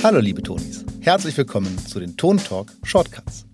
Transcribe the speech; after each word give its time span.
Hallo 0.00 0.20
liebe 0.20 0.44
Tonis, 0.44 0.84
herzlich 1.00 1.36
willkommen 1.36 1.76
zu 1.76 1.98
den 1.98 2.16
Ton 2.16 2.38
Talk 2.38 2.72
Shortcuts. 2.84 3.46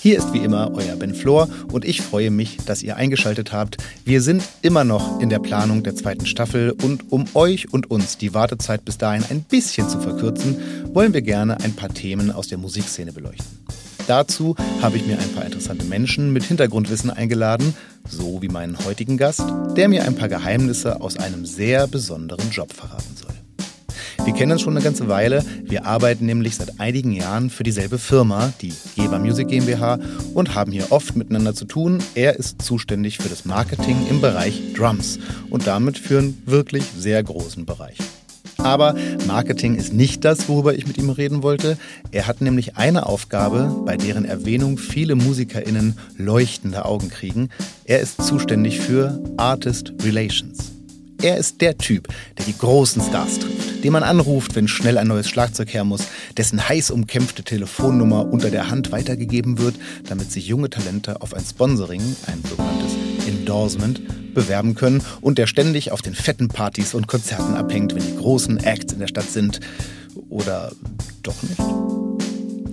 Hier 0.00 0.16
ist 0.16 0.32
wie 0.32 0.38
immer 0.38 0.72
euer 0.72 0.96
Ben 0.96 1.14
Flor 1.14 1.46
und 1.70 1.84
ich 1.84 2.00
freue 2.00 2.30
mich, 2.30 2.56
dass 2.64 2.82
ihr 2.82 2.96
eingeschaltet 2.96 3.52
habt. 3.52 3.76
Wir 4.06 4.22
sind 4.22 4.42
immer 4.62 4.82
noch 4.82 5.20
in 5.20 5.28
der 5.28 5.40
Planung 5.40 5.82
der 5.82 5.94
zweiten 5.94 6.24
Staffel 6.24 6.74
und 6.82 7.12
um 7.12 7.26
euch 7.34 7.74
und 7.74 7.90
uns 7.90 8.16
die 8.16 8.32
Wartezeit 8.32 8.82
bis 8.86 8.96
dahin 8.96 9.24
ein 9.28 9.42
bisschen 9.42 9.90
zu 9.90 10.00
verkürzen, 10.00 10.56
wollen 10.94 11.12
wir 11.12 11.20
gerne 11.20 11.60
ein 11.60 11.76
paar 11.76 11.90
Themen 11.90 12.30
aus 12.30 12.48
der 12.48 12.56
Musikszene 12.56 13.12
beleuchten. 13.12 13.58
Dazu 14.06 14.56
habe 14.80 14.96
ich 14.96 15.06
mir 15.06 15.18
ein 15.18 15.32
paar 15.34 15.44
interessante 15.44 15.84
Menschen 15.84 16.32
mit 16.32 16.44
Hintergrundwissen 16.44 17.10
eingeladen, 17.10 17.74
so 18.08 18.40
wie 18.40 18.48
meinen 18.48 18.82
heutigen 18.86 19.18
Gast, 19.18 19.44
der 19.76 19.90
mir 19.90 20.04
ein 20.04 20.16
paar 20.16 20.30
Geheimnisse 20.30 21.02
aus 21.02 21.18
einem 21.18 21.44
sehr 21.44 21.86
besonderen 21.86 22.50
Job 22.50 22.72
verraten 22.72 23.16
soll. 23.16 23.39
Wir 24.30 24.36
kennen 24.36 24.52
uns 24.52 24.62
schon 24.62 24.76
eine 24.76 24.84
ganze 24.84 25.08
Weile. 25.08 25.44
Wir 25.64 25.86
arbeiten 25.86 26.24
nämlich 26.24 26.54
seit 26.54 26.78
einigen 26.78 27.10
Jahren 27.10 27.50
für 27.50 27.64
dieselbe 27.64 27.98
Firma, 27.98 28.52
die 28.62 28.72
Geber 28.94 29.18
Music 29.18 29.48
GmbH, 29.48 29.98
und 30.34 30.54
haben 30.54 30.70
hier 30.70 30.92
oft 30.92 31.16
miteinander 31.16 31.52
zu 31.52 31.64
tun. 31.64 31.98
Er 32.14 32.36
ist 32.36 32.62
zuständig 32.62 33.18
für 33.18 33.28
das 33.28 33.44
Marketing 33.44 34.06
im 34.08 34.20
Bereich 34.20 34.72
Drums 34.76 35.18
und 35.50 35.66
damit 35.66 35.98
für 35.98 36.20
einen 36.20 36.40
wirklich 36.46 36.84
sehr 36.96 37.20
großen 37.24 37.66
Bereich. 37.66 37.96
Aber 38.58 38.94
Marketing 39.26 39.74
ist 39.74 39.92
nicht 39.92 40.24
das, 40.24 40.48
worüber 40.48 40.76
ich 40.76 40.86
mit 40.86 40.96
ihm 40.96 41.10
reden 41.10 41.42
wollte. 41.42 41.76
Er 42.12 42.28
hat 42.28 42.40
nämlich 42.40 42.76
eine 42.76 43.06
Aufgabe, 43.06 43.82
bei 43.84 43.96
deren 43.96 44.24
Erwähnung 44.24 44.78
viele 44.78 45.16
MusikerInnen 45.16 45.98
leuchtende 46.16 46.84
Augen 46.84 47.08
kriegen. 47.08 47.48
Er 47.84 47.98
ist 47.98 48.22
zuständig 48.22 48.78
für 48.78 49.20
Artist 49.38 49.92
Relations. 50.04 50.79
Er 51.22 51.36
ist 51.36 51.60
der 51.60 51.76
Typ, 51.76 52.08
der 52.38 52.46
die 52.46 52.56
großen 52.56 53.02
Stars 53.02 53.38
trifft, 53.40 53.84
den 53.84 53.92
man 53.92 54.02
anruft, 54.02 54.56
wenn 54.56 54.68
schnell 54.68 54.96
ein 54.96 55.08
neues 55.08 55.28
Schlagzeug 55.28 55.74
her 55.74 55.84
muss, 55.84 56.06
dessen 56.38 56.66
heiß 56.66 56.90
umkämpfte 56.90 57.42
Telefonnummer 57.42 58.24
unter 58.32 58.50
der 58.50 58.70
Hand 58.70 58.90
weitergegeben 58.90 59.58
wird, 59.58 59.74
damit 60.08 60.32
sich 60.32 60.46
junge 60.46 60.70
Talente 60.70 61.20
auf 61.20 61.34
ein 61.34 61.44
Sponsoring, 61.44 62.00
ein 62.26 62.42
sogenanntes 62.48 62.92
Endorsement, 63.26 64.00
bewerben 64.32 64.74
können 64.74 65.02
und 65.20 65.36
der 65.36 65.46
ständig 65.46 65.92
auf 65.92 66.00
den 66.00 66.14
fetten 66.14 66.48
Partys 66.48 66.94
und 66.94 67.06
Konzerten 67.06 67.54
abhängt, 67.54 67.94
wenn 67.94 68.06
die 68.06 68.16
großen 68.16 68.58
Acts 68.58 68.92
in 68.94 69.00
der 69.00 69.08
Stadt 69.08 69.28
sind. 69.28 69.60
Oder 70.30 70.72
doch 71.22 71.42
nicht? 71.42 71.60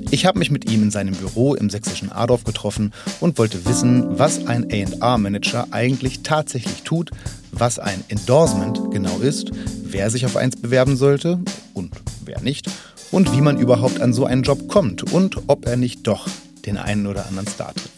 Ich 0.10 0.26
habe 0.26 0.40
mich 0.40 0.52
mit 0.52 0.72
ihm 0.72 0.84
in 0.84 0.92
seinem 0.92 1.16
Büro 1.16 1.54
im 1.54 1.70
sächsischen 1.70 2.14
Adorf 2.14 2.46
getroffen 2.46 2.94
und 3.20 3.38
wollte 3.38 3.66
wissen, 3.66 4.18
was 4.18 4.46
ein 4.46 4.72
A&R-Manager 4.72 5.68
eigentlich 5.72 6.22
tatsächlich 6.24 6.84
tut, 6.84 7.12
was 7.52 7.80
ein 7.80 8.04
Endorsement 8.08 8.92
genau 8.92 9.20
ist, 9.20 9.52
wer 9.84 10.10
sich 10.10 10.26
auf 10.26 10.36
eins 10.36 10.56
bewerben 10.56 10.98
sollte 10.98 11.40
und 11.74 11.92
wer 12.26 12.42
nicht 12.42 12.70
und 13.12 13.34
wie 13.34 13.42
man 13.42 13.58
überhaupt 13.58 14.02
an 14.02 14.14
so 14.14 14.26
einen 14.26 14.44
Job 14.44 14.68
kommt 14.68 15.12
und 15.12 15.38
ob 15.48 15.66
er 15.66 15.78
nicht 15.78 16.08
doch 16.08 16.28
den 16.66 16.78
einen 16.78 17.08
oder 17.08 17.26
anderen 17.26 17.48
Star 17.48 17.74
trifft. 17.74 17.98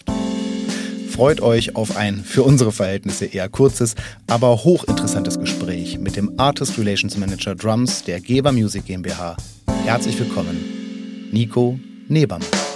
Freut 1.10 1.42
euch 1.42 1.76
auf 1.76 1.98
ein 1.98 2.24
für 2.24 2.44
unsere 2.44 2.72
Verhältnisse 2.72 3.26
eher 3.26 3.50
kurzes, 3.50 3.96
aber 4.28 4.64
hochinteressantes 4.64 5.38
Gespräch 5.38 6.00
mit 6.00 6.16
dem 6.16 6.40
Artist 6.40 6.78
Relations 6.78 7.18
Manager 7.18 7.56
Drums 7.56 8.04
der 8.04 8.22
Geber 8.22 8.54
Music 8.54 8.86
GmbH. 8.86 9.36
Herzlich 9.84 10.18
willkommen, 10.18 11.30
Nico 11.32 11.78
Nebermann. 12.08 12.69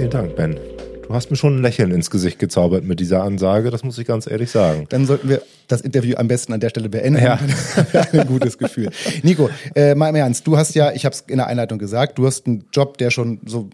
Vielen 0.00 0.12
Dank, 0.12 0.34
Ben. 0.34 0.58
Du 1.06 1.12
hast 1.12 1.30
mir 1.30 1.36
schon 1.36 1.58
ein 1.58 1.62
Lächeln 1.62 1.90
ins 1.90 2.10
Gesicht 2.10 2.38
gezaubert 2.38 2.84
mit 2.84 3.00
dieser 3.00 3.22
Ansage, 3.22 3.70
das 3.70 3.84
muss 3.84 3.98
ich 3.98 4.06
ganz 4.06 4.26
ehrlich 4.26 4.50
sagen. 4.50 4.86
Dann 4.88 5.04
sollten 5.04 5.28
wir 5.28 5.42
das 5.68 5.82
Interview 5.82 6.16
am 6.16 6.26
besten 6.26 6.54
an 6.54 6.60
der 6.60 6.70
Stelle 6.70 6.88
beenden. 6.88 7.22
Ja. 7.22 7.38
ein 8.12 8.26
gutes 8.26 8.56
Gefühl. 8.56 8.88
Nico, 9.22 9.50
äh, 9.74 9.94
mal 9.94 10.08
im 10.08 10.14
Ernst, 10.14 10.46
du 10.46 10.56
hast 10.56 10.74
ja, 10.74 10.90
ich 10.92 11.04
habe 11.04 11.14
es 11.14 11.20
in 11.28 11.36
der 11.36 11.48
Einleitung 11.48 11.78
gesagt, 11.78 12.16
du 12.16 12.26
hast 12.26 12.46
einen 12.46 12.64
Job, 12.72 12.96
der 12.96 13.10
schon 13.10 13.40
so 13.44 13.68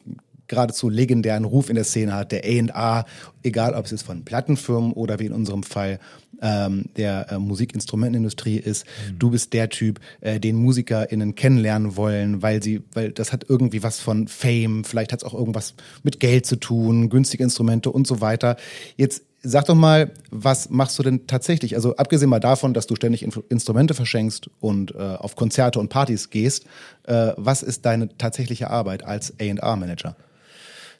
geradezu 0.48 0.88
legendären 0.88 1.44
Ruf 1.44 1.68
in 1.68 1.74
der 1.74 1.84
Szene 1.84 2.14
hat, 2.14 2.32
der 2.32 2.44
A&A, 2.44 3.04
egal 3.42 3.74
ob 3.74 3.84
es 3.84 3.90
jetzt 3.90 4.02
von 4.02 4.24
Plattenfirmen 4.24 4.92
oder 4.92 5.18
wie 5.18 5.26
in 5.26 5.32
unserem 5.32 5.62
Fall 5.62 5.98
ähm, 6.42 6.86
der 6.96 7.30
äh, 7.30 7.38
Musikinstrumentenindustrie 7.38 8.56
ist. 8.56 8.84
Mhm. 8.84 9.18
Du 9.18 9.30
bist 9.30 9.52
der 9.52 9.68
Typ, 9.68 10.00
äh, 10.20 10.38
den 10.38 10.56
MusikerInnen 10.56 11.34
kennenlernen 11.34 11.96
wollen, 11.96 12.42
weil 12.42 12.62
sie, 12.62 12.82
weil 12.92 13.12
das 13.12 13.32
hat 13.32 13.46
irgendwie 13.48 13.82
was 13.82 14.00
von 14.00 14.28
Fame, 14.28 14.84
vielleicht 14.84 15.12
hat 15.12 15.20
es 15.20 15.24
auch 15.24 15.34
irgendwas 15.34 15.74
mit 16.02 16.20
Geld 16.20 16.46
zu 16.46 16.56
tun, 16.56 17.08
günstige 17.08 17.44
Instrumente 17.44 17.90
und 17.90 18.06
so 18.06 18.20
weiter. 18.20 18.56
Jetzt 18.96 19.22
Sag 19.48 19.66
doch 19.66 19.76
mal, 19.76 20.10
was 20.32 20.70
machst 20.70 20.98
du 20.98 21.04
denn 21.04 21.28
tatsächlich? 21.28 21.76
Also 21.76 21.94
abgesehen 21.94 22.28
mal 22.28 22.40
davon, 22.40 22.74
dass 22.74 22.88
du 22.88 22.96
ständig 22.96 23.22
Instrumente 23.48 23.94
verschenkst 23.94 24.50
und 24.58 24.92
äh, 24.96 24.98
auf 24.98 25.36
Konzerte 25.36 25.78
und 25.78 25.88
Partys 25.88 26.30
gehst, 26.30 26.64
äh, 27.04 27.32
was 27.36 27.62
ist 27.62 27.86
deine 27.86 28.08
tatsächliche 28.18 28.70
Arbeit 28.70 29.04
als 29.04 29.34
A&R-Manager? 29.38 30.16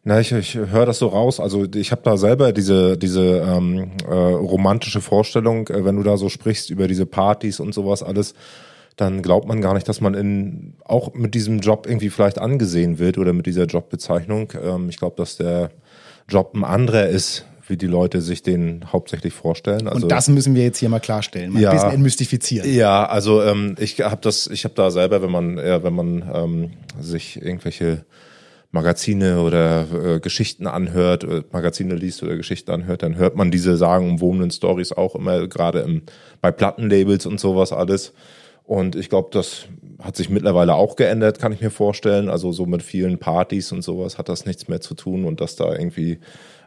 Na, 0.09 0.21
ich, 0.21 0.31
ich 0.31 0.55
höre 0.55 0.87
das 0.87 1.01
so 1.01 1.09
raus. 1.09 1.41
Also 1.41 1.67
ich 1.75 1.91
habe 1.91 2.03
da 2.05 2.17
selber 2.17 2.53
diese 2.53 2.97
diese 2.97 3.45
ähm, 3.45 3.91
äh, 4.09 4.15
romantische 4.15 5.01
Vorstellung, 5.01 5.67
äh, 5.67 5.85
wenn 5.85 5.97
du 5.97 6.05
da 6.05 6.17
so 6.17 6.29
sprichst 6.29 6.71
über 6.71 6.87
diese 6.87 7.07
Partys 7.07 7.59
und 7.59 7.75
sowas 7.75 8.05
alles, 8.05 8.35
dann 8.95 9.21
glaubt 9.21 9.49
man 9.49 9.61
gar 9.61 9.75
nicht, 9.75 9.89
dass 9.89 10.01
man 10.01 10.15
in 10.15 10.75
auch 10.85 11.13
mit 11.15 11.35
diesem 11.35 11.59
Job 11.59 11.89
irgendwie 11.89 12.11
vielleicht 12.11 12.39
angesehen 12.39 13.01
wird 13.01 13.19
oder 13.19 13.33
mit 13.33 13.47
dieser 13.47 13.65
Jobbezeichnung. 13.65 14.53
Ähm, 14.63 14.89
ich 14.91 14.97
glaube, 14.97 15.17
dass 15.17 15.39
der 15.39 15.71
Job 16.29 16.55
ein 16.55 16.63
anderer 16.63 17.09
ist, 17.09 17.45
wie 17.67 17.77
die 17.77 17.89
Leute 17.89 18.21
sich 18.21 18.45
den 18.45 18.85
hauptsächlich 18.93 19.35
vorstellen. 19.35 19.89
Also, 19.89 20.05
und 20.05 20.09
das 20.13 20.29
müssen 20.29 20.55
wir 20.55 20.63
jetzt 20.63 20.79
hier 20.79 20.89
mal 20.89 21.01
klarstellen, 21.01 21.53
mal 21.53 21.61
ja, 21.61 21.71
ein 21.71 21.77
bisschen 21.79 21.91
entmystifizieren. 21.91 22.73
Ja, 22.73 23.07
also 23.07 23.43
ähm, 23.43 23.75
ich 23.81 24.01
habe 24.01 24.21
das, 24.21 24.47
ich 24.47 24.63
habe 24.63 24.75
da 24.77 24.93
selber, 24.93 25.21
wenn 25.21 25.33
man, 25.33 25.59
ja, 25.59 25.83
wenn 25.83 25.95
man 25.95 26.31
ähm, 26.33 26.71
sich 27.01 27.43
irgendwelche 27.43 28.05
Magazine 28.77 29.41
oder 29.41 29.87
äh, 29.91 30.21
Geschichten 30.21 30.67
anhört, 30.67 31.25
äh, 31.25 31.43
Magazine 31.51 31.95
liest 31.95 32.23
oder 32.23 32.37
Geschichten 32.37 32.71
anhört, 32.71 33.03
dann 33.03 33.17
hört 33.17 33.35
man 33.35 33.51
diese 33.51 33.77
sagenumwobenen 33.77 34.51
Stories 34.51 34.93
auch 34.93 35.15
immer 35.15 35.49
gerade 35.49 35.81
im, 35.81 36.03
bei 36.41 36.53
Plattenlabels 36.53 37.27
und 37.27 37.41
sowas 37.41 37.73
alles. 37.73 38.13
Und 38.65 38.95
ich 38.97 39.09
glaube, 39.09 39.31
das 39.33 39.67
hat 40.03 40.17
sich 40.17 40.29
mittlerweile 40.29 40.75
auch 40.75 40.97
geändert, 40.97 41.39
kann 41.39 41.53
ich 41.53 41.61
mir 41.61 41.71
vorstellen. 41.71 42.29
Also 42.29 42.53
so 42.53 42.67
mit 42.67 42.83
vielen 42.83 43.19
Partys 43.19 43.73
und 43.73 43.83
sowas 43.83 44.19
hat 44.19 44.29
das 44.29 44.45
nichts 44.45 44.69
mehr 44.69 44.81
zu 44.81 44.95
tun 44.95 45.25
und 45.25 45.41
dass 45.41 45.57
da 45.57 45.73
irgendwie 45.73 46.19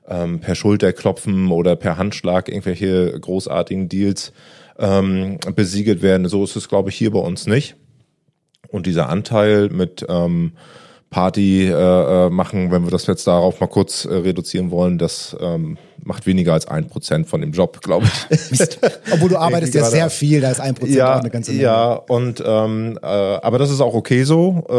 ähm, 0.07 0.39
per 0.39 0.55
Schulterklopfen 0.55 1.51
oder 1.51 1.75
per 1.75 1.97
Handschlag 1.97 2.49
irgendwelche 2.49 3.19
großartigen 3.19 3.87
Deals 3.87 4.33
ähm, 4.79 5.37
besiegelt 5.55 6.01
werden. 6.01 6.27
So 6.27 6.43
ist 6.43 6.55
es, 6.55 6.69
glaube 6.69 6.89
ich, 6.89 6.95
hier 6.95 7.11
bei 7.11 7.19
uns 7.19 7.45
nicht. 7.45 7.75
Und 8.69 8.85
dieser 8.85 9.09
Anteil 9.09 9.69
mit 9.69 10.05
ähm, 10.09 10.53
Party 11.09 11.65
äh, 11.65 11.71
äh, 11.71 12.29
machen, 12.29 12.71
wenn 12.71 12.83
wir 12.83 12.91
das 12.91 13.07
jetzt 13.07 13.25
darauf 13.25 13.59
mal 13.59 13.67
kurz 13.67 14.05
äh, 14.05 14.13
reduzieren 14.13 14.69
wollen, 14.69 14.99
das 14.99 15.35
ähm, 15.39 15.77
macht 16.03 16.27
weniger 16.27 16.53
als 16.53 16.67
ein 16.67 16.87
Prozent 16.87 17.27
von 17.27 17.41
dem 17.41 17.51
Job, 17.51 17.81
glaube 17.81 18.05
ich. 18.29 18.59
Obwohl 19.11 19.29
du 19.29 19.37
arbeitest 19.37 19.73
ja 19.73 19.85
sehr 19.85 20.11
viel, 20.11 20.41
da 20.41 20.51
ist 20.51 20.59
ein 20.59 20.75
Prozent 20.75 20.97
ja, 20.97 21.17
eine 21.17 21.31
ganze 21.31 21.51
Menge. 21.51 21.63
Ja, 21.63 21.93
und 21.93 22.43
ähm, 22.45 22.99
äh, 23.01 23.05
aber 23.05 23.57
das 23.57 23.71
ist 23.71 23.81
auch 23.81 23.95
okay 23.95 24.23
so. 24.23 24.63
Äh, 24.69 24.73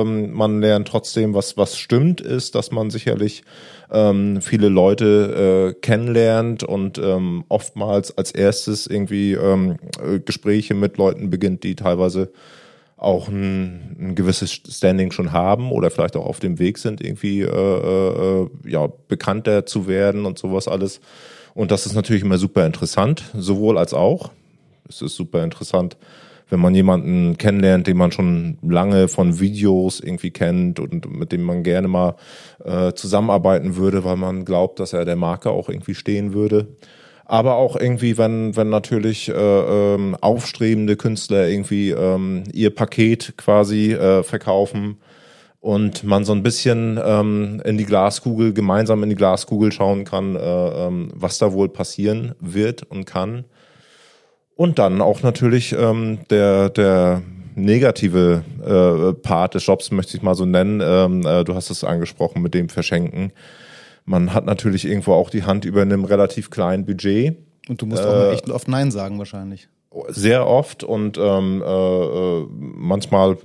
ähm, 0.00 0.32
man 0.32 0.60
lernt 0.60 0.88
trotzdem, 0.88 1.34
was 1.34 1.58
was 1.58 1.76
stimmt, 1.76 2.22
ist, 2.22 2.54
dass 2.54 2.70
man 2.70 2.88
sicherlich 2.88 3.44
ähm, 3.92 4.40
viele 4.40 4.68
Leute 4.68 5.74
äh, 5.74 5.80
kennenlernt 5.80 6.62
und 6.62 6.96
ähm, 6.96 7.44
oftmals 7.48 8.16
als 8.16 8.30
erstes 8.30 8.86
irgendwie 8.86 9.32
ähm, 9.32 9.76
äh, 10.02 10.18
Gespräche 10.18 10.72
mit 10.72 10.96
Leuten 10.96 11.28
beginnt, 11.28 11.62
die 11.62 11.74
teilweise 11.74 12.32
auch 12.96 13.28
ein, 13.28 13.96
ein 13.98 14.14
gewisses 14.14 14.52
Standing 14.52 15.10
schon 15.10 15.32
haben 15.32 15.72
oder 15.72 15.90
vielleicht 15.90 16.16
auch 16.16 16.26
auf 16.26 16.40
dem 16.40 16.58
Weg 16.58 16.78
sind, 16.78 17.00
irgendwie 17.00 17.40
äh, 17.42 17.46
äh, 17.46 18.48
ja, 18.66 18.88
bekannter 19.08 19.66
zu 19.66 19.88
werden 19.88 20.26
und 20.26 20.38
sowas 20.38 20.68
alles. 20.68 21.00
Und 21.54 21.70
das 21.70 21.86
ist 21.86 21.94
natürlich 21.94 22.22
immer 22.22 22.38
super 22.38 22.66
interessant, 22.66 23.24
sowohl 23.34 23.78
als 23.78 23.94
auch. 23.94 24.30
Es 24.88 25.02
ist 25.02 25.16
super 25.16 25.42
interessant, 25.42 25.96
wenn 26.50 26.60
man 26.60 26.74
jemanden 26.74 27.38
kennenlernt, 27.38 27.86
den 27.86 27.96
man 27.96 28.12
schon 28.12 28.58
lange 28.62 29.08
von 29.08 29.40
Videos 29.40 30.00
irgendwie 30.00 30.30
kennt 30.30 30.78
und 30.78 31.10
mit 31.10 31.32
dem 31.32 31.42
man 31.42 31.62
gerne 31.62 31.88
mal 31.88 32.16
äh, 32.64 32.92
zusammenarbeiten 32.92 33.76
würde, 33.76 34.04
weil 34.04 34.16
man 34.16 34.44
glaubt, 34.44 34.78
dass 34.78 34.92
er 34.92 35.04
der 35.04 35.16
Marke 35.16 35.50
auch 35.50 35.68
irgendwie 35.68 35.94
stehen 35.94 36.32
würde 36.32 36.68
aber 37.24 37.54
auch 37.56 37.76
irgendwie, 37.76 38.18
wenn, 38.18 38.54
wenn 38.56 38.68
natürlich 38.68 39.28
äh, 39.28 39.32
ähm, 39.32 40.16
aufstrebende 40.20 40.96
Künstler 40.96 41.48
irgendwie 41.48 41.90
ähm, 41.90 42.44
ihr 42.52 42.74
Paket 42.74 43.34
quasi 43.36 43.92
äh, 43.92 44.22
verkaufen 44.22 44.98
und 45.60 46.04
man 46.04 46.24
so 46.26 46.32
ein 46.32 46.42
bisschen 46.42 47.00
ähm, 47.02 47.62
in 47.64 47.78
die 47.78 47.86
Glaskugel, 47.86 48.52
gemeinsam 48.52 49.02
in 49.02 49.08
die 49.08 49.16
Glaskugel 49.16 49.72
schauen 49.72 50.04
kann, 50.04 50.36
äh, 50.36 50.40
ähm, 50.40 51.10
was 51.14 51.38
da 51.38 51.52
wohl 51.54 51.70
passieren 51.70 52.34
wird 52.40 52.82
und 52.82 53.06
kann. 53.06 53.44
Und 54.56 54.78
dann 54.78 55.00
auch 55.00 55.22
natürlich 55.22 55.72
ähm, 55.72 56.20
der, 56.28 56.68
der 56.68 57.22
negative 57.54 58.44
äh, 58.62 59.14
Part 59.14 59.54
des 59.54 59.64
Jobs, 59.64 59.90
möchte 59.90 60.16
ich 60.16 60.22
mal 60.22 60.34
so 60.34 60.44
nennen. 60.44 60.82
Ähm, 60.84 61.26
äh, 61.26 61.44
du 61.44 61.54
hast 61.54 61.70
es 61.70 61.82
angesprochen 61.84 62.42
mit 62.42 62.52
dem 62.52 62.68
Verschenken 62.68 63.32
man 64.04 64.34
hat 64.34 64.44
natürlich 64.44 64.84
irgendwo 64.84 65.12
auch 65.12 65.30
die 65.30 65.44
Hand 65.44 65.64
über 65.64 65.82
einem 65.82 66.04
relativ 66.04 66.50
kleinen 66.50 66.84
Budget 66.84 67.36
Und 67.68 67.80
du 67.80 67.86
musst 67.86 68.04
äh, 68.04 68.06
auch 68.06 68.32
echt 68.32 68.50
oft 68.50 68.68
Nein 68.68 68.90
sagen 68.90 69.18
wahrscheinlich. 69.18 69.68
Sehr 70.08 70.46
oft 70.46 70.82
und 70.82 71.18
ähm, 71.18 71.62
äh, 71.64 71.66
äh, 71.66 72.46
manchmal 72.50 73.36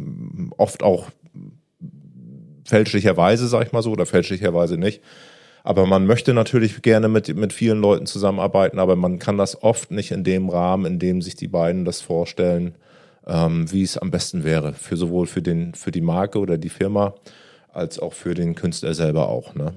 oft 0.58 0.82
auch 0.82 1.10
fälschlicherweise, 2.66 3.48
sag 3.48 3.66
ich 3.66 3.72
mal 3.72 3.84
so, 3.84 3.92
oder 3.92 4.06
fälschlicherweise 4.06 4.78
nicht. 4.78 5.02
Aber 5.64 5.86
man 5.86 6.06
möchte 6.06 6.34
natürlich 6.34 6.82
gerne 6.82 7.10
mit, 7.10 7.36
mit 7.36 7.54
vielen 7.54 7.80
Leuten 7.80 8.06
zusammenarbeiten, 8.06 8.80
aber 8.80 8.96
man 8.96 9.20
kann 9.20 9.38
das 9.38 9.62
oft 9.62 9.92
nicht 9.92 10.12
in 10.12 10.24
dem 10.24 10.50
Rahmen, 10.50 10.86
in 10.86 11.00
dem 11.00 11.22
sich 11.22 11.36
die 11.36 11.48
beiden 11.48 11.86
das 11.86 12.02
vorstellen, 12.02 12.76
ähm, 13.28 13.72
wie 13.72 13.84
es 13.84 13.98
am 13.98 14.10
besten 14.10 14.44
wäre. 14.44 14.74
Für 14.74 14.98
sowohl 14.98 15.28
für, 15.28 15.42
den, 15.42 15.76
für 15.76 15.92
die 15.92 16.02
Marke 16.02 16.40
oder 16.40 16.58
die 16.58 16.70
Firma 16.70 17.14
als 17.72 18.00
auch 18.00 18.14
für 18.14 18.34
den 18.34 18.56
Künstler 18.56 18.94
selber 18.94 19.28
auch. 19.28 19.54
Ne? 19.54 19.74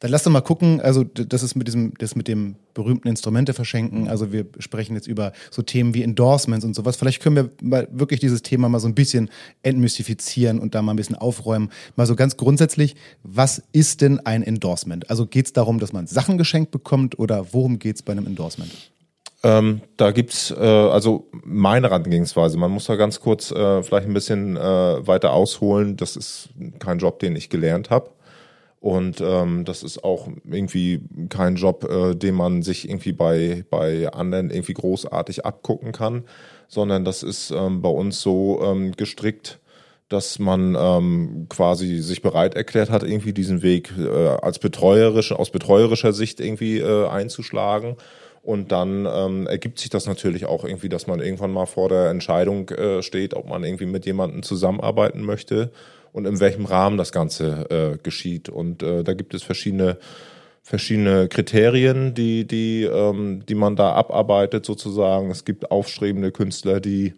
Dann 0.00 0.10
lass 0.10 0.22
doch 0.22 0.30
mal 0.30 0.40
gucken, 0.40 0.80
also 0.80 1.04
das 1.04 1.42
ist 1.42 1.54
mit 1.54 1.66
diesem, 1.66 1.94
das 1.98 2.14
mit 2.16 2.28
dem 2.28 2.56
berühmten 2.74 3.08
Instrumente 3.08 3.54
verschenken. 3.54 4.08
Also 4.08 4.32
wir 4.32 4.46
sprechen 4.58 4.94
jetzt 4.94 5.06
über 5.06 5.32
so 5.50 5.62
Themen 5.62 5.94
wie 5.94 6.02
Endorsements 6.02 6.64
und 6.64 6.74
sowas. 6.74 6.96
Vielleicht 6.96 7.22
können 7.22 7.36
wir 7.36 7.50
mal 7.60 7.88
wirklich 7.90 8.20
dieses 8.20 8.42
Thema 8.42 8.68
mal 8.68 8.78
so 8.78 8.88
ein 8.88 8.94
bisschen 8.94 9.30
entmystifizieren 9.62 10.58
und 10.58 10.74
da 10.74 10.82
mal 10.82 10.92
ein 10.92 10.96
bisschen 10.96 11.16
aufräumen. 11.16 11.70
Mal 11.96 12.06
so 12.06 12.14
ganz 12.14 12.36
grundsätzlich, 12.36 12.94
was 13.22 13.62
ist 13.72 14.00
denn 14.00 14.20
ein 14.20 14.42
Endorsement? 14.42 15.10
Also 15.10 15.26
geht 15.26 15.46
es 15.46 15.52
darum, 15.52 15.78
dass 15.80 15.92
man 15.92 16.06
Sachen 16.06 16.38
geschenkt 16.38 16.70
bekommt 16.70 17.18
oder 17.18 17.52
worum 17.52 17.78
geht 17.78 17.96
es 17.96 18.02
bei 18.02 18.12
einem 18.12 18.26
Endorsement? 18.26 18.70
Ähm, 19.44 19.82
da 19.96 20.10
gibt's 20.10 20.50
äh, 20.50 20.56
also 20.56 21.28
meine 21.44 21.88
Herangehensweise. 21.88 22.58
Man 22.58 22.72
muss 22.72 22.86
da 22.86 22.96
ganz 22.96 23.20
kurz 23.20 23.52
äh, 23.52 23.82
vielleicht 23.82 24.08
ein 24.08 24.14
bisschen 24.14 24.56
äh, 24.56 24.60
weiter 24.60 25.32
ausholen. 25.32 25.96
Das 25.96 26.16
ist 26.16 26.48
kein 26.80 26.98
Job, 26.98 27.20
den 27.20 27.36
ich 27.36 27.48
gelernt 27.48 27.90
habe. 27.90 28.10
Und 28.80 29.20
ähm, 29.20 29.64
das 29.64 29.82
ist 29.82 30.04
auch 30.04 30.28
irgendwie 30.48 31.00
kein 31.28 31.56
Job, 31.56 31.84
äh, 31.84 32.14
den 32.14 32.34
man 32.34 32.62
sich 32.62 32.88
irgendwie 32.88 33.12
bei, 33.12 33.64
bei 33.70 34.08
anderen 34.12 34.50
irgendwie 34.50 34.74
großartig 34.74 35.44
abgucken 35.44 35.90
kann, 35.92 36.24
sondern 36.68 37.04
das 37.04 37.24
ist 37.24 37.50
ähm, 37.50 37.82
bei 37.82 37.88
uns 37.88 38.20
so 38.20 38.60
ähm, 38.62 38.92
gestrickt, 38.92 39.58
dass 40.08 40.38
man 40.38 40.76
ähm, 40.78 41.46
quasi 41.48 41.98
sich 41.98 42.22
bereit 42.22 42.54
erklärt 42.54 42.90
hat, 42.90 43.02
irgendwie 43.02 43.32
diesen 43.32 43.62
Weg 43.62 43.92
äh, 43.98 44.08
als 44.08 44.60
betreuerische, 44.60 45.38
aus 45.38 45.50
betreuerischer 45.50 46.12
Sicht 46.12 46.40
irgendwie 46.40 46.78
äh, 46.78 47.08
einzuschlagen. 47.08 47.96
Und 48.42 48.70
dann 48.70 49.06
ähm, 49.12 49.46
ergibt 49.48 49.80
sich 49.80 49.90
das 49.90 50.06
natürlich 50.06 50.46
auch 50.46 50.64
irgendwie, 50.64 50.88
dass 50.88 51.06
man 51.08 51.20
irgendwann 51.20 51.50
mal 51.50 51.66
vor 51.66 51.88
der 51.88 52.08
Entscheidung 52.08 52.70
äh, 52.70 53.02
steht, 53.02 53.34
ob 53.34 53.48
man 53.48 53.64
irgendwie 53.64 53.84
mit 53.86 54.06
jemandem 54.06 54.42
zusammenarbeiten 54.42 55.22
möchte 55.22 55.72
und 56.12 56.26
in 56.26 56.40
welchem 56.40 56.64
Rahmen 56.64 56.98
das 56.98 57.12
Ganze 57.12 57.70
äh, 57.70 57.98
geschieht. 58.02 58.48
Und 58.48 58.82
äh, 58.82 59.04
da 59.04 59.14
gibt 59.14 59.34
es 59.34 59.42
verschiedene 59.42 59.98
verschiedene 60.62 61.28
Kriterien, 61.28 62.14
die 62.14 62.46
die 62.46 62.84
ähm, 62.84 63.44
die 63.48 63.54
man 63.54 63.76
da 63.76 63.92
abarbeitet 63.92 64.66
sozusagen. 64.66 65.30
Es 65.30 65.44
gibt 65.44 65.70
aufstrebende 65.70 66.30
Künstler, 66.30 66.80
die 66.80 67.14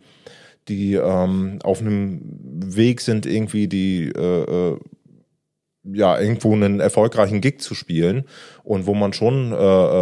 die 0.68 0.94
ähm, 0.94 1.58
auf 1.64 1.80
einem 1.80 2.20
Weg 2.22 3.00
sind 3.00 3.26
irgendwie 3.26 3.66
die 3.66 4.12
äh, 4.14 4.72
äh 4.74 4.78
ja 5.84 6.18
irgendwo 6.18 6.52
einen 6.52 6.80
erfolgreichen 6.80 7.40
Gig 7.40 7.60
zu 7.60 7.74
spielen 7.74 8.24
und 8.64 8.86
wo 8.86 8.94
man 8.94 9.12
schon 9.12 9.52
äh, 9.52 9.56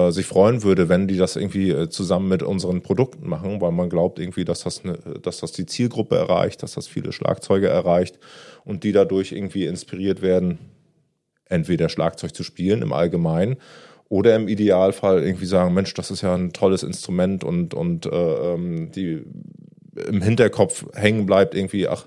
äh, 0.09 0.11
sich 0.11 0.27
freuen 0.27 0.63
würde, 0.63 0.89
wenn 0.89 1.07
die 1.07 1.17
das 1.17 1.37
irgendwie 1.37 1.71
äh, 1.71 1.89
zusammen 1.89 2.29
mit 2.29 2.43
unseren 2.43 2.83
Produkten 2.83 3.29
machen, 3.29 3.61
weil 3.61 3.71
man 3.71 3.89
glaubt 3.89 4.19
irgendwie, 4.19 4.45
dass 4.45 4.65
das 4.65 4.85
eine, 4.85 4.99
dass 5.23 5.39
das 5.39 5.53
die 5.53 5.67
Zielgruppe 5.67 6.17
erreicht, 6.17 6.63
dass 6.63 6.75
das 6.75 6.89
viele 6.89 7.13
Schlagzeuge 7.13 7.69
erreicht 7.69 8.19
und 8.65 8.83
die 8.83 8.93
dadurch 8.93 9.33
irgendwie 9.33 9.67
inspiriert 9.67 10.21
werden, 10.21 10.59
entweder 11.47 11.89
Schlagzeug 11.89 12.35
zu 12.35 12.43
spielen 12.43 12.83
im 12.83 12.93
Allgemeinen 12.93 13.57
oder 14.09 14.35
im 14.35 14.49
Idealfall 14.49 15.23
irgendwie 15.23 15.47
sagen, 15.47 15.75
Mensch, 15.75 15.95
das 15.95 16.11
ist 16.11 16.23
ja 16.23 16.35
ein 16.35 16.53
tolles 16.53 16.83
Instrument 16.83 17.45
und 17.45 17.75
und 17.75 18.07
äh, 18.07 18.55
ähm, 18.55 18.91
die 18.91 19.23
im 20.09 20.23
Hinterkopf 20.23 20.87
hängen 20.95 21.27
bleibt 21.27 21.55
irgendwie, 21.55 21.89
ach 21.89 22.07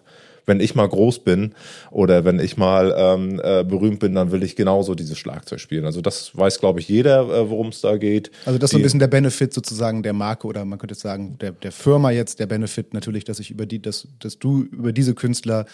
wenn 0.52 0.60
ich 0.60 0.76
mal 0.76 0.88
groß 0.88 1.20
bin 1.20 1.54
oder 1.92 2.26
wenn 2.26 2.38
ich 2.38 2.58
mal 2.58 2.94
ähm, 2.98 3.40
äh, 3.42 3.64
berühmt 3.64 4.00
bin, 4.00 4.14
dann 4.16 4.32
will 4.32 4.44
ich 4.44 4.58
genauso 4.58 4.96
dieses 4.96 5.18
Schlagzeug 5.18 5.62
spielen. 5.62 5.86
Also 5.86 6.02
das 6.02 6.38
weiß, 6.38 6.60
glaube 6.60 6.82
ich, 6.82 6.90
jeder, 6.90 7.22
äh, 7.22 7.50
worum 7.50 7.70
es 7.70 7.80
da 7.80 7.96
geht. 7.96 8.32
Also 8.46 8.60
das 8.60 8.68
ist 8.68 8.72
so 8.74 8.78
ein 8.78 8.84
bisschen 8.84 9.00
der 9.00 9.08
Benefit 9.08 9.54
sozusagen 9.54 10.04
der 10.04 10.12
Marke 10.12 10.48
oder 10.48 10.66
man 10.66 10.78
könnte 10.78 10.96
sagen, 10.96 11.38
der, 11.40 11.54
der 11.54 11.72
Firma 11.72 12.12
jetzt, 12.12 12.42
der 12.42 12.48
Benefit 12.48 12.94
natürlich, 12.94 13.24
dass 13.24 13.40
ich 13.40 13.50
über 13.50 13.66
die, 13.66 13.82
dass, 13.82 14.10
dass 14.20 14.40
du 14.40 14.64
über 14.64 14.92
diese 14.92 15.16
Künstler 15.16 15.66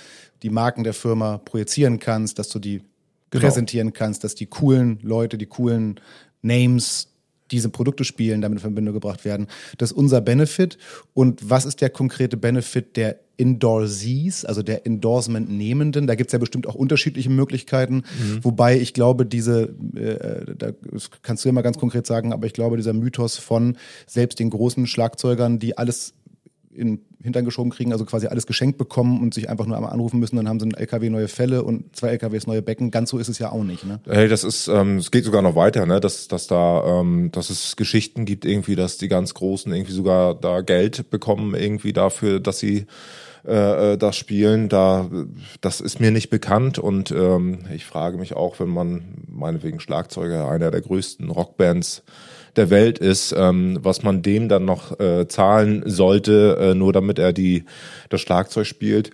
die 0.43 0.51
Marken 0.51 0.83
der 0.83 0.93
Firma 0.93 1.39
projizieren 1.39 1.97
kannst, 1.97 2.37
dass 2.37 2.49
du 2.49 2.59
die 2.59 2.83
genau. 3.31 3.45
präsentieren 3.45 3.93
kannst, 3.93 4.23
dass 4.23 4.35
die 4.35 4.45
coolen 4.45 4.99
Leute, 5.01 5.39
die 5.39 5.47
coolen 5.47 5.99
Names 6.43 7.07
diese 7.51 7.69
Produkte 7.69 8.03
spielen, 8.03 8.41
damit 8.41 8.57
in 8.57 8.61
Verbindung 8.61 8.93
gebracht 8.93 9.25
werden. 9.25 9.47
Das 9.77 9.91
ist 9.91 9.97
unser 9.97 10.21
Benefit. 10.21 10.77
Und 11.13 11.49
was 11.49 11.65
ist 11.65 11.81
der 11.81 11.89
konkrete 11.89 12.37
Benefit 12.37 12.97
der 12.97 13.19
Endorsees, 13.37 14.45
also 14.45 14.63
der 14.63 14.85
Endorsement-Nehmenden? 14.85 16.07
Da 16.07 16.15
gibt 16.15 16.29
es 16.29 16.33
ja 16.33 16.39
bestimmt 16.39 16.67
auch 16.67 16.75
unterschiedliche 16.75 17.29
Möglichkeiten. 17.29 17.95
Mhm. 17.95 18.43
Wobei 18.43 18.79
ich 18.79 18.93
glaube, 18.93 19.25
diese, 19.25 19.73
äh, 19.95 20.55
da 20.57 20.71
kannst 21.21 21.45
du 21.45 21.49
ja 21.49 21.53
mal 21.53 21.61
ganz 21.61 21.77
konkret 21.77 22.07
sagen, 22.07 22.33
aber 22.33 22.47
ich 22.47 22.53
glaube, 22.53 22.77
dieser 22.77 22.93
Mythos 22.93 23.37
von 23.37 23.77
selbst 24.05 24.39
den 24.39 24.49
großen 24.49 24.87
Schlagzeugern, 24.87 25.59
die 25.59 25.77
alles 25.77 26.13
in 26.77 26.99
Hintern 27.21 27.45
geschoben 27.45 27.71
kriegen, 27.71 27.91
also 27.91 28.05
quasi 28.05 28.27
alles 28.27 28.45
geschenkt 28.45 28.77
bekommen 28.77 29.21
und 29.21 29.33
sich 29.33 29.49
einfach 29.49 29.65
nur 29.65 29.75
einmal 29.75 29.91
anrufen 29.91 30.19
müssen, 30.19 30.35
dann 30.35 30.47
haben 30.47 30.59
sie 30.59 30.67
ein 30.67 30.73
LKW 30.73 31.09
neue 31.09 31.27
Fälle 31.27 31.63
und 31.63 31.95
zwei 31.95 32.09
LKWs 32.09 32.47
neue 32.47 32.61
Becken. 32.61 32.91
Ganz 32.91 33.09
so 33.09 33.17
ist 33.17 33.27
es 33.27 33.39
ja 33.39 33.51
auch 33.51 33.63
nicht. 33.63 33.85
Ne? 33.85 33.99
Hey, 34.07 34.27
das 34.27 34.43
ist, 34.43 34.67
ähm, 34.67 34.97
es 34.97 35.11
geht 35.11 35.25
sogar 35.25 35.41
noch 35.41 35.55
weiter, 35.55 35.85
ne? 35.85 35.99
dass, 35.99 36.27
dass 36.27 36.47
da, 36.47 37.01
ähm, 37.01 37.31
dass 37.31 37.49
es 37.49 37.75
Geschichten 37.75 38.25
gibt 38.25 38.45
irgendwie, 38.45 38.75
dass 38.75 38.97
die 38.97 39.07
ganz 39.07 39.33
Großen 39.33 39.73
irgendwie 39.73 39.93
sogar 39.93 40.35
da 40.35 40.61
Geld 40.61 41.09
bekommen 41.09 41.55
irgendwie 41.55 41.93
dafür, 41.93 42.39
dass 42.39 42.59
sie 42.59 42.85
äh, 43.45 43.93
äh 43.93 43.97
das 43.97 44.15
spielen. 44.15 44.69
Da, 44.69 45.09
das 45.61 45.81
ist 45.81 45.99
mir 45.99 46.11
nicht 46.11 46.29
bekannt 46.29 46.79
und 46.79 47.11
ähm, 47.11 47.59
ich 47.73 47.85
frage 47.85 48.17
mich 48.17 48.35
auch, 48.35 48.59
wenn 48.59 48.69
man 48.69 49.25
meinetwegen 49.27 49.79
Schlagzeuger 49.79 50.49
einer 50.49 50.71
der 50.71 50.81
größten 50.81 51.29
Rockbands 51.29 52.03
der 52.57 52.69
Welt 52.69 52.99
ist, 52.99 53.33
ähm, 53.37 53.79
was 53.81 54.03
man 54.03 54.21
dem 54.21 54.49
dann 54.49 54.65
noch 54.65 54.99
äh, 54.99 55.27
zahlen 55.27 55.83
sollte, 55.85 56.57
äh, 56.59 56.75
nur 56.75 56.93
damit 56.93 57.19
er 57.19 57.33
die 57.33 57.63
das 58.09 58.21
Schlagzeug 58.21 58.65
spielt. 58.65 59.11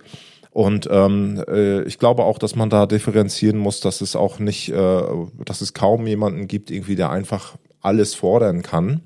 Und 0.50 0.88
ähm, 0.90 1.42
äh, 1.48 1.82
ich 1.82 1.98
glaube 1.98 2.22
auch, 2.22 2.38
dass 2.38 2.54
man 2.54 2.70
da 2.70 2.86
differenzieren 2.86 3.58
muss, 3.58 3.80
dass 3.80 4.00
es 4.00 4.14
auch 4.14 4.38
nicht, 4.38 4.70
äh, 4.70 5.02
dass 5.44 5.60
es 5.60 5.74
kaum 5.74 6.06
jemanden 6.06 6.46
gibt, 6.46 6.70
irgendwie, 6.70 6.94
der 6.94 7.10
einfach 7.10 7.56
alles 7.80 8.14
fordern 8.14 8.62
kann. 8.62 9.00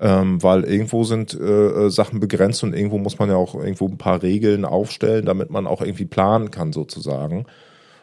Ähm, 0.00 0.42
weil 0.42 0.64
irgendwo 0.64 1.04
sind 1.04 1.32
äh, 1.32 1.88
Sachen 1.88 2.18
begrenzt 2.18 2.64
und 2.64 2.74
irgendwo 2.74 2.98
muss 2.98 3.20
man 3.20 3.28
ja 3.28 3.36
auch 3.36 3.54
irgendwo 3.54 3.86
ein 3.86 3.98
paar 3.98 4.22
Regeln 4.24 4.64
aufstellen, 4.64 5.24
damit 5.24 5.50
man 5.50 5.68
auch 5.68 5.80
irgendwie 5.80 6.06
planen 6.06 6.50
kann, 6.50 6.72
sozusagen. 6.72 7.46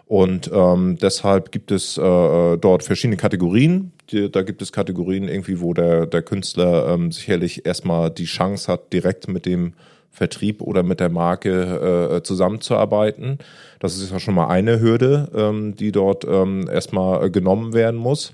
Und 0.09 0.49
ähm, 0.51 0.97
deshalb 0.99 1.51
gibt 1.51 1.69
es 1.69 1.95
äh, 1.99 2.01
äh, 2.01 2.57
dort 2.57 2.81
verschiedene 2.81 3.15
Kategorien. 3.15 3.91
Die, 4.09 4.31
da 4.31 4.41
gibt 4.41 4.59
es 4.63 4.71
Kategorien 4.71 5.27
irgendwie, 5.27 5.61
wo 5.61 5.75
der, 5.75 6.07
der 6.07 6.23
Künstler 6.23 6.87
ähm, 6.87 7.11
sicherlich 7.11 7.67
erstmal 7.67 8.09
die 8.09 8.25
Chance 8.25 8.71
hat, 8.71 8.91
direkt 8.91 9.27
mit 9.27 9.45
dem 9.45 9.73
Vertrieb 10.09 10.63
oder 10.63 10.81
mit 10.81 10.99
der 10.99 11.09
Marke 11.09 12.15
äh, 12.17 12.23
zusammenzuarbeiten. 12.23 13.37
Das 13.79 13.97
ist 13.97 14.11
ja 14.11 14.19
schon 14.19 14.33
mal 14.33 14.47
eine 14.47 14.79
Hürde, 14.79 15.29
ähm, 15.35 15.75
die 15.75 15.91
dort 15.91 16.25
ähm, 16.25 16.67
erstmal 16.67 17.29
genommen 17.29 17.73
werden 17.73 17.99
muss. 17.99 18.33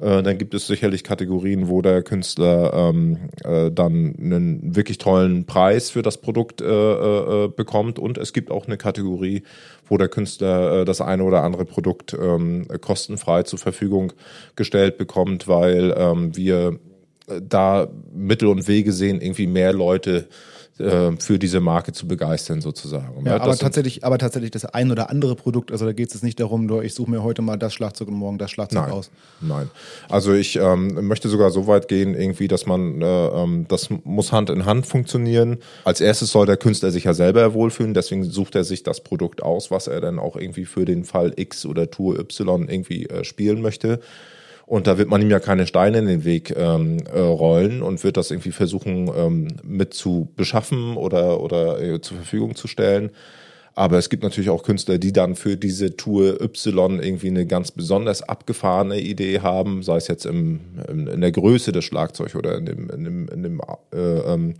Äh, 0.00 0.22
dann 0.22 0.38
gibt 0.38 0.54
es 0.54 0.66
sicherlich 0.66 1.04
Kategorien, 1.04 1.68
wo 1.68 1.82
der 1.82 2.02
Künstler 2.02 2.72
ähm, 2.74 3.30
äh, 3.44 3.70
dann 3.70 4.14
einen 4.18 4.74
wirklich 4.76 4.98
tollen 4.98 5.46
Preis 5.46 5.90
für 5.90 6.02
das 6.02 6.20
Produkt 6.20 6.60
äh, 6.60 6.64
äh, 6.64 7.48
bekommt. 7.48 7.98
Und 7.98 8.18
es 8.18 8.32
gibt 8.32 8.50
auch 8.50 8.66
eine 8.66 8.76
Kategorie, 8.76 9.42
wo 9.88 9.96
der 9.96 10.08
Künstler 10.08 10.80
äh, 10.80 10.84
das 10.84 11.00
eine 11.00 11.24
oder 11.24 11.42
andere 11.42 11.64
Produkt 11.64 12.14
ähm, 12.20 12.66
kostenfrei 12.80 13.42
zur 13.42 13.58
Verfügung 13.58 14.12
gestellt 14.56 14.98
bekommt, 14.98 15.48
weil 15.48 15.94
ähm, 15.96 16.36
wir 16.36 16.78
da 17.40 17.88
Mittel 18.12 18.48
und 18.48 18.68
Wege 18.68 18.92
sehen, 18.92 19.20
irgendwie 19.20 19.46
mehr 19.46 19.72
Leute 19.72 20.28
äh, 20.28 20.53
für 20.76 21.38
diese 21.38 21.60
Marke 21.60 21.92
zu 21.92 22.08
begeistern 22.08 22.60
sozusagen. 22.60 23.24
Ja, 23.24 23.40
aber 23.40 23.56
tatsächlich, 23.56 24.02
aber 24.02 24.18
tatsächlich 24.18 24.50
das 24.50 24.64
ein 24.64 24.90
oder 24.90 25.08
andere 25.08 25.36
Produkt, 25.36 25.70
also 25.70 25.84
da 25.84 25.92
geht 25.92 26.12
es 26.12 26.22
nicht 26.24 26.40
darum, 26.40 26.68
ich 26.82 26.94
suche 26.94 27.10
mir 27.10 27.22
heute 27.22 27.42
mal 27.42 27.56
das 27.56 27.74
Schlagzeug 27.74 28.08
und 28.08 28.14
morgen 28.14 28.38
das 28.38 28.50
Schlagzeug 28.50 28.82
nein, 28.82 28.90
aus. 28.90 29.10
Nein. 29.40 29.70
Also 30.08 30.32
ich 30.32 30.56
ähm, 30.56 31.06
möchte 31.06 31.28
sogar 31.28 31.52
so 31.52 31.68
weit 31.68 31.86
gehen, 31.86 32.14
irgendwie, 32.14 32.48
dass 32.48 32.66
man, 32.66 33.00
äh, 33.00 33.06
ähm, 33.06 33.66
das 33.68 33.88
muss 34.02 34.32
Hand 34.32 34.50
in 34.50 34.64
Hand 34.64 34.86
funktionieren. 34.86 35.58
Als 35.84 36.00
erstes 36.00 36.32
soll 36.32 36.46
der 36.46 36.56
Künstler 36.56 36.90
sich 36.90 37.04
ja 37.04 37.14
selber 37.14 37.54
wohlfühlen, 37.54 37.94
deswegen 37.94 38.24
sucht 38.24 38.56
er 38.56 38.64
sich 38.64 38.82
das 38.82 39.00
Produkt 39.00 39.44
aus, 39.44 39.70
was 39.70 39.86
er 39.86 40.00
dann 40.00 40.18
auch 40.18 40.34
irgendwie 40.34 40.64
für 40.64 40.84
den 40.84 41.04
Fall 41.04 41.34
X 41.36 41.66
oder 41.66 41.88
Tour 41.88 42.18
Y 42.18 42.68
irgendwie 42.68 43.06
äh, 43.06 43.22
spielen 43.22 43.62
möchte. 43.62 44.00
Und 44.66 44.86
da 44.86 44.96
wird 44.96 45.10
man 45.10 45.20
ihm 45.20 45.30
ja 45.30 45.40
keine 45.40 45.66
Steine 45.66 45.98
in 45.98 46.06
den 46.06 46.24
Weg 46.24 46.54
ähm, 46.56 46.98
äh, 47.12 47.18
rollen 47.18 47.82
und 47.82 48.02
wird 48.02 48.16
das 48.16 48.30
irgendwie 48.30 48.52
versuchen 48.52 49.10
ähm, 49.14 49.48
mit 49.62 49.92
zu 49.92 50.28
beschaffen 50.36 50.96
oder, 50.96 51.40
oder 51.40 51.80
äh, 51.82 52.00
zur 52.00 52.16
Verfügung 52.16 52.54
zu 52.54 52.66
stellen. 52.66 53.10
Aber 53.76 53.98
es 53.98 54.08
gibt 54.08 54.22
natürlich 54.22 54.50
auch 54.50 54.62
Künstler, 54.62 54.98
die 54.98 55.12
dann 55.12 55.34
für 55.34 55.56
diese 55.56 55.96
Tour 55.96 56.40
Y 56.40 57.00
irgendwie 57.00 57.26
eine 57.26 57.44
ganz 57.44 57.72
besonders 57.72 58.22
abgefahrene 58.22 59.00
Idee 59.00 59.40
haben, 59.40 59.82
sei 59.82 59.96
es 59.96 60.06
jetzt 60.06 60.26
im, 60.26 60.60
in, 60.88 61.08
in 61.08 61.20
der 61.20 61.32
Größe 61.32 61.72
des 61.72 61.84
Schlagzeugs 61.84 62.36
oder 62.36 62.56
in 62.56 62.66
dem, 62.66 62.88
in 62.90 63.04
dem, 63.04 63.28
in 63.28 63.42
dem 63.42 63.60
äh, 63.92 63.98
ähm, 63.98 64.54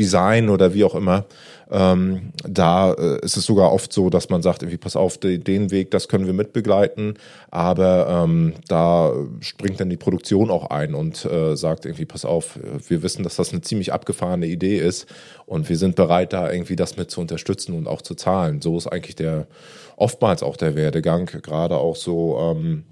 Design 0.00 0.48
oder 0.48 0.72
wie 0.72 0.84
auch 0.84 0.94
immer. 0.94 1.26
Ähm, 1.70 2.32
da 2.42 2.92
äh, 2.94 3.24
ist 3.24 3.36
es 3.36 3.44
sogar 3.44 3.72
oft 3.72 3.92
so, 3.92 4.10
dass 4.10 4.28
man 4.28 4.42
sagt, 4.42 4.62
irgendwie, 4.62 4.78
pass 4.78 4.96
auf, 4.96 5.18
de, 5.18 5.38
den 5.38 5.70
Weg, 5.70 5.92
das 5.92 6.08
können 6.08 6.26
wir 6.26 6.32
mitbegleiten, 6.32 7.14
aber 7.50 8.24
ähm, 8.24 8.54
da 8.66 9.12
springt 9.40 9.78
dann 9.78 9.90
die 9.90 9.96
Produktion 9.96 10.50
auch 10.50 10.70
ein 10.70 10.94
und 10.94 11.24
äh, 11.26 11.56
sagt 11.56 11.84
irgendwie, 11.84 12.06
pass 12.06 12.24
auf, 12.24 12.58
wir 12.88 13.02
wissen, 13.04 13.22
dass 13.22 13.36
das 13.36 13.52
eine 13.52 13.60
ziemlich 13.60 13.92
abgefahrene 13.92 14.46
Idee 14.46 14.78
ist 14.78 15.06
und 15.46 15.68
wir 15.68 15.76
sind 15.76 15.94
bereit, 15.94 16.32
da 16.32 16.50
irgendwie 16.50 16.76
das 16.76 16.96
mit 16.96 17.10
zu 17.10 17.20
unterstützen 17.20 17.76
und 17.76 17.86
auch 17.86 18.02
zu 18.02 18.16
zahlen. 18.16 18.60
So 18.60 18.76
ist 18.76 18.88
eigentlich 18.88 19.16
der 19.16 19.46
oftmals 19.96 20.42
auch 20.42 20.56
der 20.56 20.74
Werdegang, 20.74 21.26
gerade 21.26 21.76
auch 21.76 21.94
so 21.94 22.38
ähm, 22.40 22.56
äh, 22.56 22.70
ähm, 22.70 22.84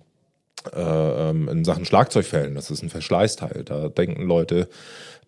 in 0.67 1.65
Sachen 1.65 1.85
Schlagzeugfällen. 1.85 2.55
Das 2.55 2.71
ist 2.71 2.83
ein 2.83 2.91
Verschleißteil. 2.91 3.63
Da 3.65 3.89
denken 3.89 4.23
Leute, 4.23 4.69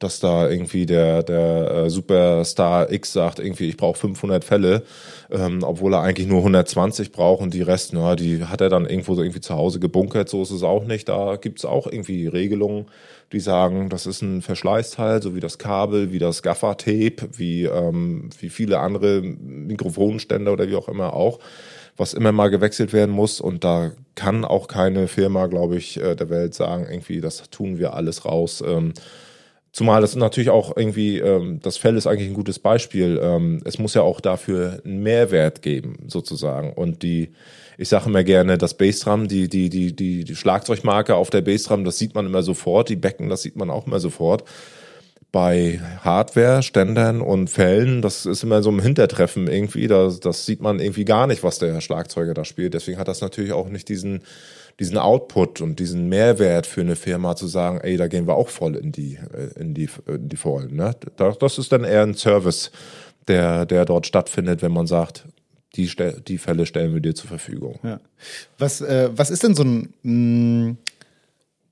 dass 0.01 0.19
da 0.19 0.49
irgendwie 0.49 0.87
der, 0.87 1.23
der 1.23 1.71
äh, 1.71 1.91
Superstar 1.91 2.91
X 2.91 3.13
sagt, 3.13 3.39
irgendwie, 3.39 3.69
ich 3.69 3.77
brauche 3.77 3.99
500 3.99 4.43
Fälle, 4.43 4.83
ähm, 5.31 5.63
obwohl 5.63 5.95
er 5.95 6.01
eigentlich 6.01 6.27
nur 6.27 6.39
120 6.39 7.13
braucht 7.13 7.43
und 7.43 7.53
die 7.53 7.63
Rest, 7.63 7.93
na, 7.93 8.17
die 8.17 8.45
hat 8.45 8.63
er 8.63 8.71
dann 8.71 8.87
irgendwo 8.87 9.15
so 9.15 9.23
irgendwie 9.23 9.43
zu 9.43 9.55
Hause 9.55 9.79
gebunkert, 9.79 10.31
so 10.31 10.43
ist 10.43 10.51
es 10.51 10.63
auch 10.63 10.85
nicht. 10.85 11.11
Da 11.11 11.37
gibt's 11.37 11.67
auch 11.67 11.87
irgendwie 11.87 12.27
Regelungen, 12.27 12.87
die 13.33 13.41
sagen, 13.41 13.91
das 13.91 14.07
ist 14.07 14.23
ein 14.23 14.41
Verschleißteil, 14.41 15.23
so 15.23 15.35
wie 15.35 15.41
das 15.41 15.59
Kabel, 15.59 16.13
wie 16.13 16.19
das 16.19 16.43
Gaffer-Tape, 16.43 17.29
wie, 17.37 17.65
ähm, 17.65 18.31
wie 18.41 18.49
viele 18.49 18.79
andere 18.79 19.21
Mikrofonständer 19.21 20.53
oder 20.55 20.67
wie 20.69 20.77
auch 20.77 20.89
immer 20.89 21.13
auch 21.13 21.41
was 22.01 22.15
immer 22.15 22.33
mal 22.33 22.49
gewechselt 22.49 22.93
werden 22.93 23.15
muss. 23.15 23.41
Und 23.41 23.63
da 23.63 23.93
kann 24.15 24.45
auch 24.45 24.69
keine 24.69 25.07
Firma, 25.07 25.47
glaube 25.47 25.77
ich, 25.77 26.01
äh, 26.01 26.17
der 26.17 26.31
Welt 26.31 26.55
sagen, 26.55 26.87
irgendwie, 26.91 27.21
das 27.21 27.51
tun 27.51 27.79
wir 27.79 27.95
alles 27.95 28.25
raus. 28.25 28.63
Ähm, 28.67 28.95
Zumal 29.73 30.01
das 30.01 30.17
natürlich 30.17 30.51
auch 30.51 30.77
irgendwie, 30.77 31.19
ähm, 31.19 31.61
das 31.63 31.77
Fell 31.77 31.97
ist 31.97 32.09
eigentlich 32.09 32.29
ein 32.29 32.35
gutes 32.35 32.59
Beispiel. 32.59 33.21
Ähm, 33.23 33.63
es 33.65 33.79
muss 33.79 33.95
ja 33.95 34.03
auch 34.03 34.21
dafür 34.21 34.83
einen 34.85 35.03
Mehrwert 35.03 35.63
geben, 35.63 35.97
sozusagen. 36.09 36.73
Und 36.73 37.05
die, 37.05 37.31
ich 37.79 37.89
sage 37.89 38.07
immer 38.07 38.25
gerne, 38.25 38.59
das 38.59 38.77
Bassdrum, 38.77 39.29
die, 39.29 39.49
die, 39.49 39.69
die, 39.69 39.95
die, 39.95 40.25
die 40.25 40.35
Schlagzeugmarke 40.35 41.15
auf 41.15 41.31
der 41.31 41.43
Bassdrum, 41.43 41.85
das 41.85 41.99
sieht 41.99 42.17
man 42.17 42.27
immer 42.27 42.43
sofort. 42.43 42.89
Die 42.89 42.97
Becken, 42.97 43.29
das 43.29 43.43
sieht 43.43 43.55
man 43.55 43.71
auch 43.71 43.87
immer 43.87 44.01
sofort. 44.01 44.43
Bei 45.33 45.81
Hardware, 46.01 46.63
Ständern 46.63 47.21
und 47.21 47.51
Fällen, 47.51 48.03
das 48.03 48.27
ist 48.27 48.43
immer 48.43 48.63
so 48.63 48.71
ein 48.71 48.81
Hintertreffen 48.81 49.47
irgendwie. 49.47 49.87
Das, 49.87 50.19
das 50.19 50.45
sieht 50.45 50.61
man 50.61 50.81
irgendwie 50.81 51.05
gar 51.05 51.27
nicht, 51.27 51.45
was 51.45 51.59
der 51.59 51.81
Schlagzeuger 51.81 52.35
da 52.35 52.45
spielt. 52.45 52.75
Deswegen 52.75 52.99
hat 52.99 53.07
das 53.07 53.21
natürlich 53.21 53.53
auch 53.53 53.69
nicht 53.69 53.89
diesen, 53.89 54.23
diesen 54.81 54.99
Output 54.99 55.61
und 55.61 55.79
diesen 55.79 56.09
Mehrwert 56.09 56.67
für 56.67 56.81
eine 56.81 56.97
Firma 56.97 57.37
zu 57.37 57.47
sagen, 57.47 57.81
ey, 57.81 57.97
da 57.97 58.09
gehen 58.09 58.27
wir 58.27 58.35
auch 58.35 58.49
voll 58.49 58.75
in 58.75 58.91
die, 58.91 59.19
äh, 59.33 59.61
in 59.61 59.75
die, 59.75 59.89
in 60.07 60.29
die 60.29 60.37
Vollen. 60.37 60.75
Ne? 60.75 60.97
Das 61.17 61.59
ist 61.59 61.71
dann 61.71 61.85
eher 61.85 62.03
ein 62.03 62.15
Service, 62.15 62.73
der, 63.29 63.67
der 63.67 63.85
dort 63.85 64.07
stattfindet, 64.07 64.63
wenn 64.63 64.73
man 64.73 64.87
sagt, 64.87 65.27
die, 65.77 65.89
die 66.27 66.39
Fälle 66.39 66.67
stellen 66.67 66.95
wir 66.95 67.01
dir 67.01 67.15
zur 67.15 67.29
Verfügung. 67.29 67.79
Ja. 67.83 68.01
Was, 68.59 68.81
äh, 68.81 69.11
was 69.15 69.31
ist 69.31 69.43
denn 69.43 69.55
so 69.55 69.63
ein, 69.63 69.95
mh, 70.03 70.71
mm, 70.71 70.79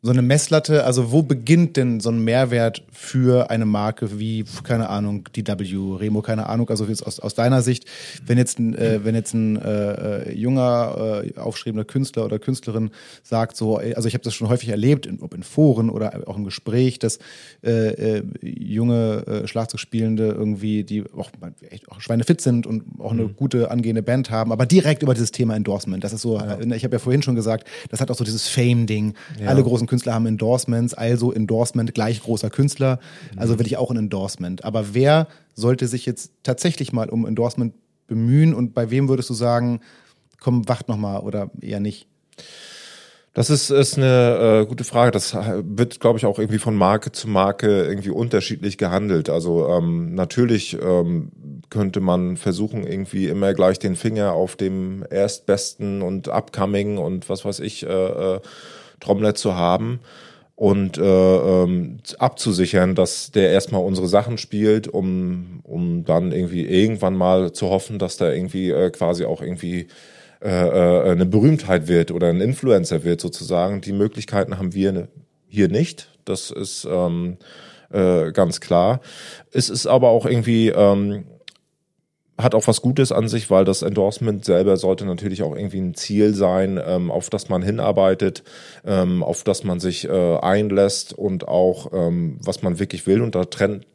so 0.08 0.12
eine 0.12 0.22
Messlatte, 0.22 0.84
also 0.84 1.12
wo 1.12 1.20
beginnt 1.20 1.76
denn 1.76 2.00
so 2.00 2.08
ein 2.08 2.24
Mehrwert 2.24 2.82
für 2.90 3.50
eine 3.50 3.66
Marke 3.66 4.18
wie, 4.18 4.42
keine 4.64 4.88
Ahnung, 4.88 5.28
DW, 5.36 5.96
Remo, 5.98 6.22
keine 6.22 6.46
Ahnung, 6.46 6.70
also 6.70 6.86
jetzt 6.86 7.06
aus, 7.06 7.20
aus 7.20 7.34
deiner 7.34 7.60
Sicht, 7.60 7.84
wenn 8.24 8.38
jetzt 8.38 8.58
ein, 8.58 8.74
äh, 8.74 9.04
wenn 9.04 9.14
jetzt 9.14 9.34
ein 9.34 9.60
äh, 9.60 10.30
äh 10.30 10.32
junger, 10.32 11.22
äh, 11.26 11.38
aufstrebender 11.38 11.84
Künstler 11.84 12.24
oder 12.24 12.38
Künstlerin 12.38 12.90
sagt 13.22 13.58
so, 13.58 13.76
also 13.76 14.08
ich 14.08 14.14
habe 14.14 14.24
das 14.24 14.32
schon 14.32 14.48
häufig 14.48 14.70
erlebt, 14.70 15.06
ob 15.20 15.34
in 15.34 15.42
Foren 15.42 15.90
oder 15.90 16.26
auch 16.26 16.38
im 16.38 16.44
Gespräch, 16.44 16.98
dass 16.98 17.18
äh, 17.62 18.20
äh, 18.20 18.22
junge 18.40 19.42
Schlagzeugspielende 19.44 20.28
irgendwie, 20.28 20.84
die 20.84 21.04
auch, 21.14 21.30
echt 21.68 21.90
auch 21.90 22.00
schweinefit 22.00 22.40
sind 22.40 22.66
und 22.66 22.82
auch 22.98 23.12
eine 23.12 23.24
mhm. 23.24 23.36
gute 23.36 23.70
angehende 23.70 24.02
Band 24.02 24.30
haben, 24.30 24.52
aber 24.52 24.64
direkt 24.64 25.02
über 25.02 25.12
dieses 25.12 25.32
Thema 25.32 25.54
Endorsement, 25.54 26.02
das 26.02 26.14
ist 26.14 26.22
so, 26.22 26.38
ja. 26.38 26.58
ich 26.60 26.84
habe 26.84 26.94
ja 26.94 26.98
vorhin 26.98 27.20
schon 27.20 27.34
gesagt, 27.34 27.68
das 27.90 28.00
hat 28.00 28.10
auch 28.10 28.16
so 28.16 28.24
dieses 28.24 28.48
Fame-Ding, 28.48 29.12
ja. 29.38 29.48
alle 29.48 29.62
großen 29.62 29.86
Künstler 29.86 29.97
haben 30.06 30.26
Endorsements, 30.26 30.94
also 30.94 31.32
Endorsement 31.32 31.94
gleich 31.94 32.22
großer 32.22 32.50
Künstler, 32.50 32.98
also 33.36 33.58
will 33.58 33.66
ich 33.66 33.76
auch 33.76 33.90
ein 33.90 33.96
Endorsement. 33.96 34.64
Aber 34.64 34.94
wer 34.94 35.28
sollte 35.54 35.86
sich 35.86 36.06
jetzt 36.06 36.32
tatsächlich 36.42 36.92
mal 36.92 37.08
um 37.08 37.26
Endorsement 37.26 37.74
bemühen 38.06 38.54
und 38.54 38.74
bei 38.74 38.90
wem 38.90 39.08
würdest 39.08 39.30
du 39.30 39.34
sagen, 39.34 39.80
komm, 40.40 40.68
wacht 40.68 40.88
noch 40.88 40.96
mal 40.96 41.20
oder 41.20 41.50
eher 41.60 41.80
nicht? 41.80 42.08
Das 43.34 43.50
ist, 43.50 43.70
ist 43.70 43.96
eine 43.96 44.62
äh, 44.62 44.66
gute 44.66 44.82
Frage. 44.82 45.12
Das 45.12 45.32
wird, 45.32 46.00
glaube 46.00 46.18
ich, 46.18 46.26
auch 46.26 46.40
irgendwie 46.40 46.58
von 46.58 46.74
Marke 46.74 47.12
zu 47.12 47.28
Marke 47.28 47.84
irgendwie 47.84 48.10
unterschiedlich 48.10 48.78
gehandelt. 48.78 49.30
Also 49.30 49.68
ähm, 49.68 50.14
natürlich 50.14 50.76
ähm, 50.82 51.30
könnte 51.70 52.00
man 52.00 52.36
versuchen, 52.36 52.84
irgendwie 52.84 53.28
immer 53.28 53.54
gleich 53.54 53.78
den 53.78 53.94
Finger 53.94 54.32
auf 54.32 54.56
dem 54.56 55.04
Erstbesten 55.08 56.02
und 56.02 56.28
Upcoming 56.28 56.98
und 56.98 57.28
was 57.28 57.44
weiß 57.44 57.60
ich 57.60 57.86
äh, 57.86 57.88
äh, 57.88 58.40
Trommler 59.00 59.34
zu 59.34 59.54
haben 59.54 60.00
und 60.58 60.98
äh, 60.98 61.02
ähm, 61.02 61.98
abzusichern, 62.18 62.96
dass 62.96 63.30
der 63.30 63.50
erstmal 63.50 63.84
unsere 63.84 64.08
Sachen 64.08 64.38
spielt, 64.38 64.88
um, 64.88 65.60
um 65.62 66.04
dann 66.04 66.32
irgendwie 66.32 66.66
irgendwann 66.66 67.14
mal 67.14 67.52
zu 67.52 67.68
hoffen, 67.70 68.00
dass 68.00 68.16
da 68.16 68.32
irgendwie 68.32 68.70
äh, 68.70 68.90
quasi 68.90 69.24
auch 69.24 69.40
irgendwie 69.40 69.86
äh, 70.42 70.48
äh, 70.48 71.10
eine 71.10 71.26
Berühmtheit 71.26 71.86
wird 71.86 72.10
oder 72.10 72.28
ein 72.28 72.40
Influencer 72.40 73.04
wird 73.04 73.20
sozusagen. 73.20 73.80
Die 73.80 73.92
Möglichkeiten 73.92 74.58
haben 74.58 74.74
wir 74.74 75.08
hier 75.46 75.68
nicht. 75.68 76.08
Das 76.24 76.50
ist 76.50 76.86
ähm, 76.90 77.38
äh, 77.90 78.32
ganz 78.32 78.60
klar. 78.60 79.00
Es 79.52 79.70
ist 79.70 79.86
aber 79.86 80.08
auch 80.08 80.26
irgendwie 80.26 80.68
ähm, 80.68 81.24
hat 82.38 82.54
auch 82.54 82.66
was 82.68 82.82
Gutes 82.82 83.10
an 83.10 83.28
sich, 83.28 83.50
weil 83.50 83.64
das 83.64 83.82
Endorsement 83.82 84.44
selber 84.44 84.76
sollte 84.76 85.04
natürlich 85.04 85.42
auch 85.42 85.56
irgendwie 85.56 85.80
ein 85.80 85.94
Ziel 85.94 86.34
sein, 86.34 86.80
ähm, 86.84 87.10
auf 87.10 87.30
das 87.30 87.48
man 87.48 87.62
hinarbeitet, 87.62 88.44
ähm, 88.86 89.22
auf 89.22 89.42
das 89.42 89.64
man 89.64 89.80
sich 89.80 90.08
äh, 90.08 90.36
einlässt 90.38 91.12
und 91.12 91.48
auch 91.48 91.92
ähm, 91.92 92.38
was 92.42 92.62
man 92.62 92.78
wirklich 92.78 93.06
will. 93.06 93.22
Und 93.22 93.34
da 93.34 93.44
trennt 93.44 93.86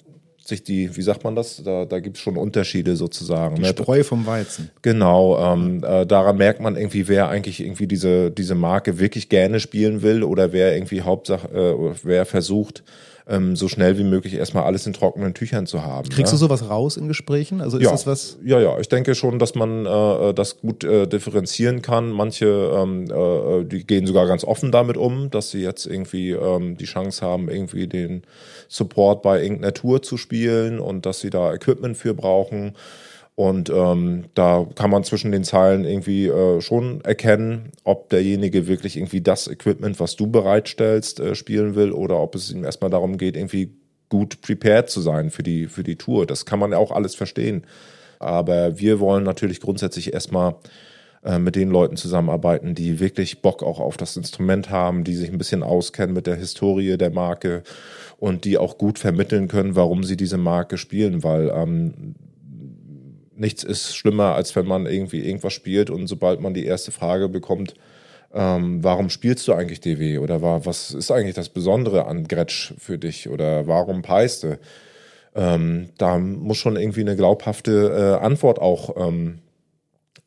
sich 0.45 0.63
die, 0.63 0.95
wie 0.97 1.01
sagt 1.01 1.23
man 1.23 1.35
das? 1.35 1.63
Da, 1.63 1.85
da 1.85 1.99
gibt 2.01 2.17
es 2.17 2.23
schon 2.23 2.35
Unterschiede 2.35 2.97
sozusagen. 2.97 3.55
Die 3.55 3.61
ne? 3.61 3.69
Spreu 3.69 4.03
vom 4.03 4.25
Weizen. 4.25 4.71
Genau, 4.81 5.39
ähm, 5.39 5.81
äh, 5.83 6.05
daran 6.05 6.37
merkt 6.37 6.59
man 6.59 6.75
irgendwie, 6.75 7.07
wer 7.07 7.29
eigentlich 7.29 7.61
irgendwie 7.61 7.87
diese, 7.87 8.29
diese 8.29 8.55
Marke 8.55 8.99
wirklich 8.99 9.29
gerne 9.29 9.61
spielen 9.61 10.01
will 10.01 10.21
oder 10.23 10.51
wer 10.51 10.75
irgendwie 10.75 11.01
Hauptsache, 11.01 11.47
äh, 11.47 11.95
wer 12.03 12.25
versucht, 12.25 12.83
ähm, 13.27 13.55
so 13.55 13.67
schnell 13.67 13.97
wie 13.97 14.03
möglich 14.03 14.33
erstmal 14.33 14.63
alles 14.63 14.85
in 14.85 14.93
trockenen 14.93 15.33
Tüchern 15.33 15.65
zu 15.65 15.83
haben. 15.83 16.09
Kriegst 16.09 16.33
ne? 16.33 16.37
du 16.37 16.45
sowas 16.45 16.69
raus 16.69 16.97
in 16.97 17.07
Gesprächen? 17.07 17.61
Also 17.61 17.77
ist 17.77 17.85
ja, 17.85 17.91
das 17.91 18.05
was? 18.05 18.37
Ja, 18.43 18.59
ja, 18.59 18.79
ich 18.79 18.89
denke 18.89 19.15
schon, 19.15 19.39
dass 19.39 19.55
man 19.55 19.85
äh, 19.85 20.33
das 20.33 20.59
gut 20.59 20.83
äh, 20.83 21.07
differenzieren 21.07 21.81
kann. 21.81 22.11
Manche, 22.11 22.45
ähm, 22.45 23.05
äh, 23.09 23.63
die 23.63 23.85
gehen 23.85 24.05
sogar 24.05 24.27
ganz 24.27 24.43
offen 24.43 24.71
damit 24.71 24.97
um, 24.97 25.29
dass 25.29 25.51
sie 25.51 25.61
jetzt 25.61 25.85
irgendwie 25.85 26.31
ähm, 26.31 26.77
die 26.77 26.85
Chance 26.85 27.25
haben, 27.25 27.49
irgendwie 27.49 27.87
den 27.87 28.23
Support 28.67 29.21
bei 29.21 29.41
irgendeiner 29.41 29.73
Tour 29.73 30.01
zu 30.01 30.17
spielen 30.17 30.79
und 30.79 31.05
dass 31.05 31.21
sie 31.21 31.29
da 31.29 31.53
Equipment 31.53 31.95
für 31.95 32.13
brauchen. 32.13 32.75
Und 33.35 33.71
ähm, 33.71 34.25
da 34.35 34.67
kann 34.75 34.91
man 34.91 35.03
zwischen 35.03 35.31
den 35.31 35.43
Zeilen 35.43 35.85
irgendwie 35.85 36.27
äh, 36.27 36.61
schon 36.61 37.01
erkennen, 37.01 37.71
ob 37.83 38.09
derjenige 38.09 38.67
wirklich 38.67 38.95
irgendwie 38.95 39.21
das 39.21 39.47
Equipment, 39.47 39.99
was 39.99 40.15
du 40.15 40.27
bereitstellst, 40.27 41.19
äh, 41.19 41.33
spielen 41.33 41.73
will 41.73 41.91
oder 41.91 42.19
ob 42.19 42.35
es 42.35 42.51
ihm 42.51 42.63
erstmal 42.63 42.91
darum 42.91 43.17
geht, 43.17 43.35
irgendwie 43.35 43.75
gut 44.09 44.41
prepared 44.41 44.89
zu 44.89 45.01
sein 45.01 45.31
für 45.31 45.41
die, 45.41 45.65
für 45.65 45.81
die 45.83 45.95
Tour. 45.95 46.27
Das 46.27 46.45
kann 46.45 46.59
man 46.59 46.71
ja 46.71 46.77
auch 46.77 46.91
alles 46.91 47.15
verstehen. 47.15 47.65
Aber 48.19 48.79
wir 48.79 48.99
wollen 48.99 49.23
natürlich 49.23 49.59
grundsätzlich 49.59 50.13
erstmal 50.13 50.55
äh, 51.23 51.39
mit 51.39 51.55
den 51.55 51.71
Leuten 51.71 51.97
zusammenarbeiten, 51.97 52.75
die 52.75 52.99
wirklich 52.99 53.41
Bock 53.41 53.63
auch 53.63 53.79
auf 53.79 53.97
das 53.97 54.15
Instrument 54.15 54.69
haben, 54.69 55.03
die 55.03 55.15
sich 55.15 55.31
ein 55.31 55.39
bisschen 55.39 55.63
auskennen 55.63 56.13
mit 56.13 56.27
der 56.27 56.35
Historie 56.35 56.97
der 56.97 57.09
Marke 57.09 57.63
und 58.19 58.45
die 58.45 58.59
auch 58.59 58.77
gut 58.77 58.99
vermitteln 58.99 59.47
können, 59.47 59.75
warum 59.75 60.03
sie 60.03 60.17
diese 60.17 60.37
Marke 60.37 60.77
spielen, 60.77 61.23
weil 61.23 61.49
ähm, 61.49 62.13
nichts 63.35 63.63
ist 63.63 63.95
schlimmer, 63.95 64.35
als 64.35 64.55
wenn 64.55 64.65
man 64.65 64.85
irgendwie 64.85 65.25
irgendwas 65.25 65.53
spielt 65.53 65.89
und 65.89 66.07
sobald 66.07 66.39
man 66.39 66.53
die 66.53 66.65
erste 66.65 66.91
Frage 66.91 67.29
bekommt, 67.29 67.75
ähm, 68.33 68.83
warum 68.83 69.09
spielst 69.09 69.47
du 69.47 69.53
eigentlich 69.53 69.79
DW 69.79 70.17
oder 70.17 70.41
war, 70.41 70.65
was 70.65 70.91
ist 70.91 71.11
eigentlich 71.11 71.35
das 71.35 71.49
Besondere 71.49 72.05
an 72.07 72.27
Gretsch 72.27 72.73
für 72.79 72.97
dich? 72.97 73.29
Oder 73.29 73.67
warum 73.67 74.01
peiste? 74.01 74.59
Ähm, 75.35 75.89
da 75.97 76.17
muss 76.17 76.57
schon 76.57 76.75
irgendwie 76.75 77.01
eine 77.01 77.15
glaubhafte 77.15 78.17
äh, 78.19 78.25
Antwort 78.25 78.59
auch 78.59 78.95
ähm, 78.97 79.39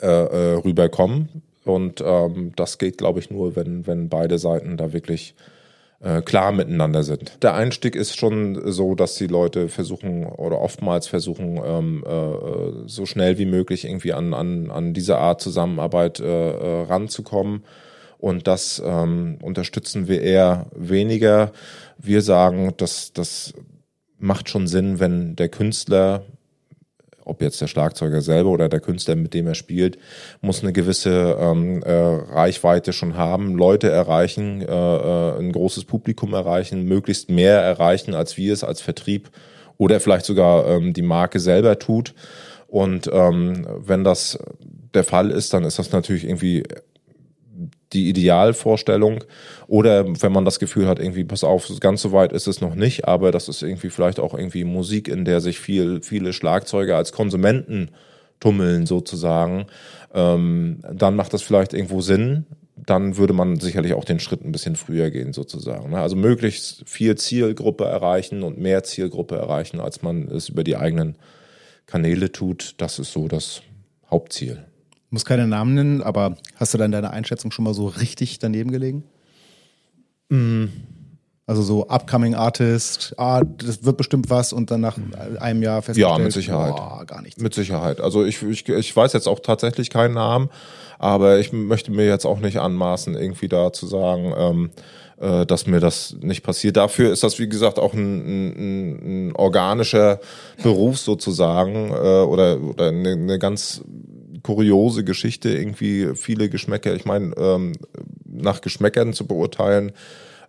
äh, 0.00 0.06
äh, 0.06 0.52
rüberkommen. 0.54 1.42
Und 1.64 2.00
ähm, 2.00 2.52
das 2.54 2.78
geht, 2.78 2.98
glaube 2.98 3.18
ich, 3.18 3.30
nur, 3.30 3.56
wenn, 3.56 3.88
wenn 3.88 4.08
beide 4.08 4.38
Seiten 4.38 4.76
da 4.76 4.92
wirklich 4.92 5.34
klar 6.24 6.52
miteinander 6.52 7.02
sind. 7.02 7.42
Der 7.42 7.54
Einstieg 7.54 7.96
ist 7.96 8.18
schon 8.18 8.70
so, 8.70 8.94
dass 8.94 9.14
die 9.14 9.26
Leute 9.26 9.68
versuchen 9.68 10.26
oder 10.26 10.60
oftmals 10.60 11.06
versuchen, 11.08 11.58
ähm, 11.64 12.04
äh, 12.06 12.86
so 12.86 13.06
schnell 13.06 13.38
wie 13.38 13.46
möglich 13.46 13.86
irgendwie 13.86 14.12
an, 14.12 14.34
an, 14.34 14.70
an 14.70 14.92
diese 14.92 15.16
Art 15.16 15.40
Zusammenarbeit 15.40 16.20
äh, 16.20 16.50
äh, 16.50 16.82
ranzukommen. 16.82 17.64
Und 18.18 18.46
das 18.46 18.82
ähm, 18.84 19.38
unterstützen 19.42 20.08
wir 20.08 20.22
eher 20.22 20.66
weniger. 20.74 21.52
Wir 21.98 22.22
sagen, 22.22 22.74
dass 22.76 23.12
das 23.12 23.54
macht 24.18 24.48
schon 24.48 24.66
Sinn, 24.66 25.00
wenn 25.00 25.36
der 25.36 25.48
Künstler 25.48 26.24
ob 27.26 27.42
jetzt 27.42 27.60
der 27.60 27.66
Schlagzeuger 27.66 28.22
selber 28.22 28.50
oder 28.50 28.68
der 28.68 28.80
Künstler, 28.80 29.16
mit 29.16 29.34
dem 29.34 29.46
er 29.46 29.54
spielt, 29.54 29.98
muss 30.40 30.62
eine 30.62 30.72
gewisse 30.72 31.36
ähm, 31.38 31.82
äh, 31.82 31.92
Reichweite 31.92 32.92
schon 32.92 33.16
haben, 33.16 33.56
Leute 33.56 33.90
erreichen, 33.90 34.62
äh, 34.62 34.66
äh, 34.66 35.38
ein 35.38 35.52
großes 35.52 35.84
Publikum 35.84 36.32
erreichen, 36.32 36.84
möglichst 36.84 37.28
mehr 37.28 37.60
erreichen, 37.60 38.14
als 38.14 38.36
wir 38.36 38.52
es 38.52 38.64
als 38.64 38.80
Vertrieb 38.80 39.30
oder 39.76 40.00
vielleicht 40.00 40.24
sogar 40.24 40.68
ähm, 40.68 40.92
die 40.92 41.02
Marke 41.02 41.40
selber 41.40 41.78
tut. 41.78 42.14
Und 42.68 43.10
ähm, 43.12 43.66
wenn 43.78 44.04
das 44.04 44.38
der 44.94 45.04
Fall 45.04 45.30
ist, 45.30 45.52
dann 45.52 45.64
ist 45.64 45.78
das 45.78 45.92
natürlich 45.92 46.24
irgendwie 46.24 46.62
die 47.92 48.08
Idealvorstellung. 48.08 49.24
Oder 49.66 50.06
wenn 50.22 50.32
man 50.32 50.44
das 50.44 50.58
Gefühl 50.58 50.88
hat, 50.88 50.98
irgendwie, 50.98 51.24
pass 51.24 51.44
auf, 51.44 51.70
ganz 51.80 52.02
so 52.02 52.12
weit 52.12 52.32
ist 52.32 52.46
es 52.46 52.60
noch 52.60 52.74
nicht, 52.74 53.06
aber 53.06 53.32
das 53.32 53.48
ist 53.48 53.62
irgendwie 53.62 53.90
vielleicht 53.90 54.20
auch 54.20 54.34
irgendwie 54.34 54.64
Musik, 54.64 55.08
in 55.08 55.24
der 55.24 55.40
sich 55.40 55.58
viel, 55.58 56.02
viele 56.02 56.32
Schlagzeuger 56.32 56.96
als 56.96 57.12
Konsumenten 57.12 57.90
tummeln 58.40 58.86
sozusagen, 58.86 59.66
ähm, 60.14 60.80
dann 60.92 61.16
macht 61.16 61.32
das 61.32 61.42
vielleicht 61.42 61.72
irgendwo 61.72 62.00
Sinn. 62.00 62.46
Dann 62.76 63.16
würde 63.16 63.32
man 63.32 63.58
sicherlich 63.58 63.94
auch 63.94 64.04
den 64.04 64.20
Schritt 64.20 64.44
ein 64.44 64.52
bisschen 64.52 64.76
früher 64.76 65.10
gehen 65.10 65.32
sozusagen. 65.32 65.90
Ne? 65.90 65.98
Also 65.98 66.14
möglichst 66.14 66.86
viel 66.86 67.16
Zielgruppe 67.16 67.84
erreichen 67.84 68.42
und 68.42 68.58
mehr 68.58 68.84
Zielgruppe 68.84 69.36
erreichen, 69.36 69.80
als 69.80 70.02
man 70.02 70.28
es 70.28 70.50
über 70.50 70.62
die 70.62 70.76
eigenen 70.76 71.16
Kanäle 71.86 72.30
tut. 72.32 72.74
Das 72.76 72.98
ist 72.98 73.12
so 73.12 73.28
das 73.28 73.62
Hauptziel 74.10 74.66
muss 75.10 75.24
keine 75.24 75.46
Namen 75.46 75.74
nennen, 75.74 76.02
aber 76.02 76.36
hast 76.56 76.74
du 76.74 76.78
dann 76.78 76.92
deine 76.92 77.10
Einschätzung 77.10 77.50
schon 77.50 77.64
mal 77.64 77.74
so 77.74 77.86
richtig 77.86 78.38
daneben 78.38 78.70
gelegen? 78.70 79.04
Mm. 80.28 80.66
Also 81.48 81.62
so 81.62 81.86
Upcoming 81.86 82.34
Artist, 82.34 83.14
ah, 83.18 83.44
das 83.44 83.84
wird 83.84 83.96
bestimmt 83.96 84.30
was 84.30 84.52
und 84.52 84.72
dann 84.72 84.80
nach 84.80 84.98
einem 85.38 85.62
Jahr 85.62 85.80
festgestellt, 85.80 86.18
ja, 86.18 86.24
mit 86.24 86.32
Sicherheit. 86.32 86.74
Boah, 86.74 87.04
gar 87.06 87.22
nichts. 87.22 87.40
Mit 87.40 87.54
Sicherheit. 87.54 88.00
Also 88.00 88.24
ich, 88.24 88.42
ich, 88.42 88.68
ich 88.68 88.96
weiß 88.96 89.12
jetzt 89.12 89.28
auch 89.28 89.38
tatsächlich 89.38 89.90
keinen 89.90 90.14
Namen, 90.14 90.50
aber 90.98 91.38
ich 91.38 91.52
möchte 91.52 91.92
mir 91.92 92.04
jetzt 92.04 92.26
auch 92.26 92.40
nicht 92.40 92.58
anmaßen, 92.58 93.14
irgendwie 93.14 93.46
da 93.46 93.72
zu 93.72 93.86
sagen, 93.86 94.34
ähm, 94.36 94.70
äh, 95.18 95.46
dass 95.46 95.68
mir 95.68 95.78
das 95.78 96.16
nicht 96.20 96.42
passiert. 96.42 96.76
Dafür 96.76 97.12
ist 97.12 97.22
das, 97.22 97.38
wie 97.38 97.48
gesagt, 97.48 97.78
auch 97.78 97.94
ein, 97.94 98.00
ein, 98.26 99.28
ein 99.28 99.36
organischer 99.36 100.18
Beruf 100.62 100.98
sozusagen 100.98 101.90
äh, 101.90 102.22
oder, 102.22 102.60
oder 102.60 102.88
eine, 102.88 103.12
eine 103.12 103.38
ganz 103.38 103.82
kuriose 104.46 105.02
Geschichte, 105.02 105.50
irgendwie 105.50 106.14
viele 106.14 106.48
Geschmäcker. 106.48 106.94
Ich 106.94 107.04
meine, 107.04 107.34
ähm, 107.36 107.72
nach 108.24 108.60
Geschmäckern 108.60 109.12
zu 109.12 109.26
beurteilen, 109.26 109.90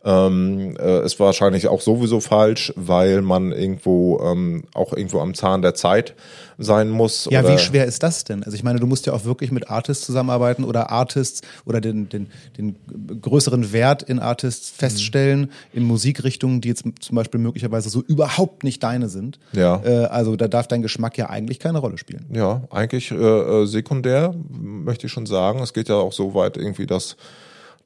ähm, 0.07 0.77
äh, 0.79 1.05
ist 1.05 1.19
wahrscheinlich 1.19 1.67
auch 1.67 1.81
sowieso 1.81 2.21
falsch, 2.21 2.71
weil 2.77 3.21
man 3.21 3.51
irgendwo 3.51 4.21
ähm, 4.21 4.63
auch 4.73 4.93
irgendwo 4.93 5.19
am 5.19 5.33
Zahn 5.33 5.61
der 5.61 5.73
Zeit 5.73 6.15
sein 6.57 6.89
muss. 6.89 7.27
Ja, 7.29 7.47
wie 7.47 7.57
schwer 7.57 7.85
ist 7.85 8.03
das 8.03 8.23
denn? 8.23 8.43
Also 8.43 8.55
ich 8.55 8.63
meine, 8.63 8.79
du 8.79 8.87
musst 8.87 9.05
ja 9.05 9.11
auch 9.11 9.25
wirklich 9.25 9.51
mit 9.51 9.69
Artists 9.69 10.05
zusammenarbeiten 10.05 10.63
oder 10.63 10.91
Artists 10.91 11.41
oder 11.65 11.81
den, 11.81 12.07
den, 12.07 12.27
den 12.57 12.77
größeren 13.21 13.73
Wert 13.73 14.01
in 14.01 14.19
Artists 14.19 14.69
feststellen 14.69 15.41
mhm. 15.41 15.49
in 15.73 15.83
Musikrichtungen, 15.83 16.61
die 16.61 16.69
jetzt 16.69 16.85
zum 17.01 17.15
Beispiel 17.15 17.41
möglicherweise 17.41 17.89
so 17.89 18.01
überhaupt 18.01 18.63
nicht 18.63 18.81
deine 18.81 19.09
sind. 19.09 19.39
Ja. 19.51 19.81
Äh, 19.83 20.05
also 20.05 20.37
da 20.37 20.47
darf 20.47 20.67
dein 20.69 20.81
Geschmack 20.81 21.17
ja 21.17 21.29
eigentlich 21.29 21.59
keine 21.59 21.79
Rolle 21.79 21.97
spielen. 21.97 22.25
Ja, 22.33 22.61
eigentlich 22.69 23.11
äh, 23.11 23.15
äh 23.15 23.65
sekundär, 23.65 24.33
möchte 24.49 25.07
ich 25.07 25.11
schon 25.11 25.25
sagen. 25.25 25.59
Es 25.59 25.73
geht 25.73 25.89
ja 25.89 25.95
auch 25.95 26.13
so 26.13 26.33
weit 26.33 26.55
irgendwie, 26.55 26.87
dass 26.87 27.17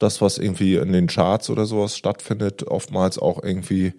das, 0.01 0.21
was 0.21 0.37
irgendwie 0.37 0.75
in 0.75 0.93
den 0.93 1.07
Charts 1.07 1.49
oder 1.49 1.65
sowas 1.65 1.97
stattfindet, 1.97 2.63
oftmals 2.67 3.19
auch 3.19 3.43
irgendwie, 3.43 3.93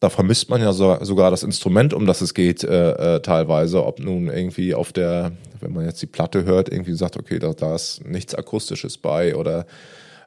da 0.00 0.10
vermisst 0.10 0.50
man 0.50 0.60
ja 0.60 0.72
so, 0.72 0.98
sogar 1.02 1.30
das 1.30 1.42
Instrument, 1.42 1.92
um 1.92 2.06
das 2.06 2.20
es 2.20 2.34
geht, 2.34 2.62
äh, 2.64 3.16
äh, 3.16 3.20
teilweise, 3.20 3.84
ob 3.84 4.00
nun 4.00 4.28
irgendwie 4.28 4.74
auf 4.74 4.92
der, 4.92 5.32
wenn 5.60 5.72
man 5.72 5.84
jetzt 5.84 6.02
die 6.02 6.06
Platte 6.06 6.44
hört, 6.44 6.70
irgendwie 6.70 6.94
sagt, 6.94 7.16
okay, 7.16 7.38
da, 7.38 7.52
da 7.52 7.74
ist 7.74 8.04
nichts 8.06 8.34
Akustisches 8.34 8.98
bei 8.98 9.34
oder 9.34 9.66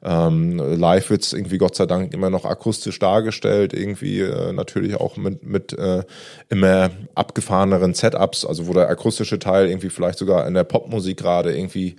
ähm, 0.04 0.58
live 0.58 1.10
wird's 1.10 1.34
irgendwie 1.34 1.58
Gott 1.58 1.76
sei 1.76 1.86
Dank 1.86 2.14
immer 2.14 2.30
noch 2.30 2.46
akustisch 2.46 3.00
dargestellt, 3.00 3.74
irgendwie 3.74 4.22
äh, 4.22 4.54
natürlich 4.54 4.96
auch 4.96 5.18
mit, 5.18 5.44
mit 5.44 5.74
äh, 5.74 6.04
immer 6.50 6.92
abgefahreneren 7.16 7.94
Setups, 7.94 8.46
also 8.46 8.68
wo 8.68 8.74
der 8.74 8.90
akustische 8.90 9.40
Teil 9.40 9.68
irgendwie 9.68 9.90
vielleicht 9.90 10.20
sogar 10.20 10.48
in 10.48 10.54
der 10.54 10.66
Popmusik 10.66 11.18
gerade 11.18 11.58
irgendwie 11.58 11.96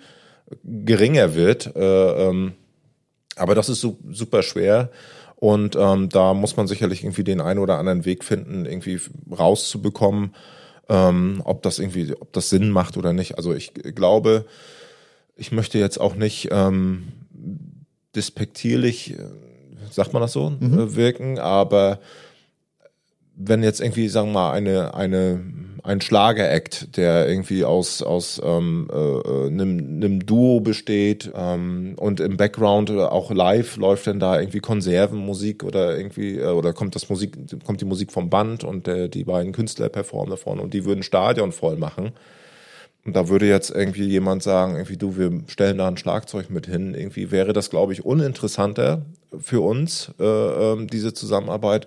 geringer 0.64 1.34
wird. 1.34 1.74
Äh, 1.74 2.28
ähm, 2.28 2.52
aber 3.38 3.54
das 3.54 3.68
ist 3.68 3.80
so, 3.80 3.98
super 4.10 4.42
schwer. 4.42 4.90
Und 5.36 5.76
ähm, 5.76 6.08
da 6.08 6.34
muss 6.34 6.56
man 6.56 6.66
sicherlich 6.66 7.04
irgendwie 7.04 7.22
den 7.22 7.40
einen 7.40 7.60
oder 7.60 7.78
anderen 7.78 8.04
Weg 8.04 8.24
finden, 8.24 8.66
irgendwie 8.66 9.00
rauszubekommen, 9.30 10.34
ähm, 10.88 11.42
ob 11.44 11.62
das 11.62 11.78
irgendwie, 11.78 12.12
ob 12.18 12.32
das 12.32 12.50
Sinn 12.50 12.70
macht 12.70 12.96
oder 12.96 13.12
nicht. 13.12 13.36
Also 13.36 13.54
ich 13.54 13.72
glaube, 13.72 14.46
ich 15.36 15.52
möchte 15.52 15.78
jetzt 15.78 16.00
auch 16.00 16.16
nicht 16.16 16.48
ähm, 16.50 17.08
despektierlich, 18.16 19.12
äh, 19.12 19.24
sagt 19.90 20.12
man 20.12 20.22
das 20.22 20.32
so, 20.32 20.50
mhm. 20.50 20.78
Äh, 20.78 20.96
wirken, 20.96 21.38
aber 21.38 22.00
wenn 23.36 23.62
jetzt 23.62 23.80
irgendwie, 23.80 24.08
sagen 24.08 24.30
wir 24.30 24.32
mal, 24.32 24.52
eine, 24.52 24.94
eine, 24.94 25.44
ein 25.88 26.02
Schlager-Act, 26.02 26.98
der 26.98 27.26
irgendwie 27.26 27.64
aus, 27.64 28.02
aus 28.02 28.40
ähm, 28.44 28.90
äh, 28.92 29.46
einem, 29.46 29.78
einem 29.78 30.26
Duo 30.26 30.60
besteht 30.60 31.32
ähm, 31.34 31.94
und 31.96 32.20
im 32.20 32.36
Background 32.36 32.90
auch 32.90 33.30
live 33.30 33.76
läuft 33.78 34.06
dann 34.06 34.20
da 34.20 34.38
irgendwie 34.38 34.60
Konservenmusik 34.60 35.64
oder 35.64 35.96
irgendwie, 35.96 36.36
äh, 36.38 36.48
oder 36.48 36.74
kommt 36.74 36.94
das 36.94 37.08
Musik, 37.08 37.38
kommt 37.64 37.80
die 37.80 37.86
Musik 37.86 38.12
vom 38.12 38.28
Band 38.28 38.64
und 38.64 38.86
äh, 38.86 39.08
die 39.08 39.24
beiden 39.24 39.52
Künstler 39.52 39.88
performen 39.88 40.30
davon 40.30 40.60
und 40.60 40.74
die 40.74 40.84
würden 40.84 41.02
Stadion 41.02 41.52
voll 41.52 41.76
machen. 41.76 42.12
Und 43.06 43.16
da 43.16 43.30
würde 43.30 43.46
jetzt 43.46 43.70
irgendwie 43.70 44.04
jemand 44.04 44.42
sagen, 44.42 44.74
irgendwie 44.74 44.98
du, 44.98 45.16
wir 45.16 45.40
stellen 45.46 45.78
da 45.78 45.88
ein 45.88 45.96
Schlagzeug 45.96 46.50
mit 46.50 46.66
hin. 46.66 46.92
Irgendwie 46.92 47.30
wäre 47.30 47.54
das, 47.54 47.70
glaube 47.70 47.94
ich, 47.94 48.04
uninteressanter 48.04 49.00
für 49.40 49.62
uns, 49.62 50.12
äh, 50.20 50.24
äh, 50.24 50.86
diese 50.86 51.14
Zusammenarbeit, 51.14 51.86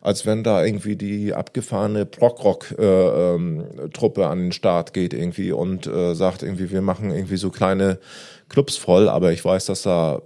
als 0.00 0.24
wenn 0.24 0.42
da 0.42 0.64
irgendwie 0.64 0.96
die 0.96 1.34
abgefahrene 1.34 2.06
Prog-Rock-Truppe 2.06 4.20
äh, 4.20 4.24
ähm, 4.24 4.30
an 4.30 4.38
den 4.38 4.52
Start 4.52 4.94
geht 4.94 5.12
irgendwie 5.12 5.52
und 5.52 5.86
äh, 5.86 6.14
sagt 6.14 6.42
irgendwie, 6.42 6.70
wir 6.70 6.80
machen 6.80 7.10
irgendwie 7.10 7.36
so 7.36 7.50
kleine 7.50 7.98
Clubs 8.48 8.76
voll, 8.76 9.08
aber 9.08 9.32
ich 9.32 9.44
weiß, 9.44 9.66
dass 9.66 9.82
da 9.82 10.22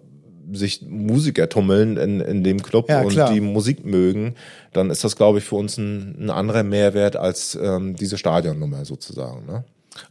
sich 0.53 0.83
Musiker 0.83 1.49
tummeln 1.49 1.97
in, 1.97 2.21
in 2.21 2.45
dem 2.45 2.63
Club 2.63 2.89
ja, 2.89 3.03
und 3.03 3.17
die 3.33 3.41
Musik 3.41 3.85
mögen, 3.85 4.35
dann 4.73 4.91
ist 4.91 5.03
das, 5.03 5.17
glaube 5.17 5.39
ich, 5.39 5.45
für 5.45 5.57
uns 5.57 5.79
ein, 5.79 6.27
ein 6.27 6.31
anderer 6.31 6.63
Mehrwert 6.63 7.17
als 7.17 7.59
ähm, 7.61 7.97
diese 7.97 8.19
Stadionnummer 8.19 8.85
sozusagen. 8.85 9.47
Ne? 9.47 9.65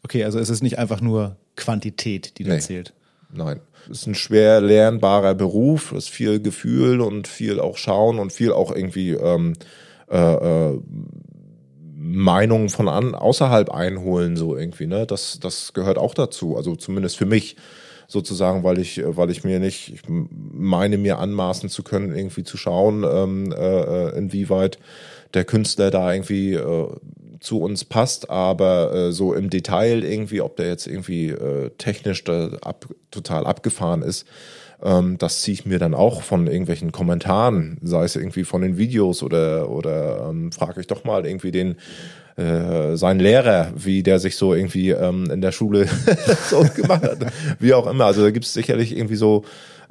Okay, 0.04 0.24
also 0.24 0.40
es 0.40 0.50
ist 0.50 0.64
nicht 0.64 0.80
einfach 0.80 1.02
nur 1.02 1.38
Quantität, 1.56 2.40
die 2.40 2.44
da 2.44 2.56
nee. 2.56 2.60
zählt. 2.60 2.94
Nein. 3.34 3.62
Es 3.90 4.02
ist 4.02 4.08
ein 4.08 4.16
schwer 4.16 4.62
lernbarer 4.62 5.34
Beruf, 5.34 5.92
es 5.92 6.06
ist 6.06 6.10
viel 6.10 6.40
Gefühl 6.42 7.02
und 7.02 7.28
viel 7.28 7.60
auch 7.60 7.78
Schauen 7.78 8.20
und 8.20 8.32
viel 8.32 8.54
auch 8.54 8.74
irgendwie 8.74 9.12
ähm, 9.12 9.54
äh, 10.10 10.72
äh, 10.72 10.80
Meinungen 11.98 12.70
von 12.70 12.88
an, 12.88 13.16
außerhalb 13.16 13.70
einholen, 13.72 14.38
so 14.38 14.56
irgendwie, 14.56 14.88
ne? 14.88 15.06
Das, 15.06 15.40
das 15.40 15.74
gehört 15.74 15.98
auch 15.98 16.14
dazu. 16.14 16.56
Also 16.56 16.76
zumindest 16.76 17.18
für 17.18 17.26
mich 17.26 17.56
sozusagen, 18.08 18.64
weil 18.64 18.78
ich, 18.80 19.02
weil 19.04 19.32
ich 19.32 19.44
mir 19.44 19.60
nicht, 19.60 19.94
ich 19.94 20.02
meine 20.08 20.98
mir 20.98 21.20
anmaßen 21.20 21.70
zu 21.70 21.84
können, 21.84 22.16
irgendwie 22.16 22.44
zu 22.44 22.58
schauen, 22.58 23.04
ähm, 23.04 23.52
äh, 23.52 23.82
äh 23.82 24.18
inwieweit 24.18 24.78
der 25.34 25.46
Künstler 25.46 25.92
da 25.92 26.14
irgendwie 26.14 26.54
äh, 26.54 26.88
zu 27.44 27.60
uns 27.60 27.84
passt, 27.84 28.30
aber 28.30 28.94
äh, 28.94 29.12
so 29.12 29.34
im 29.34 29.50
Detail 29.50 30.04
irgendwie, 30.04 30.42
ob 30.42 30.56
der 30.56 30.68
jetzt 30.68 30.88
irgendwie 30.88 31.30
äh, 31.30 31.70
technisch 31.78 32.24
da 32.24 32.50
ab, 32.62 32.88
total 33.12 33.46
abgefahren 33.46 34.02
ist, 34.02 34.26
ähm, 34.82 35.18
das 35.18 35.42
ziehe 35.42 35.54
ich 35.54 35.66
mir 35.66 35.80
dann 35.80 35.94
auch 35.94 36.22
von 36.22 36.48
irgendwelchen 36.48 36.92
Kommentaren, 36.92 37.78
sei 37.82 38.06
es 38.06 38.16
irgendwie 38.16 38.44
von 38.44 38.62
den 38.62 38.78
Videos 38.78 39.24
oder, 39.24 39.70
oder 39.70 40.30
ähm, 40.30 40.52
frage 40.52 40.82
ich 40.82 40.88
doch 40.88 41.04
mal 41.04 41.26
irgendwie 41.26 41.52
den 41.52 41.76
äh, 42.36 42.96
sein 42.96 43.20
Lehrer, 43.20 43.72
wie 43.76 44.04
der 44.04 44.20
sich 44.20 44.36
so 44.36 44.54
irgendwie 44.54 44.90
ähm, 44.90 45.30
in 45.32 45.42
der 45.42 45.52
Schule 45.52 45.88
so 46.50 46.66
gemacht 46.76 47.04
hat, 47.04 47.34
wie 47.60 47.74
auch 47.74 47.88
immer. 47.88 48.06
Also 48.06 48.24
da 48.24 48.32
gibt 48.32 48.46
es 48.46 48.54
sicherlich 48.54 48.96
irgendwie 48.96 49.16
so 49.16 49.44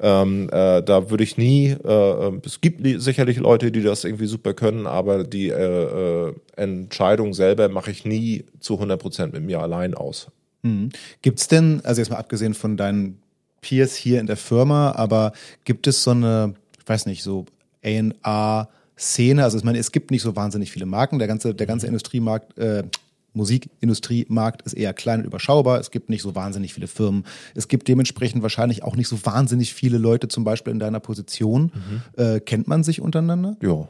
ähm, 0.03 0.49
äh, 0.51 0.83
da 0.83 1.11
würde 1.11 1.23
ich 1.23 1.39
nie, 1.39 1.69
äh, 1.69 2.33
es 2.45 2.61
gibt 2.61 2.81
sicherlich 3.01 3.39
Leute, 3.39 3.71
die 3.71 3.83
das 3.83 4.03
irgendwie 4.03 4.27
super 4.27 4.53
können, 4.53 4.89
aber 4.89 5.23
die 5.23 5.49
äh, 5.49 6.29
äh, 6.29 6.35
Entscheidung 6.57 7.35
selber 7.35 7.69
mache 7.69 7.93
ich 7.93 8.05
nie 8.05 8.45
zu 8.59 8.75
100 8.75 9.01
Prozent 9.01 9.33
mit 9.33 9.45
mir 9.45 9.61
allein 9.61 9.95
aus. 9.95 10.27
Mhm. 10.63 10.91
Gibt 11.23 11.39
es 11.39 11.47
denn, 11.47 11.83
also 11.85 12.01
jetzt 12.01 12.11
mal 12.11 12.17
abgesehen 12.17 12.55
von 12.55 12.77
deinen 12.77 13.21
Peers 13.61 13.95
hier 13.95 14.19
in 14.19 14.27
der 14.27 14.37
Firma, 14.37 14.91
aber 14.93 15.33
gibt 15.65 15.87
es 15.87 16.03
so 16.03 16.11
eine, 16.11 16.55
ich 16.81 16.89
weiß 16.89 17.07
nicht, 17.07 17.23
so 17.23 17.47
A&R-Szene? 18.97 19.43
Also 19.43 19.59
ich 19.59 19.65
meine, 19.65 19.79
es 19.79 19.93
gibt 19.93 20.11
nicht 20.11 20.23
so 20.23 20.37
wahnsinnig 20.37 20.71
viele 20.71 20.87
Marken. 20.87 21.19
Der 21.19 21.29
ganze, 21.29 21.55
der 21.55 21.67
ganze 21.67 21.87
Industriemarkt, 21.87 22.59
äh, 22.59 22.85
Musikindustriemarkt 23.35 24.63
ist 24.63 24.75
eher 24.75 24.93
klein 24.93 25.21
und 25.21 25.27
überschaubar. 25.27 25.81
Es 25.81 25.91
gibt 25.91 26.11
nicht 26.11 26.21
so 26.21 26.35
wahnsinnig 26.35 26.75
viele 26.75 26.87
Firmen. 26.87 27.25
Es 27.55 27.67
gibt 27.67 27.89
dementsprechend 27.89 28.43
wahrscheinlich 28.43 28.83
auch 28.83 28.95
nicht 28.95 29.09
so 29.09 29.25
wahnsinnig 29.25 29.73
viele 29.73 29.97
Leute, 29.97 30.29
zum 30.29 30.45
Beispiel 30.45 30.73
in 30.73 30.79
deiner 30.79 31.01
Position. 31.01 31.73
Mhm. 31.75 32.23
Äh, 32.23 32.41
kennt 32.41 32.69
man 32.69 32.85
sich 32.85 33.01
untereinander? 33.01 33.57
Ja. 33.63 33.89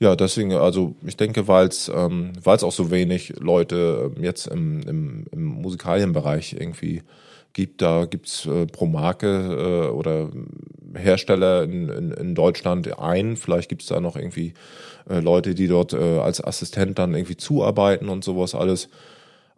Ja, 0.00 0.14
deswegen, 0.14 0.52
also 0.52 0.94
ich 1.04 1.16
denke, 1.16 1.48
weil 1.48 1.66
es 1.66 1.90
ähm, 1.92 2.30
weil's 2.44 2.62
auch 2.62 2.72
so 2.72 2.92
wenig 2.92 3.34
Leute 3.40 4.12
ähm, 4.14 4.22
jetzt 4.22 4.46
im, 4.46 4.80
im, 4.82 5.24
im 5.32 5.44
Musikalienbereich 5.44 6.52
irgendwie 6.52 7.02
gibt, 7.52 7.82
da 7.82 8.04
gibt's 8.04 8.46
äh, 8.46 8.66
pro 8.66 8.86
Marke 8.86 9.26
äh, 9.26 9.90
oder 9.90 10.30
Hersteller 10.94 11.62
in, 11.64 11.88
in, 11.88 12.10
in 12.12 12.34
Deutschland 12.34 12.98
ein. 12.98 13.36
Vielleicht 13.36 13.68
gibt's 13.68 13.86
da 13.86 14.00
noch 14.00 14.16
irgendwie 14.16 14.54
äh, 15.08 15.20
Leute, 15.20 15.54
die 15.54 15.68
dort 15.68 15.92
äh, 15.92 16.18
als 16.18 16.42
Assistent 16.42 16.98
dann 16.98 17.14
irgendwie 17.14 17.36
zuarbeiten 17.36 18.08
und 18.08 18.24
sowas 18.24 18.54
alles. 18.54 18.88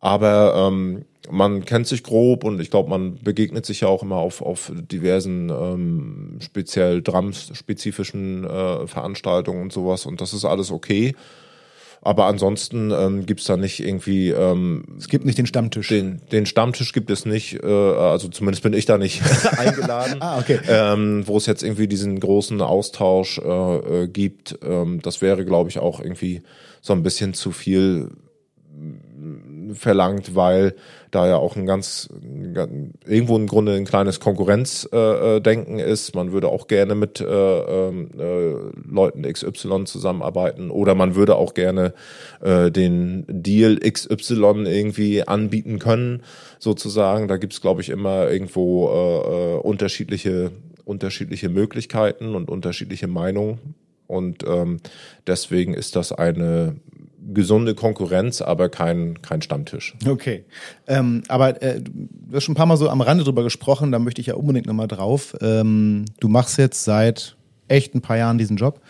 Aber 0.00 0.54
ähm, 0.56 1.04
man 1.30 1.64
kennt 1.64 1.86
sich 1.86 2.02
grob 2.02 2.44
und 2.44 2.60
ich 2.60 2.70
glaube, 2.70 2.88
man 2.88 3.16
begegnet 3.16 3.66
sich 3.66 3.82
ja 3.82 3.88
auch 3.88 4.02
immer 4.02 4.16
auf, 4.16 4.40
auf 4.40 4.72
diversen 4.74 5.50
ähm, 5.50 6.38
speziell 6.40 7.02
Drums-spezifischen 7.02 8.44
äh, 8.44 8.86
Veranstaltungen 8.86 9.62
und 9.62 9.72
sowas 9.72 10.06
und 10.06 10.20
das 10.20 10.32
ist 10.32 10.44
alles 10.44 10.70
okay. 10.70 11.14
Aber 12.02 12.26
ansonsten 12.26 12.90
ähm, 12.92 13.26
gibt 13.26 13.46
da 13.48 13.56
nicht 13.58 13.80
irgendwie. 13.80 14.30
Ähm, 14.30 14.84
es 14.98 15.08
gibt 15.08 15.26
nicht 15.26 15.36
den 15.36 15.46
Stammtisch. 15.46 15.88
Den, 15.88 16.22
den 16.32 16.46
Stammtisch 16.46 16.92
gibt 16.92 17.10
es 17.10 17.26
nicht. 17.26 17.62
Äh, 17.62 17.66
also 17.66 18.28
zumindest 18.28 18.62
bin 18.62 18.72
ich 18.72 18.86
da 18.86 18.96
nicht 18.96 19.22
eingeladen. 19.58 20.16
ah, 20.20 20.38
okay. 20.38 20.60
Ähm, 20.66 21.26
wo 21.26 21.36
es 21.36 21.44
jetzt 21.44 21.62
irgendwie 21.62 21.88
diesen 21.88 22.18
großen 22.18 22.62
Austausch 22.62 23.38
äh, 23.38 24.04
äh, 24.04 24.08
gibt. 24.08 24.58
Ähm, 24.62 25.00
das 25.02 25.20
wäre, 25.20 25.44
glaube 25.44 25.68
ich, 25.68 25.78
auch 25.78 26.00
irgendwie 26.00 26.42
so 26.80 26.94
ein 26.94 27.02
bisschen 27.02 27.34
zu 27.34 27.52
viel 27.52 28.08
verlangt, 29.74 30.34
weil 30.34 30.74
da 31.10 31.26
ja 31.26 31.36
auch 31.36 31.56
ein 31.56 31.66
ganz, 31.66 32.08
irgendwo 33.06 33.36
im 33.36 33.46
Grunde 33.46 33.74
ein 33.74 33.84
kleines 33.84 34.20
Konkurrenzdenken 34.20 35.78
äh, 35.78 35.90
ist. 35.90 36.14
Man 36.14 36.32
würde 36.32 36.48
auch 36.48 36.68
gerne 36.68 36.94
mit 36.94 37.20
äh, 37.20 37.24
ähm, 37.24 38.10
äh, 38.18 38.54
Leuten 38.88 39.22
XY 39.22 39.84
zusammenarbeiten 39.84 40.70
oder 40.70 40.94
man 40.94 41.14
würde 41.14 41.36
auch 41.36 41.54
gerne 41.54 41.94
äh, 42.40 42.70
den 42.70 43.24
Deal 43.28 43.78
XY 43.78 44.64
irgendwie 44.66 45.26
anbieten 45.26 45.78
können, 45.78 46.22
sozusagen. 46.58 47.26
Da 47.26 47.36
gibt's 47.36 47.60
glaube 47.60 47.80
ich, 47.80 47.90
immer 47.90 48.30
irgendwo 48.30 48.88
äh, 48.88 49.54
äh, 49.54 49.58
unterschiedliche, 49.58 50.52
unterschiedliche 50.84 51.48
Möglichkeiten 51.48 52.34
und 52.34 52.48
unterschiedliche 52.48 53.08
Meinungen. 53.08 53.74
Und 54.06 54.44
ähm, 54.44 54.78
deswegen 55.26 55.72
ist 55.72 55.94
das 55.94 56.10
eine 56.10 56.76
gesunde 57.32 57.74
Konkurrenz, 57.74 58.42
aber 58.42 58.68
kein, 58.68 59.20
kein 59.22 59.42
Stammtisch. 59.42 59.94
Okay. 60.06 60.44
Ähm, 60.86 61.22
aber 61.28 61.62
äh, 61.62 61.80
du 61.80 62.36
hast 62.36 62.44
schon 62.44 62.52
ein 62.52 62.56
paar 62.56 62.66
Mal 62.66 62.76
so 62.76 62.88
am 62.88 63.00
Rande 63.00 63.24
drüber 63.24 63.42
gesprochen, 63.42 63.92
da 63.92 63.98
möchte 63.98 64.20
ich 64.20 64.28
ja 64.28 64.34
unbedingt 64.34 64.66
nochmal 64.66 64.88
drauf. 64.88 65.36
Ähm, 65.40 66.04
du 66.20 66.28
machst 66.28 66.58
jetzt 66.58 66.84
seit 66.84 67.36
echt 67.68 67.94
ein 67.94 68.00
paar 68.00 68.16
Jahren 68.16 68.38
diesen 68.38 68.56
Job 68.56 68.80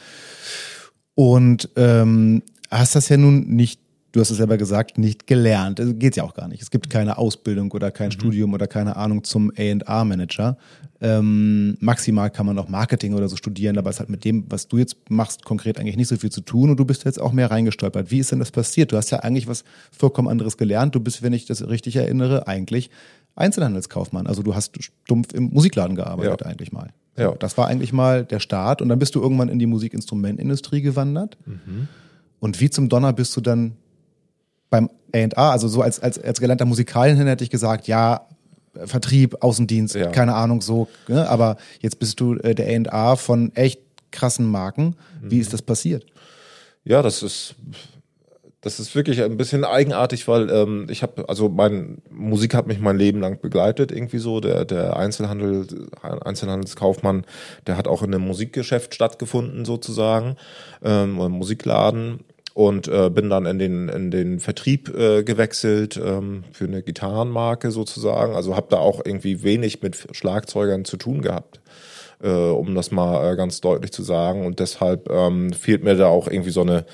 und 1.14 1.68
ähm, 1.76 2.42
hast 2.70 2.94
das 2.94 3.08
ja 3.08 3.16
nun 3.16 3.48
nicht 3.48 3.80
du 4.12 4.20
hast 4.20 4.30
es 4.30 4.38
selber 4.38 4.56
gesagt, 4.56 4.98
nicht 4.98 5.26
gelernt. 5.26 5.80
Geht 5.98 6.16
ja 6.16 6.24
auch 6.24 6.34
gar 6.34 6.48
nicht. 6.48 6.62
Es 6.62 6.70
gibt 6.70 6.90
keine 6.90 7.18
Ausbildung 7.18 7.70
oder 7.70 7.90
kein 7.90 8.08
mhm. 8.08 8.12
Studium 8.12 8.54
oder 8.54 8.66
keine 8.66 8.96
Ahnung 8.96 9.24
zum 9.24 9.50
A&R-Manager. 9.56 10.56
Ähm, 11.02 11.78
maximal 11.80 12.30
kann 12.30 12.44
man 12.44 12.54
noch 12.54 12.68
Marketing 12.68 13.14
oder 13.14 13.28
so 13.28 13.36
studieren, 13.36 13.78
aber 13.78 13.88
es 13.88 14.00
hat 14.00 14.10
mit 14.10 14.24
dem, 14.24 14.44
was 14.50 14.68
du 14.68 14.76
jetzt 14.76 14.96
machst, 15.08 15.46
konkret 15.46 15.80
eigentlich 15.80 15.96
nicht 15.96 16.08
so 16.08 16.16
viel 16.16 16.30
zu 16.30 16.42
tun 16.42 16.68
und 16.68 16.76
du 16.78 16.84
bist 16.84 17.04
jetzt 17.04 17.18
auch 17.18 17.32
mehr 17.32 17.50
reingestolpert. 17.50 18.10
Wie 18.10 18.18
ist 18.18 18.32
denn 18.32 18.38
das 18.38 18.50
passiert? 18.50 18.92
Du 18.92 18.96
hast 18.96 19.10
ja 19.10 19.20
eigentlich 19.20 19.48
was 19.48 19.64
vollkommen 19.96 20.28
anderes 20.28 20.58
gelernt. 20.58 20.94
Du 20.94 21.00
bist, 21.00 21.22
wenn 21.22 21.32
ich 21.32 21.46
das 21.46 21.66
richtig 21.66 21.96
erinnere, 21.96 22.46
eigentlich 22.46 22.90
Einzelhandelskaufmann. 23.34 24.26
Also 24.26 24.42
du 24.42 24.54
hast 24.54 24.82
stumpf 24.82 25.32
im 25.32 25.44
Musikladen 25.44 25.96
gearbeitet 25.96 26.42
ja. 26.42 26.46
eigentlich 26.46 26.70
mal. 26.70 26.90
Ja. 27.16 27.32
Das 27.32 27.56
war 27.56 27.66
eigentlich 27.66 27.92
mal 27.92 28.24
der 28.24 28.40
Start 28.40 28.82
und 28.82 28.90
dann 28.90 28.98
bist 28.98 29.14
du 29.14 29.22
irgendwann 29.22 29.48
in 29.48 29.58
die 29.58 29.66
Musikinstrumentindustrie 29.66 30.82
gewandert. 30.82 31.38
Mhm. 31.46 31.88
Und 32.40 32.60
wie 32.60 32.68
zum 32.68 32.88
Donner 32.88 33.12
bist 33.12 33.34
du 33.36 33.40
dann 33.40 33.72
beim 34.68 34.90
A&A, 35.14 35.50
also 35.50 35.66
so 35.68 35.82
als, 35.82 35.98
als, 36.00 36.18
als 36.18 36.40
gelernter 36.40 36.64
Musikalienhin 36.64 37.26
hätte 37.26 37.44
ich 37.44 37.50
gesagt, 37.50 37.88
ja, 37.88 38.26
Vertrieb, 38.84 39.42
Außendienst, 39.42 39.94
ja. 39.94 40.10
keine 40.10 40.34
Ahnung, 40.34 40.60
so, 40.60 40.88
ne? 41.08 41.28
aber 41.28 41.56
jetzt 41.80 41.98
bist 41.98 42.20
du 42.20 42.34
äh, 42.36 42.54
der 42.54 42.68
A&A 42.68 43.16
von 43.16 43.54
echt 43.54 43.80
krassen 44.10 44.46
Marken. 44.46 44.96
Wie 45.22 45.36
mhm. 45.36 45.40
ist 45.40 45.52
das 45.52 45.62
passiert? 45.62 46.06
Ja, 46.84 47.02
das 47.02 47.22
ist 47.22 47.54
das 48.62 48.78
ist 48.78 48.94
wirklich 48.94 49.22
ein 49.22 49.38
bisschen 49.38 49.64
eigenartig, 49.64 50.28
weil 50.28 50.50
ähm, 50.50 50.86
ich 50.90 51.02
habe, 51.02 51.26
also 51.28 51.48
mein 51.48 52.02
Musik 52.10 52.54
hat 52.54 52.66
mich 52.66 52.78
mein 52.78 52.98
Leben 52.98 53.20
lang 53.20 53.40
begleitet, 53.40 53.90
irgendwie 53.90 54.18
so. 54.18 54.40
Der, 54.40 54.66
der 54.66 54.96
Einzelhandel, 54.96 55.66
Einzelhandelskaufmann, 56.02 57.24
der 57.66 57.78
hat 57.78 57.88
auch 57.88 58.02
in 58.02 58.14
einem 58.14 58.26
Musikgeschäft 58.26 58.94
stattgefunden, 58.94 59.64
sozusagen, 59.64 60.36
ähm, 60.84 61.12
Musikladen 61.12 62.20
und 62.60 62.88
äh, 62.88 63.08
bin 63.08 63.30
dann 63.30 63.46
in 63.46 63.58
den 63.58 63.88
in 63.88 64.10
den 64.10 64.38
Vertrieb 64.38 64.94
äh, 64.94 65.22
gewechselt 65.22 65.96
ähm, 65.96 66.44
für 66.52 66.66
eine 66.66 66.82
Gitarrenmarke 66.82 67.70
sozusagen. 67.70 68.34
Also 68.34 68.54
habe 68.54 68.66
da 68.68 68.76
auch 68.76 69.00
irgendwie 69.02 69.42
wenig 69.42 69.80
mit 69.80 70.08
Schlagzeugern 70.12 70.84
zu 70.84 70.98
tun 70.98 71.22
gehabt, 71.22 71.62
äh, 72.22 72.28
um 72.28 72.74
das 72.74 72.90
mal 72.90 73.32
äh, 73.32 73.36
ganz 73.36 73.62
deutlich 73.62 73.92
zu 73.92 74.02
sagen. 74.02 74.44
Und 74.44 74.60
deshalb 74.60 75.10
ähm, 75.10 75.54
fehlt 75.54 75.82
mir 75.84 75.94
da 75.96 76.08
auch 76.08 76.28
irgendwie 76.28 76.50
so 76.50 76.60
eine 76.60 76.84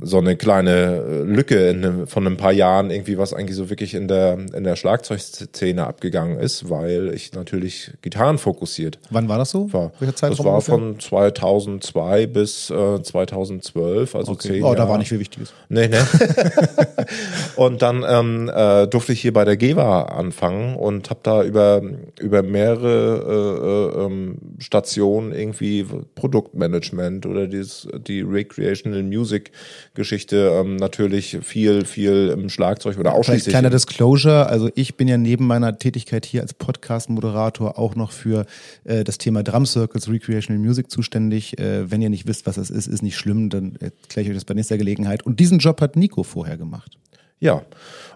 so 0.00 0.18
eine 0.18 0.36
kleine 0.36 0.70
äh, 0.70 1.22
Lücke 1.22 1.68
in 1.68 2.06
von 2.06 2.26
ein 2.26 2.36
paar 2.36 2.52
Jahren 2.52 2.90
irgendwie, 2.90 3.18
was 3.18 3.32
eigentlich 3.32 3.56
so 3.56 3.70
wirklich 3.70 3.94
in 3.94 4.08
der, 4.08 4.38
in 4.54 4.64
der 4.64 4.76
Schlagzeugszene 4.76 5.86
abgegangen 5.86 6.38
ist, 6.38 6.68
weil 6.70 7.12
ich 7.14 7.32
natürlich 7.32 7.92
Gitarren 8.02 8.38
fokussiert. 8.38 8.98
Wann 9.10 9.28
war 9.28 9.38
das 9.38 9.50
so? 9.50 9.72
War, 9.72 9.92
Welche 9.98 10.14
Zeit 10.14 10.32
das 10.32 10.44
war 10.44 10.54
ungefähr? 10.54 10.74
von 10.74 11.00
2002 11.00 12.26
bis 12.26 12.70
äh, 12.70 13.02
2012, 13.02 14.14
also 14.14 14.32
okay. 14.32 14.48
zehn 14.48 14.64
Oh, 14.64 14.74
da 14.74 14.88
war 14.88 14.98
nicht 14.98 15.08
viel 15.08 15.20
Wichtiges. 15.20 15.52
Nee, 15.68 15.88
nee. 15.88 15.96
und 17.56 17.82
dann 17.82 18.04
ähm, 18.08 18.50
äh, 18.54 18.86
durfte 18.86 19.12
ich 19.12 19.20
hier 19.20 19.32
bei 19.32 19.44
der 19.44 19.56
GEWA 19.56 20.02
anfangen 20.02 20.76
und 20.76 21.10
habe 21.10 21.20
da 21.22 21.42
über, 21.42 21.82
über 22.20 22.42
mehrere 22.42 23.94
äh, 23.96 24.00
äh, 24.00 24.04
ähm, 24.04 24.38
Stationen 24.58 25.32
irgendwie 25.32 25.86
Produktmanagement 26.14 27.26
oder 27.26 27.46
dieses, 27.46 27.88
die 28.06 28.20
Recreational 28.20 29.02
Music 29.02 29.52
Geschichte 29.94 30.52
ähm, 30.54 30.76
natürlich 30.76 31.38
viel, 31.42 31.84
viel 31.84 32.28
im 32.28 32.48
Schlagzeug 32.48 32.98
oder 32.98 33.14
ausschließlich. 33.14 33.52
Kleiner 33.52 33.70
Disclosure, 33.70 34.46
also 34.46 34.70
ich 34.74 34.96
bin 34.96 35.08
ja 35.08 35.16
neben 35.16 35.46
meiner 35.46 35.78
Tätigkeit 35.78 36.26
hier 36.26 36.42
als 36.42 36.54
Podcast-Moderator 36.54 37.78
auch 37.78 37.94
noch 37.94 38.12
für 38.12 38.46
äh, 38.84 39.04
das 39.04 39.18
Thema 39.18 39.42
Drum 39.42 39.66
Circles, 39.66 40.08
Recreational 40.08 40.62
Music 40.62 40.90
zuständig. 40.90 41.58
Äh, 41.58 41.90
wenn 41.90 42.02
ihr 42.02 42.10
nicht 42.10 42.26
wisst, 42.26 42.46
was 42.46 42.56
das 42.56 42.70
ist, 42.70 42.86
ist 42.86 43.02
nicht 43.02 43.16
schlimm, 43.16 43.50
dann 43.50 43.76
erkläre 43.76 44.22
ich 44.22 44.28
euch 44.28 44.36
das 44.36 44.44
bei 44.44 44.54
nächster 44.54 44.78
Gelegenheit. 44.78 45.24
Und 45.24 45.40
diesen 45.40 45.58
Job 45.58 45.80
hat 45.80 45.96
Nico 45.96 46.22
vorher 46.22 46.56
gemacht. 46.56 46.98
Ja, 47.38 47.62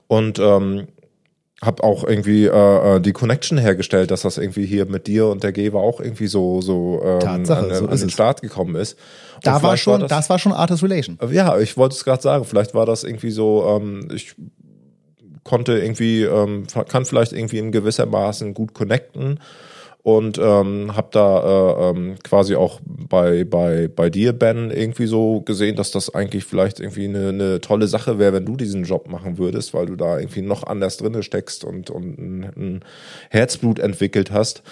und 0.07 0.39
ähm, 0.39 0.89
habe 1.63 1.83
auch 1.83 2.05
irgendwie 2.05 2.47
äh, 2.47 2.97
äh, 2.97 3.01
die 3.01 3.13
Connection 3.13 3.59
hergestellt, 3.59 4.11
dass 4.11 4.23
das 4.23 4.39
irgendwie 4.39 4.65
hier 4.65 4.87
mit 4.87 5.07
dir 5.07 5.27
und 5.27 5.43
der 5.43 5.53
Geber 5.53 5.81
auch 5.81 6.01
irgendwie 6.01 6.27
so 6.27 6.63
so 6.63 7.03
ähm, 7.05 7.21
Tatsache, 7.21 7.67
an, 7.67 7.75
so 7.75 7.85
an 7.87 7.99
den 7.99 8.09
es. 8.09 8.13
Start 8.13 8.41
gekommen 8.41 8.77
ist. 8.77 8.97
Und 9.37 9.47
da 9.47 9.63
war 9.63 9.77
schon, 9.77 9.93
war 9.93 10.09
das, 10.09 10.09
das, 10.09 10.31
war 10.31 10.39
schon 10.39 10.53
Artist 10.53 10.83
Relation. 10.83 11.19
Ja, 11.31 11.59
ich 11.59 11.77
wollte 11.77 11.95
es 11.95 12.05
gerade 12.05 12.23
sagen. 12.23 12.45
Vielleicht 12.45 12.75
war 12.75 12.87
das 12.87 13.05
irgendwie 13.05 13.31
so. 13.31 13.67
Ähm, 13.69 14.09
ich 14.15 14.35
konnte 15.45 15.79
irgendwie, 15.79 16.23
ähm, 16.23 16.67
kann 16.89 17.05
vielleicht 17.05 17.33
irgendwie 17.33 17.59
in 17.59 17.73
gewisser 17.73 18.07
Maßen 18.07 18.55
gut 18.55 18.73
connecten 18.73 19.41
und 20.03 20.39
ähm, 20.39 20.97
habe 20.97 21.09
da 21.13 21.41
äh, 21.43 21.91
ähm, 21.91 22.17
quasi 22.23 22.55
auch 22.55 22.81
bei 22.85 23.45
bei 23.45 23.89
bei 23.89 24.09
dir 24.09 24.33
Ben 24.33 24.71
irgendwie 24.71 25.07
so 25.07 25.43
gesehen, 25.43 25.77
dass 25.77 25.91
das 25.91 26.15
eigentlich 26.15 26.45
vielleicht 26.45 26.81
irgendwie 26.81 27.05
eine, 27.05 27.29
eine 27.29 27.61
tolle 27.61 27.87
Sache 27.87 28.19
wäre, 28.19 28.33
wenn 28.33 28.47
du 28.47 28.57
diesen 28.57 28.85
Job 28.85 29.09
machen 29.09 29.37
würdest, 29.37 29.75
weil 29.75 29.87
du 29.87 29.97
da 29.97 30.19
irgendwie 30.19 30.43
noch 30.43 30.65
anders 30.65 30.97
drinne 30.97 31.23
steckst 31.23 31.65
und 31.65 31.91
und 31.91 32.19
ein, 32.19 32.43
ein 32.57 32.85
Herzblut 33.29 33.79
entwickelt 33.79 34.31
hast. 34.31 34.63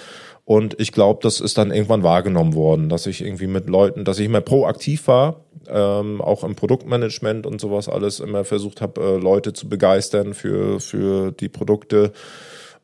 Und 0.46 0.80
ich 0.80 0.92
glaube, 0.92 1.20
das 1.22 1.40
ist 1.40 1.58
dann 1.58 1.72
irgendwann 1.72 2.02
wahrgenommen 2.02 2.54
worden, 2.54 2.88
dass 2.88 3.06
ich 3.06 3.20
irgendwie 3.20 3.48
mit 3.48 3.68
Leuten, 3.68 4.06
dass 4.06 4.18
ich 4.18 4.24
immer 4.24 4.40
proaktiv 4.40 5.06
war, 5.06 5.44
ähm, 5.68 6.22
auch 6.22 6.42
im 6.42 6.54
Produktmanagement 6.54 7.44
und 7.44 7.60
sowas 7.60 7.90
alles 7.90 8.20
immer 8.20 8.44
versucht 8.44 8.80
habe, 8.80 8.98
äh, 8.98 9.16
Leute 9.18 9.52
zu 9.52 9.68
begeistern 9.68 10.32
für 10.32 10.80
für 10.80 11.32
die 11.32 11.50
Produkte 11.50 12.12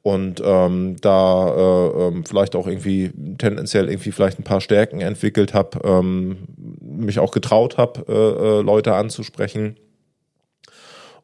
und 0.04 0.42
ähm, 0.44 0.96
da 1.00 1.48
äh, 1.48 2.08
ähm, 2.08 2.26
vielleicht 2.26 2.56
auch 2.56 2.66
irgendwie 2.66 3.10
tendenziell 3.38 3.88
irgendwie 3.88 4.12
vielleicht 4.12 4.38
ein 4.38 4.44
paar 4.44 4.60
Stärken 4.60 5.00
entwickelt 5.00 5.54
habe, 5.54 5.80
ähm, 5.82 6.36
mich 6.82 7.18
auch 7.18 7.30
getraut 7.30 7.78
habe, 7.78 8.04
äh, 8.06 8.12
äh, 8.12 8.60
Leute 8.60 8.94
anzusprechen. 8.96 9.78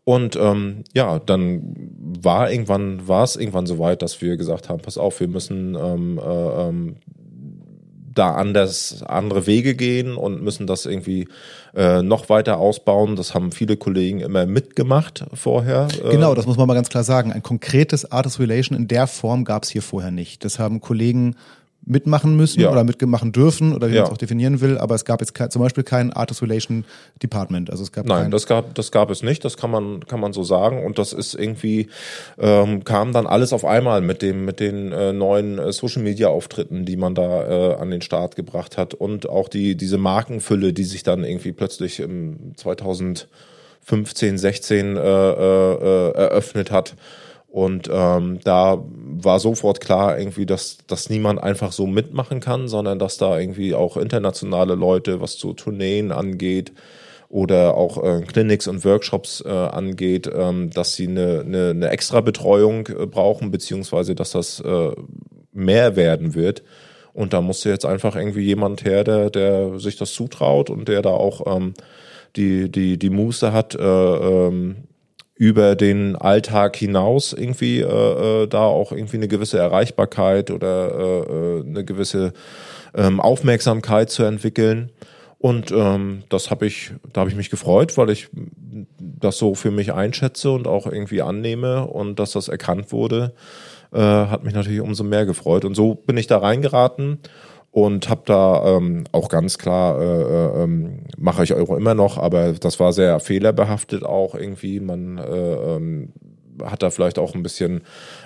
Und 0.05 0.35
ähm, 0.37 0.85
ja, 0.95 1.19
dann 1.19 1.75
war 2.23 2.51
irgendwann, 2.51 3.07
war 3.07 3.23
es 3.23 3.37
irgendwann 3.37 3.67
so 3.67 3.79
weit, 3.79 4.01
dass 4.01 4.23
wir 4.23 4.39
gesagt 4.39 4.71
haben, 4.71 4.81
pass 4.81 4.97
auf, 4.97 5.21
wir 5.21 5.29
müssen 5.29 5.75
ähm, 5.75 6.19
äh, 6.19 6.69
ähm, 6.69 6.97
da 8.13 8.35
anders 8.35 9.03
andere 9.07 9.47
Wege 9.47 9.75
gehen 9.75 10.17
und 10.17 10.43
müssen 10.43 10.67
das 10.67 10.85
irgendwie 10.85 11.29
äh, 11.75 12.03
noch 12.03 12.29
weiter 12.29 12.59
ausbauen. 12.59 13.17
Das 13.17 13.35
haben 13.35 13.53
viele 13.53 13.77
Kollegen 13.77 14.21
immer 14.21 14.47
mitgemacht 14.47 15.25
vorher. 15.33 15.89
Äh. 16.05 16.11
Genau, 16.11 16.35
das 16.35 16.47
muss 16.47 16.57
man 16.57 16.67
mal 16.67 16.75
ganz 16.75 16.89
klar 16.89 17.05
sagen. 17.05 17.33
Ein 17.33 17.43
konkretes 17.43 18.11
Artist 18.11 18.41
Relation 18.41 18.77
in 18.77 18.89
der 18.89 19.07
Form 19.07 19.45
gab 19.45 19.63
es 19.63 19.71
hier 19.71 19.83
vorher 19.83 20.11
nicht. 20.11 20.45
Das 20.45 20.59
haben 20.59 20.81
Kollegen 20.81 21.37
mitmachen 21.87 22.37
müssen 22.37 22.61
ja. 22.61 22.71
oder 22.71 22.85
mitmachen 22.85 23.33
dürfen 23.33 23.75
oder 23.75 23.89
wie 23.89 23.95
ja. 23.95 24.03
man 24.03 24.09
es 24.09 24.13
auch 24.13 24.19
definieren 24.19 24.61
will, 24.61 24.79
aber 24.79 24.95
es 24.95 25.05
gab 25.05 25.21
jetzt 25.21 25.35
zum 25.53 25.63
Beispiel 25.63 25.83
kein 25.83 26.13
Artist 26.13 26.43
Relation 26.43 26.85
Department. 27.23 27.71
Also 27.71 27.83
es 27.83 27.93
gab 27.93 28.07
Nein, 28.07 28.31
das 28.31 28.47
gab, 28.47 28.75
das 28.75 28.93
gab 28.93 29.11
es 29.11 29.23
nicht, 29.23 29.45
das 29.45 29.57
kann 29.57 29.71
man, 29.71 30.07
kann 30.07 30.21
man 30.21 30.33
so 30.33 30.45
sagen. 30.45 30.85
Und 30.85 30.99
das 30.99 31.13
ist 31.13 31.35
irgendwie, 31.35 31.89
ähm, 32.39 32.85
kam 32.85 33.13
dann 33.13 33.27
alles 33.27 33.53
auf 33.53 33.65
einmal 33.65 34.03
mit 34.03 34.23
dem, 34.23 34.45
mit 34.45 34.61
den 34.61 34.93
äh, 34.93 35.13
neuen 35.13 35.59
äh, 35.59 35.73
Social 35.73 36.03
Media 36.03 36.29
Auftritten, 36.29 36.85
die 36.85 36.97
man 36.97 37.15
da 37.15 37.73
äh, 37.73 37.75
an 37.77 37.91
den 37.91 38.03
Start 38.03 38.37
gebracht 38.37 38.77
hat 38.77 38.95
und 38.95 39.29
auch 39.29 39.49
die, 39.49 39.75
diese 39.75 39.99
Markenfülle, 39.99 40.73
die 40.73 40.85
sich 40.85 41.03
dann 41.03 41.25
irgendwie 41.25 41.53
plötzlich 41.53 42.01
im 42.01 42.55
2015, 42.57 44.37
16 44.37 44.97
äh, 44.97 45.01
äh, 45.01 46.11
eröffnet 46.13 46.71
hat. 46.71 46.95
Und 47.51 47.91
ähm, 47.93 48.39
da 48.45 48.83
war 48.87 49.41
sofort 49.41 49.81
klar 49.81 50.17
irgendwie, 50.17 50.47
dass, 50.47 50.79
dass 50.87 51.11
niemand 51.11 51.43
einfach 51.43 51.73
so 51.73 51.87
mitmachen 51.87 52.39
kann, 52.39 52.69
sondern 52.69 53.01
dass 53.01 53.19
da 53.19 53.39
irgendwie 53.39 53.75
auch 53.75 53.97
internationale 53.97 54.77
Leute, 54.77 55.21
was 55.21 55.37
zu 55.37 55.53
Tourneen 55.53 56.13
angeht 56.13 56.73
oder 57.29 57.77
auch 57.77 58.03
äh, 58.03 58.23
Clinics 58.23 58.69
und 58.69 58.85
Workshops 58.85 59.43
äh, 59.45 59.49
angeht, 59.49 60.31
ähm, 60.33 60.71
dass 60.71 60.95
sie 60.95 61.09
eine, 61.09 61.41
eine, 61.45 61.71
eine 61.71 61.89
extra 61.91 62.21
Betreuung 62.21 62.87
äh, 62.87 63.07
brauchen, 63.07 63.51
beziehungsweise 63.51 64.15
dass 64.15 64.31
das 64.31 64.61
äh, 64.61 64.91
mehr 65.53 65.97
werden 65.97 66.35
wird. 66.35 66.63
Und 67.13 67.33
da 67.33 67.41
musste 67.41 67.69
jetzt 67.69 67.85
einfach 67.85 68.15
irgendwie 68.15 68.43
jemand 68.43 68.85
her, 68.85 69.03
der, 69.03 69.31
der 69.31 69.79
sich 69.81 69.97
das 69.97 70.13
zutraut 70.13 70.71
und 70.71 70.89
der 70.89 71.03
da 71.03 71.11
auch 71.11 71.57
ähm, 71.57 71.75
die, 72.37 72.71
die, 72.71 72.99
die 72.99 73.11
Muße 73.11 73.53
hat, 73.53 73.75
äh, 73.75 73.81
ähm, 73.81 74.77
über 75.41 75.75
den 75.75 76.17
Alltag 76.17 76.77
hinaus 76.77 77.33
irgendwie 77.33 77.81
äh, 77.81 78.43
äh, 78.43 78.47
da 78.47 78.61
auch 78.65 78.93
irgendwie 78.93 79.17
eine 79.17 79.27
gewisse 79.27 79.57
Erreichbarkeit 79.59 80.51
oder 80.51 80.91
äh, 80.93 81.21
äh, 81.21 81.67
eine 81.67 81.83
gewisse 81.83 82.35
ähm, 82.95 83.21
Aufmerksamkeit 83.21 84.11
zu 84.11 84.25
entwickeln. 84.25 84.91
Und 85.39 85.71
ähm, 85.71 86.25
das 86.29 86.51
habe 86.51 86.67
ich, 86.67 86.93
da 87.15 87.23
habe 87.23 87.31
ich 87.31 87.37
mich 87.37 87.49
gefreut, 87.49 87.97
weil 87.97 88.11
ich 88.11 88.29
das 88.99 89.39
so 89.39 89.55
für 89.55 89.71
mich 89.71 89.95
einschätze 89.95 90.51
und 90.51 90.69
auch 90.69 90.87
irgendwie 90.87 91.23
annehme 91.23 91.87
und 91.87 92.19
dass 92.19 92.33
das 92.33 92.49
erkannt 92.49 92.93
wurde, 92.93 93.33
äh, 93.95 93.99
hat 93.99 94.45
mich 94.45 94.53
natürlich 94.53 94.83
umso 94.83 95.05
mehr 95.05 95.25
gefreut. 95.25 95.65
Und 95.65 95.75
so 95.75 95.95
bin 95.95 96.19
ich 96.19 96.27
da 96.27 96.37
reingeraten 96.37 97.19
und 97.73 98.09
habe 98.09 98.23
da 98.25 98.77
ähm, 98.77 99.05
auch 99.13 99.29
ganz 99.29 99.59
klar, 99.59 100.01
äh, 100.01 100.23
äh, 100.23 100.65
ähm, 100.65 101.05
mache 101.17 101.45
ich 101.45 101.55
Euro 101.55 101.77
immer 101.77 101.95
noch, 101.95 102.19
aber 102.19 102.53
das 102.53 102.81
war 102.81 102.93
sehr 102.93 103.21
fehlerbehaftet 103.21 104.05
auch 104.05 104.35
irgendwie. 104.35 104.81
Man 104.81 105.19
äh, 105.19 105.77
ähm, 105.77 106.13
hat 106.65 106.83
da 106.83 106.91
vielleicht 106.91 107.19
auch 107.19 107.35
ein 107.35 107.43
bisschen 107.43 107.83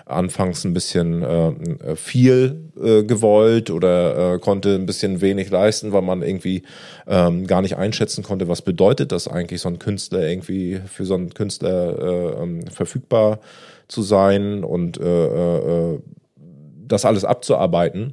anfangs 0.06 0.64
ein 0.64 0.72
bisschen 0.72 1.22
äh, 1.22 1.94
viel 1.94 2.70
äh, 2.82 3.04
gewollt 3.04 3.70
oder 3.70 4.34
äh, 4.34 4.38
konnte 4.38 4.74
ein 4.74 4.86
bisschen 4.86 5.20
wenig 5.20 5.50
leisten, 5.50 5.92
weil 5.92 6.02
man 6.02 6.22
irgendwie 6.22 6.62
ähm, 7.06 7.46
gar 7.46 7.62
nicht 7.62 7.76
einschätzen 7.76 8.24
konnte, 8.24 8.48
was 8.48 8.62
bedeutet 8.62 9.12
das 9.12 9.28
eigentlich, 9.28 9.60
so 9.60 9.68
ein 9.68 9.78
Künstler 9.78 10.26
irgendwie 10.26 10.80
für 10.86 11.04
so 11.04 11.14
einen 11.14 11.34
Künstler 11.34 11.98
äh, 11.98 12.42
ähm, 12.42 12.66
verfügbar 12.66 13.40
zu 13.88 14.02
sein 14.02 14.64
und 14.64 14.98
äh, 14.98 15.26
äh, 15.26 15.92
äh 15.94 15.98
das 16.86 17.06
alles 17.06 17.24
abzuarbeiten. 17.24 18.12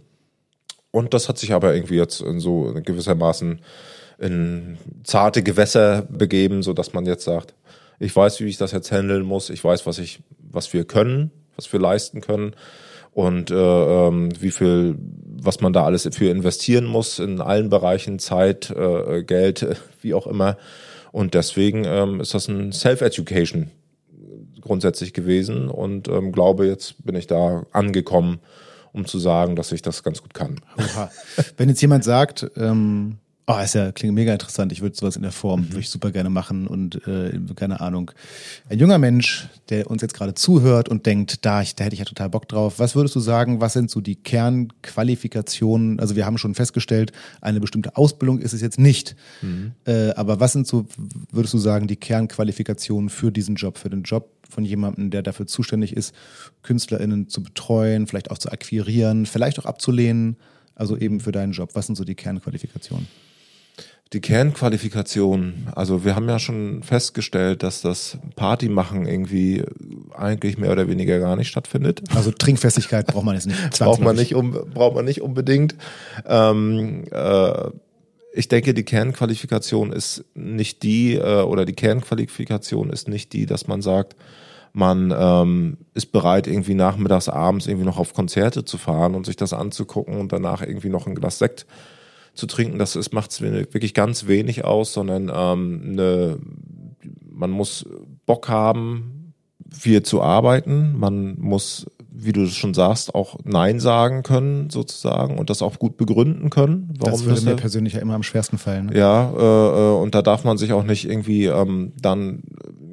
Und 0.91 1.13
das 1.13 1.29
hat 1.29 1.37
sich 1.37 1.53
aber 1.53 1.73
irgendwie 1.73 1.95
jetzt 1.95 2.21
in 2.21 2.39
so 2.39 2.73
gewissermaßen 2.73 3.61
in 4.19 4.77
zarte 5.03 5.41
Gewässer 5.41 6.03
begeben, 6.03 6.61
so 6.61 6.73
dass 6.73 6.93
man 6.93 7.05
jetzt 7.05 7.23
sagt, 7.23 7.55
ich 7.99 8.15
weiß, 8.15 8.39
wie 8.41 8.47
ich 8.47 8.57
das 8.57 8.71
jetzt 8.71 8.91
handeln 8.91 9.23
muss, 9.23 9.49
ich 9.49 9.63
weiß, 9.63 9.85
was 9.85 9.97
ich, 9.97 10.19
was 10.39 10.73
wir 10.73 10.85
können, 10.85 11.31
was 11.55 11.71
wir 11.71 11.79
leisten 11.79 12.21
können 12.21 12.55
und 13.13 13.51
äh, 13.51 13.55
ähm, 13.55 14.29
wie 14.39 14.51
viel, 14.51 14.95
was 15.41 15.61
man 15.61 15.73
da 15.73 15.85
alles 15.85 16.07
für 16.11 16.29
investieren 16.29 16.85
muss 16.85 17.19
in 17.19 17.41
allen 17.41 17.69
Bereichen, 17.69 18.19
Zeit, 18.19 18.69
äh, 18.71 19.23
Geld, 19.23 19.65
wie 20.01 20.13
auch 20.13 20.27
immer. 20.27 20.57
Und 21.11 21.33
deswegen 21.33 21.83
ähm, 21.85 22.21
ist 22.21 22.33
das 22.33 22.47
ein 22.47 22.71
Self-Education 22.71 23.71
grundsätzlich 24.61 25.13
gewesen 25.13 25.67
und 25.67 26.07
ähm, 26.07 26.31
glaube, 26.31 26.67
jetzt 26.67 27.03
bin 27.05 27.15
ich 27.15 27.27
da 27.27 27.65
angekommen 27.71 28.39
um 28.93 29.05
zu 29.05 29.19
sagen, 29.19 29.55
dass 29.55 29.71
ich 29.71 29.81
das 29.81 30.03
ganz 30.03 30.21
gut 30.21 30.33
kann. 30.33 30.59
Oha. 30.77 31.09
Wenn 31.57 31.69
jetzt 31.69 31.81
jemand 31.81 32.03
sagt, 32.03 32.49
ähm, 32.55 33.17
oh, 33.57 33.63
ist 33.63 33.75
ja 33.75 33.91
klingt 33.91 34.13
mega 34.13 34.33
interessant, 34.33 34.71
ich 34.71 34.81
würde 34.81 34.95
sowas 34.95 35.15
in 35.15 35.21
der 35.21 35.31
Form, 35.31 35.61
mhm. 35.61 35.69
würde 35.69 35.79
ich 35.79 35.89
super 35.89 36.11
gerne 36.11 36.29
machen 36.29 36.67
und 36.67 37.07
äh, 37.07 37.39
keine 37.55 37.81
Ahnung. 37.81 38.11
Ein 38.69 38.79
junger 38.79 38.97
Mensch, 38.97 39.47
der 39.69 39.89
uns 39.89 40.01
jetzt 40.01 40.13
gerade 40.13 40.33
zuhört 40.33 40.89
und 40.89 41.05
denkt, 41.05 41.45
da, 41.45 41.61
ich, 41.61 41.75
da 41.75 41.83
hätte 41.83 41.93
ich 41.93 41.99
ja 41.99 42.05
total 42.05 42.29
Bock 42.29 42.47
drauf. 42.47 42.79
Was 42.79 42.95
würdest 42.95 43.15
du 43.15 43.19
sagen, 43.19 43.61
was 43.61 43.73
sind 43.73 43.89
so 43.89 44.01
die 44.01 44.15
Kernqualifikationen? 44.15 45.99
Also 45.99 46.15
wir 46.15 46.25
haben 46.25 46.37
schon 46.37 46.55
festgestellt, 46.55 47.11
eine 47.41 47.59
bestimmte 47.59 47.97
Ausbildung 47.97 48.39
ist 48.39 48.53
es 48.53 48.61
jetzt 48.61 48.79
nicht. 48.79 49.15
Mhm. 49.41 49.73
Äh, 49.85 50.11
aber 50.11 50.39
was 50.39 50.53
sind 50.53 50.67
so, 50.67 50.85
würdest 51.31 51.53
du 51.53 51.57
sagen, 51.57 51.87
die 51.87 51.95
Kernqualifikationen 51.95 53.09
für 53.09 53.31
diesen 53.31 53.55
Job, 53.55 53.77
für 53.77 53.89
den 53.89 54.03
Job 54.03 54.29
von 54.49 54.65
jemandem, 54.65 55.09
der 55.09 55.23
dafür 55.23 55.47
zuständig 55.47 55.95
ist, 55.95 56.13
KünstlerInnen 56.63 57.29
zu 57.29 57.41
betreuen, 57.41 58.07
vielleicht 58.07 58.31
auch 58.31 58.37
zu 58.37 58.51
akquirieren, 58.51 59.25
vielleicht 59.25 59.59
auch 59.59 59.65
abzulehnen. 59.65 60.37
Also 60.75 60.97
eben 60.97 61.19
für 61.19 61.31
deinen 61.31 61.51
Job. 61.51 61.71
Was 61.73 61.85
sind 61.85 61.95
so 61.95 62.03
die 62.03 62.15
Kernqualifikationen? 62.15 63.07
Die 64.13 64.19
Kernqualifikationen, 64.19 65.69
also 65.73 66.03
wir 66.03 66.15
haben 66.15 66.27
ja 66.27 66.37
schon 66.37 66.83
festgestellt, 66.83 67.63
dass 67.63 67.81
das 67.81 68.17
Partymachen 68.35 69.05
irgendwie 69.05 69.63
eigentlich 70.13 70.57
mehr 70.57 70.73
oder 70.73 70.89
weniger 70.89 71.17
gar 71.19 71.37
nicht 71.37 71.47
stattfindet. 71.47 72.03
Also 72.13 72.31
Trinkfestigkeit 72.31 73.07
braucht 73.07 73.23
man 73.23 73.35
jetzt 73.35 73.47
nicht. 73.47 73.57
braucht 73.79 74.01
man 74.01 74.17
nicht, 74.17 74.35
um, 74.35 74.51
braucht 74.51 74.95
man 74.95 75.05
nicht 75.05 75.21
unbedingt. 75.21 75.75
Ähm, 76.25 77.05
äh, 77.09 77.69
ich 78.33 78.49
denke, 78.49 78.73
die 78.73 78.83
Kernqualifikation 78.83 79.93
ist 79.93 80.25
nicht 80.35 80.83
die, 80.83 81.15
äh, 81.15 81.43
oder 81.43 81.63
die 81.63 81.73
Kernqualifikation 81.73 82.89
ist 82.89 83.07
nicht 83.07 83.31
die, 83.31 83.45
dass 83.45 83.67
man 83.67 83.81
sagt, 83.81 84.17
man 84.73 85.13
ähm, 85.17 85.77
ist 85.93 86.11
bereit, 86.11 86.47
irgendwie 86.47 86.73
nachmittags, 86.73 87.29
abends 87.29 87.65
irgendwie 87.65 87.85
noch 87.85 87.97
auf 87.97 88.13
Konzerte 88.13 88.65
zu 88.65 88.77
fahren 88.77 89.15
und 89.15 89.25
sich 89.25 89.37
das 89.37 89.53
anzugucken 89.53 90.17
und 90.17 90.33
danach 90.33 90.61
irgendwie 90.61 90.89
noch 90.89 91.07
ein 91.07 91.15
Glas 91.15 91.39
Sekt 91.39 91.65
zu 92.33 92.47
trinken. 92.47 92.79
Das 92.79 92.95
ist, 92.95 93.13
macht 93.13 93.39
wirklich 93.41 93.93
ganz 93.93 94.27
wenig 94.27 94.63
aus, 94.65 94.93
sondern 94.93 95.31
ähm, 95.33 95.81
eine, 95.91 96.39
man 97.29 97.51
muss 97.51 97.85
Bock 98.25 98.49
haben, 98.49 99.33
viel 99.69 100.03
zu 100.03 100.21
arbeiten. 100.21 100.97
Man 100.97 101.39
muss 101.39 101.85
wie 102.13 102.33
du 102.33 102.45
schon 102.47 102.73
sagst, 102.73 103.15
auch 103.15 103.37
Nein 103.43 103.79
sagen 103.79 104.21
können, 104.21 104.69
sozusagen, 104.69 105.37
und 105.37 105.49
das 105.49 105.61
auch 105.61 105.79
gut 105.79 105.97
begründen 105.97 106.49
können. 106.49 106.93
Warum 106.99 107.11
das 107.13 107.23
würde 107.23 107.35
das 107.35 107.45
mir 107.45 107.55
persönlich 107.55 107.93
ja 107.93 107.99
immer 107.99 108.15
am 108.15 108.23
schwersten 108.23 108.57
fallen. 108.57 108.87
Ne? 108.87 108.97
Ja, 108.97 109.31
äh, 109.31 109.39
äh, 109.39 110.01
und 110.01 110.13
da 110.13 110.21
darf 110.21 110.43
man 110.43 110.57
sich 110.57 110.73
auch 110.73 110.83
nicht 110.83 111.09
irgendwie 111.09 111.45
ähm, 111.45 111.93
dann 111.99 112.43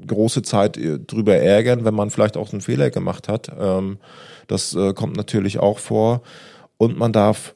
große 0.06 0.42
Zeit 0.42 0.76
äh, 0.78 1.00
drüber 1.00 1.34
ärgern, 1.34 1.84
wenn 1.84 1.94
man 1.94 2.10
vielleicht 2.10 2.36
auch 2.36 2.52
einen 2.52 2.62
Fehler 2.62 2.90
gemacht 2.90 3.28
hat. 3.28 3.50
Ähm, 3.58 3.98
das 4.46 4.74
äh, 4.74 4.94
kommt 4.94 5.16
natürlich 5.16 5.58
auch 5.58 5.78
vor. 5.78 6.22
Und 6.76 6.96
man 6.96 7.12
darf 7.12 7.54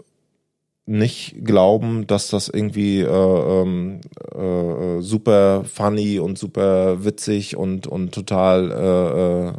nicht 0.85 1.45
glauben, 1.45 2.07
dass 2.07 2.29
das 2.29 2.49
irgendwie 2.49 3.01
äh, 3.01 3.07
ähm, 3.07 4.01
äh, 4.35 5.01
super 5.01 5.65
funny 5.65 6.19
und 6.19 6.39
super 6.39 7.05
witzig 7.05 7.57
und, 7.57 7.87
und 7.87 8.13
total 8.13 8.71
äh, 8.71 9.49
äh 9.49 9.53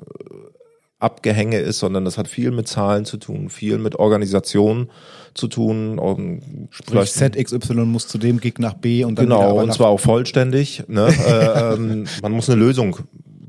Abgehänge 1.04 1.60
ist, 1.60 1.80
sondern 1.80 2.06
das 2.06 2.18
hat 2.18 2.30
viel 2.30 2.52
mit 2.52 2.68
Zahlen 2.70 3.04
zu 3.04 3.18
tun, 3.18 3.50
viel 3.50 3.78
mit 3.78 3.98
Organisation 3.98 4.90
zu 5.34 5.50
tun. 5.50 6.40
Sprich, 6.70 7.12
ZXY 7.12 7.74
muss 7.86 8.08
zu 8.08 8.18
dem 8.18 8.40
Gig 8.40 8.54
nach 8.60 8.74
B 8.74 9.04
und 9.04 9.20
dann 9.20 9.26
Genau, 9.26 9.62
und 9.62 9.74
zwar 9.74 9.90
auch 9.90 10.00
vollständig. 10.00 10.84
Ne? 10.88 11.08
äh, 11.28 11.74
ähm, 11.74 12.06
man 12.22 12.32
muss 12.32 12.50
eine 12.50 12.58
Lösung, 12.58 13.00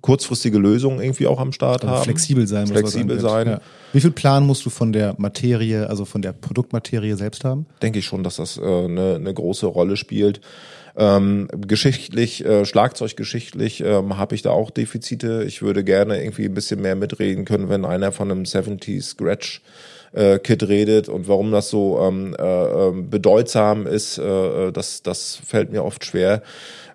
kurzfristige 0.04 0.58
Lösung 0.58 1.00
irgendwie 1.00 1.26
auch 1.26 1.40
am 1.40 1.50
Start 1.50 1.82
also 1.82 1.94
haben. 1.94 2.04
Flexibel 2.04 2.46
sein. 2.46 2.66
Flexibel 2.66 3.18
sein. 3.20 3.46
Ja. 3.46 3.60
Wie 3.94 4.02
viel 4.02 4.10
Plan 4.10 4.46
musst 4.46 4.66
du 4.66 4.68
von 4.68 4.92
der 4.92 5.14
Materie, 5.16 5.88
also 5.88 6.04
von 6.04 6.20
der 6.20 6.34
Produktmaterie 6.34 7.14
selbst 7.14 7.42
haben? 7.42 7.64
Denke 7.80 8.00
ich 8.00 8.04
schon, 8.04 8.22
dass 8.22 8.36
das 8.36 8.58
äh, 8.58 8.62
eine, 8.62 9.14
eine 9.14 9.32
große 9.32 9.64
Rolle 9.64 9.96
spielt. 9.96 10.42
Ähm, 10.94 11.48
geschichtlich, 11.56 12.44
äh, 12.44 12.66
schlagzeuggeschichtlich 12.66 13.80
ähm, 13.80 14.18
habe 14.18 14.34
ich 14.34 14.42
da 14.42 14.50
auch 14.50 14.70
Defizite. 14.70 15.42
Ich 15.48 15.62
würde 15.62 15.82
gerne 15.82 16.22
irgendwie 16.22 16.44
ein 16.44 16.54
bisschen 16.54 16.82
mehr 16.82 16.96
mitreden 16.96 17.46
können, 17.46 17.70
wenn 17.70 17.86
einer 17.86 18.12
von 18.12 18.30
einem 18.30 18.44
70 18.44 19.02
Scratch 19.02 19.62
äh, 20.12 20.38
Kit 20.38 20.68
redet 20.68 21.08
und 21.08 21.28
warum 21.28 21.50
das 21.50 21.70
so 21.70 21.98
ähm, 22.02 22.36
äh, 22.38 22.42
ähm, 22.42 23.08
bedeutsam 23.08 23.86
ist, 23.86 24.18
äh, 24.18 24.70
das, 24.70 25.02
das 25.02 25.40
fällt 25.46 25.72
mir 25.72 25.82
oft 25.82 26.04
schwer. 26.04 26.42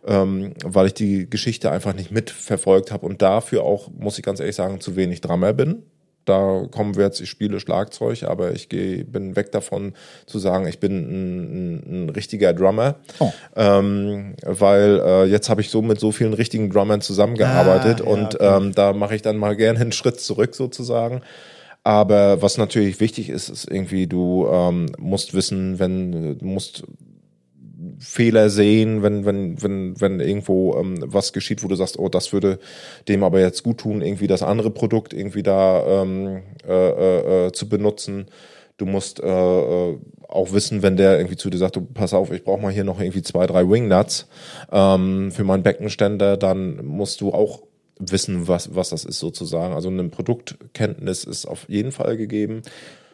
Ähm, 0.08 0.54
weil 0.64 0.88
ich 0.88 0.94
die 0.94 1.30
Geschichte 1.30 1.72
einfach 1.72 1.94
nicht 1.94 2.12
mitverfolgt 2.12 2.92
habe 2.92 3.06
und 3.06 3.22
dafür 3.22 3.64
auch, 3.64 3.90
muss 3.98 4.18
ich 4.18 4.24
ganz 4.24 4.40
ehrlich 4.40 4.56
sagen, 4.56 4.80
zu 4.80 4.96
wenig 4.96 5.22
Drummer 5.22 5.54
bin. 5.54 5.84
da 6.26 6.66
kommen 6.72 6.96
wir 6.96 7.06
jetzt, 7.06 7.20
ich 7.22 7.30
spiele 7.30 7.60
Schlagzeug, 7.60 8.24
aber 8.24 8.54
ich 8.54 8.70
geh, 8.70 9.04
bin 9.04 9.36
weg 9.36 9.52
davon 9.52 9.94
zu 10.26 10.40
sagen, 10.40 10.68
ich 10.68 10.80
bin 10.80 10.94
ein, 10.94 11.40
ein, 11.40 12.06
ein 12.06 12.10
richtiger 12.10 12.54
Drummer. 12.54 12.96
Oh. 13.20 13.32
Ähm, 13.56 14.36
weil 14.46 15.02
äh, 15.04 15.26
jetzt 15.26 15.50
habe 15.50 15.62
ich 15.62 15.70
so 15.70 15.82
mit 15.82 16.00
so 16.00 16.12
vielen 16.12 16.34
richtigen 16.34 16.70
Drummern 16.70 17.02
zusammengearbeitet 17.02 18.02
ah, 18.02 18.06
ja, 18.06 18.12
und 18.12 18.36
okay. 18.36 18.58
ähm, 18.58 18.74
da 18.74 18.94
mache 18.94 19.16
ich 19.16 19.22
dann 19.22 19.38
mal 19.38 19.56
gerne 19.56 19.80
einen 19.80 19.92
Schritt 19.92 20.22
zurück 20.22 20.56
sozusagen. 20.56 21.22
Aber 21.84 22.42
was 22.42 22.58
natürlich 22.58 23.00
wichtig 23.00 23.30
ist, 23.30 23.50
ist 23.50 23.70
irgendwie, 23.70 24.06
du 24.06 24.48
ähm, 24.52 24.92
musst 24.98 25.34
wissen, 25.34 25.80
wenn 25.80 26.38
du 26.38 26.46
musst 26.46 26.84
Fehler 28.00 28.50
sehen, 28.50 29.04
wenn, 29.04 29.26
wenn, 29.26 29.62
wenn, 29.62 30.00
wenn 30.00 30.20
irgendwo 30.22 30.76
ähm, 30.78 31.04
was 31.06 31.34
geschieht, 31.34 31.64
wo 31.64 31.68
du 31.68 31.76
sagst, 31.76 32.00
oh, 32.00 32.08
das 32.08 32.32
würde 32.32 32.60
dem 33.08 33.24
aber 33.24 33.42
jetzt 33.42 33.64
gut 33.64 33.80
tun, 33.80 34.02
irgendwie 34.02 34.28
das 34.28 34.42
andere 34.42 34.72
Produkt 34.72 35.14
irgendwie 35.14 35.44
da 35.44 36.02
ähm, 36.04 36.42
äh, 36.68 36.72
äh, 36.74 37.48
äh 37.48 37.52
zu 37.52 37.68
benutzen. 37.68 38.28
Du 38.78 38.86
musst 38.86 39.22
äh, 39.22 39.28
äh, 39.28 39.98
auch 40.30 40.54
wissen, 40.54 40.82
wenn 40.82 40.96
der 40.96 41.18
irgendwie 41.18 41.36
zu 41.36 41.50
dir 41.50 41.58
sagt, 41.58 41.76
du 41.76 41.82
pass 41.82 42.14
auf, 42.14 42.32
ich 42.32 42.46
brauche 42.46 42.62
mal 42.62 42.72
hier 42.72 42.86
noch 42.86 43.02
irgendwie 43.02 43.22
zwei, 43.22 43.46
drei 43.46 43.70
Wingnuts 43.70 44.28
ähm, 44.72 45.32
für 45.32 45.44
meinen 45.44 45.64
Beckenständer, 45.64 46.38
dann 46.38 46.86
musst 46.86 47.20
du 47.20 47.34
auch 47.34 47.64
wissen, 48.00 48.48
was, 48.48 48.74
was 48.74 48.90
das 48.90 49.04
ist 49.04 49.20
sozusagen. 49.20 49.74
Also 49.74 49.90
eine 49.90 50.08
Produktkenntnis 50.08 51.26
ist 51.26 51.46
auf 51.46 51.68
jeden 51.68 51.92
Fall 51.92 52.16
gegeben. 52.16 52.62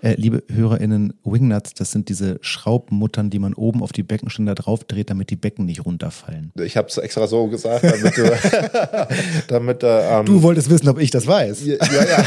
Äh, 0.06 0.14
liebe 0.18 0.44
HörerInnen, 0.54 1.16
Wingnuts, 1.24 1.74
das 1.74 1.90
sind 1.90 2.10
diese 2.10 2.38
Schraubmuttern, 2.42 3.32
die 3.32 3.40
man 3.40 3.56
oben 3.56 3.82
auf 3.82 3.92
die 3.92 4.04
Beckenständer 4.04 4.54
draufdreht, 4.54 5.10
damit 5.10 5.32
die 5.32 5.36
Becken 5.36 5.66
nicht 5.66 5.84
runterfallen. 5.84 6.52
Ich 6.64 6.78
habe 6.78 6.90
es 6.90 7.00
extra 7.00 7.26
so 7.26 7.48
gesagt, 7.48 7.84
damit 7.84 8.16
du. 8.16 8.32
damit, 9.48 9.82
äh, 9.82 10.20
ähm, 10.20 10.28
du 10.28 10.44
wolltest 10.44 10.70
wissen, 10.70 10.90
ob 10.90 11.00
ich 11.00 11.10
das 11.10 11.26
weiß. 11.26 11.66
Ja, 11.66 11.78
ja. 11.78 12.06
ja. 12.06 12.26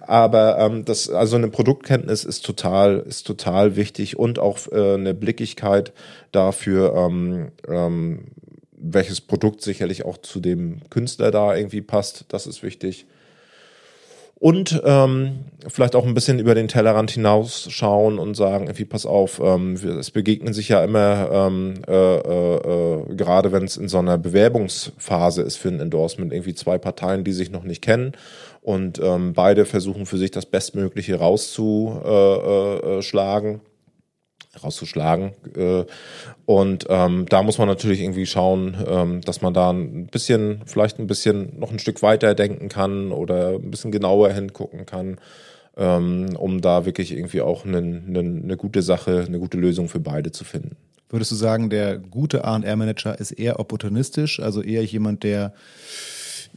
Aber 0.06 0.56
ähm, 0.58 0.86
das, 0.86 1.10
also 1.10 1.36
eine 1.36 1.48
Produktkenntnis 1.48 2.24
ist 2.24 2.46
total, 2.46 3.04
ist 3.06 3.26
total 3.26 3.76
wichtig 3.76 4.18
und 4.18 4.38
auch 4.38 4.56
äh, 4.72 4.94
eine 4.94 5.12
Blickigkeit 5.12 5.92
dafür, 6.32 6.94
ähm, 6.96 7.48
ähm, 7.68 8.28
welches 8.72 9.20
Produkt 9.20 9.60
sicherlich 9.60 10.06
auch 10.06 10.16
zu 10.16 10.40
dem 10.40 10.80
Künstler 10.88 11.30
da 11.30 11.54
irgendwie 11.54 11.82
passt. 11.82 12.24
Das 12.28 12.46
ist 12.46 12.62
wichtig 12.62 13.04
und 14.44 14.82
ähm, 14.84 15.46
vielleicht 15.68 15.96
auch 15.96 16.04
ein 16.04 16.12
bisschen 16.12 16.38
über 16.38 16.54
den 16.54 16.68
Tellerrand 16.68 17.10
hinausschauen 17.10 18.18
und 18.18 18.34
sagen, 18.34 18.66
irgendwie 18.66 18.84
pass 18.84 19.06
auf, 19.06 19.40
ähm, 19.42 19.72
es 19.72 20.10
begegnen 20.10 20.52
sich 20.52 20.68
ja 20.68 20.84
immer, 20.84 21.30
ähm, 21.32 21.76
äh, 21.88 22.16
äh, 22.16 22.56
äh, 22.56 23.14
gerade 23.14 23.52
wenn 23.52 23.64
es 23.64 23.78
in 23.78 23.88
so 23.88 23.96
einer 23.96 24.18
Bewerbungsphase 24.18 25.40
ist 25.40 25.56
für 25.56 25.70
ein 25.70 25.80
Endorsement, 25.80 26.30
irgendwie 26.30 26.52
zwei 26.52 26.76
Parteien, 26.76 27.24
die 27.24 27.32
sich 27.32 27.50
noch 27.50 27.64
nicht 27.64 27.80
kennen 27.80 28.12
und 28.60 29.00
ähm, 29.02 29.32
beide 29.32 29.64
versuchen 29.64 30.04
für 30.04 30.18
sich 30.18 30.30
das 30.30 30.44
Bestmögliche 30.44 31.16
rauszuschlagen. 31.16 33.62
Rauszuschlagen. 34.62 35.32
Äh, 35.56 35.84
und 36.46 36.86
ähm, 36.88 37.26
da 37.28 37.42
muss 37.42 37.58
man 37.58 37.68
natürlich 37.68 38.00
irgendwie 38.00 38.26
schauen, 38.26 38.76
ähm, 38.86 39.20
dass 39.22 39.42
man 39.42 39.54
da 39.54 39.70
ein 39.70 40.06
bisschen, 40.06 40.62
vielleicht 40.66 40.98
ein 40.98 41.06
bisschen 41.06 41.58
noch 41.58 41.70
ein 41.70 41.78
Stück 41.78 42.02
weiter 42.02 42.34
denken 42.34 42.68
kann 42.68 43.12
oder 43.12 43.54
ein 43.54 43.70
bisschen 43.70 43.92
genauer 43.92 44.30
hingucken 44.30 44.86
kann, 44.86 45.18
ähm, 45.76 46.36
um 46.36 46.60
da 46.60 46.84
wirklich 46.84 47.12
irgendwie 47.12 47.40
auch 47.40 47.64
eine, 47.64 47.78
eine, 47.78 48.18
eine 48.18 48.56
gute 48.56 48.82
Sache, 48.82 49.24
eine 49.26 49.38
gute 49.38 49.58
Lösung 49.58 49.88
für 49.88 50.00
beide 50.00 50.32
zu 50.32 50.44
finden. 50.44 50.76
Würdest 51.08 51.30
du 51.30 51.36
sagen, 51.36 51.70
der 51.70 51.98
gute 51.98 52.44
AR-Manager 52.44 53.18
ist 53.18 53.32
eher 53.32 53.60
opportunistisch, 53.60 54.40
also 54.40 54.62
eher 54.62 54.84
jemand, 54.84 55.22
der 55.22 55.52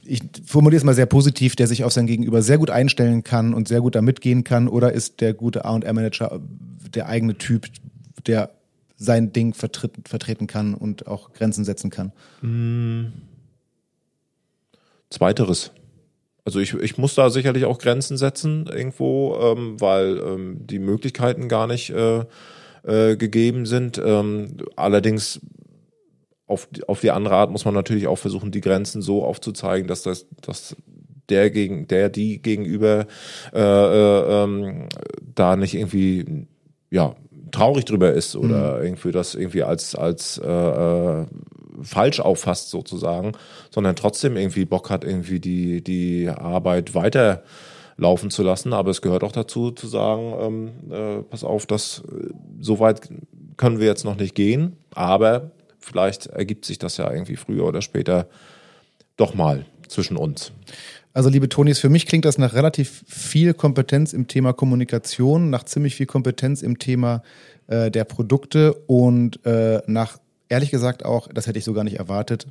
ich 0.03 0.21
formuliere 0.45 0.77
es 0.77 0.83
mal 0.83 0.95
sehr 0.95 1.05
positiv, 1.05 1.55
der 1.55 1.67
sich 1.67 1.83
auf 1.83 1.91
sein 1.91 2.07
Gegenüber 2.07 2.41
sehr 2.41 2.57
gut 2.57 2.69
einstellen 2.69 3.23
kann 3.23 3.53
und 3.53 3.67
sehr 3.67 3.81
gut 3.81 3.95
da 3.95 4.01
mitgehen 4.01 4.43
kann, 4.43 4.67
oder 4.67 4.93
ist 4.93 5.21
der 5.21 5.33
gute 5.33 5.65
A&R-Manager 5.65 6.39
der 6.93 7.07
eigene 7.07 7.38
Typ, 7.38 7.67
der 8.28 8.52
sein 8.96 9.32
Ding 9.32 9.54
vertritt, 9.54 10.08
vertreten 10.08 10.48
kann 10.48 10.74
und 10.74 11.08
auch 11.08 11.34
Grenzen 11.34 11.63
setzen 11.63 11.90
kann? 11.90 12.12
Hm. 12.42 13.13
Zweiteres. 15.10 15.72
Also 16.44 16.60
ich, 16.60 16.74
ich 16.74 16.98
muss 16.98 17.13
da 17.13 17.30
sicherlich 17.30 17.66
auch 17.66 17.78
Grenzen 17.78 18.18
setzen 18.18 18.68
irgendwo, 18.68 19.38
ähm, 19.42 19.80
weil 19.80 20.18
ähm, 20.18 20.66
die 20.66 20.80
Möglichkeiten 20.80 21.50
gar 21.50 21.68
nicht 21.68 21.90
äh, 21.90 22.24
äh, 22.84 23.18
gegeben 23.18 23.66
sind. 23.66 24.02
Ähm, 24.04 24.58
allerdings 24.76 25.42
auf, 26.48 26.70
auf 26.88 27.02
die 27.02 27.12
andere 27.12 27.36
Art 27.36 27.52
muss 27.52 27.66
man 27.66 27.74
natürlich 27.74 28.08
auch 28.08 28.18
versuchen, 28.18 28.52
die 28.52 28.62
Grenzen 28.62 29.02
so 29.02 29.24
aufzuzeigen, 29.24 29.88
dass 29.88 30.04
das, 30.04 30.26
dass 30.42 30.76
der 31.30 31.50
gegen, 31.52 31.88
der 31.88 32.10
die 32.10 32.42
gegenüber 32.42 33.08
äh, 33.54 33.60
äh, 33.60 34.44
ähm, 34.44 34.88
da 35.36 35.58
nicht 35.58 35.74
irgendwie 35.74 36.48
ja 36.90 37.16
traurig 37.51 37.86
drüber 37.86 38.13
ist 38.13 38.36
oder 38.36 38.77
mhm. 38.77 38.86
irgendwie 38.86 39.12
das 39.12 39.36
irgendwie 39.36 39.63
als 39.63 39.95
als 39.95 40.38
äh, 40.38 40.47
äh, 40.49 41.25
falsch 41.81 42.19
auffasst 42.19 42.69
sozusagen, 42.69 43.33
sondern 43.69 43.95
trotzdem 43.95 44.36
irgendwie 44.38 44.65
Bock 44.65 44.89
hat 44.89 45.03
irgendwie 45.03 45.39
die 45.39 45.83
die 45.83 46.29
Arbeit 46.29 46.95
weiter 46.95 47.43
laufen 47.97 48.29
zu 48.29 48.43
lassen. 48.43 48.73
Aber 48.73 48.91
es 48.91 49.01
gehört 49.01 49.23
auch 49.23 49.31
dazu 49.31 49.71
zu 49.71 49.88
sagen, 49.88 50.33
ähm, 50.39 50.91
äh, 50.91 51.23
pass 51.23 51.43
auf, 51.43 51.65
das 51.65 52.03
äh, 52.12 52.29
so 52.60 52.79
weit 52.79 53.10
können 53.57 53.79
wir 53.79 53.88
jetzt 53.88 54.05
noch 54.05 54.15
nicht 54.15 54.36
gehen, 54.36 54.77
aber 54.93 55.51
vielleicht 55.79 56.27
ergibt 56.27 56.65
sich 56.65 56.77
das 56.77 56.97
ja 56.97 57.12
irgendwie 57.12 57.36
früher 57.36 57.65
oder 57.65 57.81
später 57.81 58.27
doch 59.15 59.33
mal 59.33 59.65
zwischen 59.88 60.17
uns. 60.17 60.51
Also, 61.17 61.30
liebe 61.30 61.49
Tonis, 61.49 61.80
für 61.80 61.89
mich 61.89 62.06
klingt 62.06 62.25
das 62.25 62.38
nach 62.38 62.53
relativ 62.53 63.03
viel 63.08 63.56
Kompetenz 63.56 64.13
im 64.13 64.27
Thema 64.27 64.53
Kommunikation, 64.53 65.49
nach 65.49 65.63
ziemlich 65.63 65.95
viel 65.95 66.06
Kompetenz 66.06 66.62
im 66.62 66.77
Thema 66.77 67.23
äh, 67.65 67.89
der 67.89 68.03
Produkte 68.03 68.75
und 68.86 69.43
äh, 69.43 69.82
nach, 69.88 70.19
ehrlich 70.47 70.69
gesagt 70.69 71.03
auch, 71.06 71.27
das 71.34 71.47
hätte 71.47 71.58
ich 71.58 71.65
so 71.65 71.73
gar 71.73 71.84
nicht 71.84 71.97
erwartet, 71.97 72.45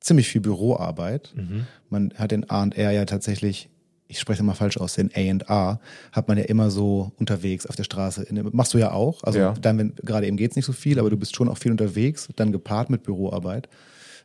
ziemlich 0.00 0.28
viel 0.28 0.40
Büroarbeit. 0.40 1.34
Mhm. 1.36 1.66
Man 1.90 2.14
hat 2.16 2.30
den 2.30 2.48
A&R 2.48 2.90
ja 2.90 3.04
tatsächlich 3.04 3.68
ich 4.08 4.18
spreche 4.18 4.42
mal 4.42 4.54
falsch 4.54 4.78
aus, 4.78 4.94
den 4.94 5.10
A&R 5.14 5.78
hat 6.10 6.26
man 6.26 6.38
ja 6.38 6.44
immer 6.44 6.70
so 6.70 7.12
unterwegs 7.18 7.66
auf 7.66 7.76
der 7.76 7.84
Straße. 7.84 8.26
Machst 8.50 8.72
du 8.72 8.78
ja 8.78 8.92
auch. 8.92 9.22
Also 9.24 9.38
ja. 9.38 9.54
dann, 9.60 9.76
wenn 9.76 9.94
gerade 9.96 10.26
eben 10.26 10.38
geht's 10.38 10.56
nicht 10.56 10.64
so 10.64 10.72
viel, 10.72 10.98
aber 10.98 11.10
du 11.10 11.18
bist 11.18 11.36
schon 11.36 11.50
auch 11.50 11.58
viel 11.58 11.70
unterwegs, 11.70 12.28
dann 12.34 12.50
gepaart 12.50 12.88
mit 12.88 13.02
Büroarbeit. 13.02 13.68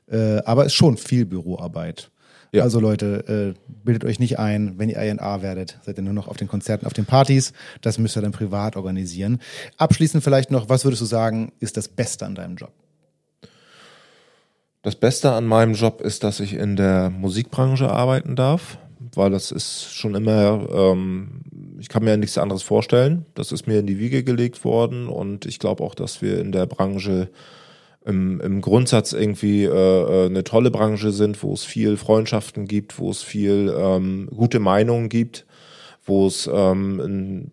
Äh, 0.07 0.37
aber 0.45 0.61
es 0.61 0.67
ist 0.67 0.75
schon 0.75 0.95
viel 0.95 1.25
Büroarbeit. 1.25 2.09
Ja. 2.55 2.63
Also 2.63 2.79
Leute, 2.79 3.55
äh, 3.55 3.59
bildet 3.83 4.05
euch 4.05 4.19
nicht 4.19 4.39
ein, 4.39 4.77
wenn 4.77 4.89
ihr 4.89 4.97
A&R 4.97 5.41
werdet, 5.41 5.79
seid 5.83 5.97
ihr 5.97 6.03
nur 6.03 6.13
noch 6.13 6.27
auf 6.27 6.37
den 6.37 6.47
Konzerten, 6.47 6.85
auf 6.85 6.93
den 6.93 7.05
Partys. 7.05 7.53
Das 7.81 7.97
müsst 7.97 8.17
ihr 8.17 8.21
dann 8.21 8.31
privat 8.31 8.75
organisieren. 8.75 9.39
Abschließend 9.77 10.23
vielleicht 10.23 10.51
noch, 10.51 10.69
was 10.69 10.85
würdest 10.85 11.01
du 11.01 11.05
sagen, 11.05 11.51
ist 11.59 11.77
das 11.77 11.87
Beste 11.87 12.25
an 12.25 12.35
deinem 12.35 12.55
Job? 12.55 12.71
Das 14.81 14.95
Beste 14.95 15.31
an 15.31 15.45
meinem 15.45 15.73
Job 15.73 16.01
ist, 16.01 16.23
dass 16.23 16.39
ich 16.39 16.53
in 16.53 16.75
der 16.75 17.09
Musikbranche 17.09 17.89
arbeiten 17.89 18.35
darf 18.35 18.77
weil 19.15 19.31
das 19.31 19.51
ist 19.51 19.93
schon 19.93 20.15
immer, 20.15 20.67
ähm, 20.71 21.41
ich 21.79 21.89
kann 21.89 22.03
mir 22.03 22.17
nichts 22.17 22.37
anderes 22.37 22.63
vorstellen. 22.63 23.25
Das 23.33 23.51
ist 23.51 23.67
mir 23.67 23.79
in 23.79 23.87
die 23.87 23.99
Wiege 23.99 24.23
gelegt 24.23 24.63
worden 24.63 25.07
und 25.07 25.45
ich 25.45 25.59
glaube 25.59 25.83
auch, 25.83 25.95
dass 25.95 26.21
wir 26.21 26.39
in 26.39 26.51
der 26.51 26.65
Branche 26.65 27.29
im, 28.05 28.39
im 28.39 28.61
Grundsatz 28.61 29.13
irgendwie 29.13 29.63
äh, 29.63 29.69
äh, 29.69 30.25
eine 30.27 30.43
tolle 30.43 30.69
Branche 30.71 31.11
sind, 31.11 31.41
wo 31.41 31.53
es 31.53 31.65
viel 31.65 31.97
Freundschaften 31.97 32.67
gibt, 32.67 32.99
wo 32.99 33.09
es 33.09 33.23
viel 33.23 33.73
ähm, 33.75 34.29
gute 34.35 34.59
Meinungen 34.59 35.09
gibt, 35.09 35.45
wo 36.05 36.27
es 36.27 36.47
ähm, 36.51 36.99
in, 36.99 37.51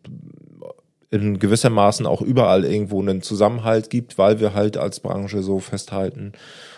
in 1.11 1.39
gewissermaßen 1.39 2.07
auch 2.07 2.21
überall 2.21 2.65
irgendwo 2.65 3.01
einen 3.01 3.23
Zusammenhalt 3.23 3.89
gibt, 3.89 4.19
weil 4.19 4.41
wir 4.41 4.53
halt 4.53 4.77
als 4.77 5.01
Branche 5.01 5.43
so 5.43 5.59
festhalten. 5.59 6.33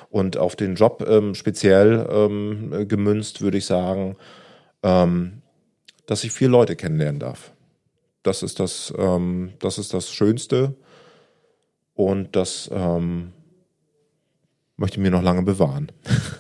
Und 0.08 0.36
auf 0.36 0.54
den 0.54 0.76
Job 0.76 1.04
ähm, 1.08 1.34
speziell 1.34 2.06
ähm, 2.08 2.86
gemünzt 2.86 3.40
würde 3.42 3.58
ich 3.58 3.66
sagen, 3.66 4.16
ähm, 4.84 5.42
dass 6.06 6.22
ich 6.22 6.30
vier 6.30 6.48
Leute 6.48 6.76
kennenlernen 6.76 7.18
darf. 7.18 7.50
Das 8.22 8.44
ist 8.44 8.60
das, 8.60 8.94
ähm, 8.96 9.54
das 9.58 9.78
ist 9.78 9.92
das 9.92 10.12
Schönste 10.12 10.76
und 11.94 12.36
das 12.36 12.70
ähm, 12.72 13.32
möchte 14.76 14.98
ich 14.98 15.02
mir 15.02 15.10
noch 15.10 15.22
lange 15.22 15.42
bewahren. 15.42 15.90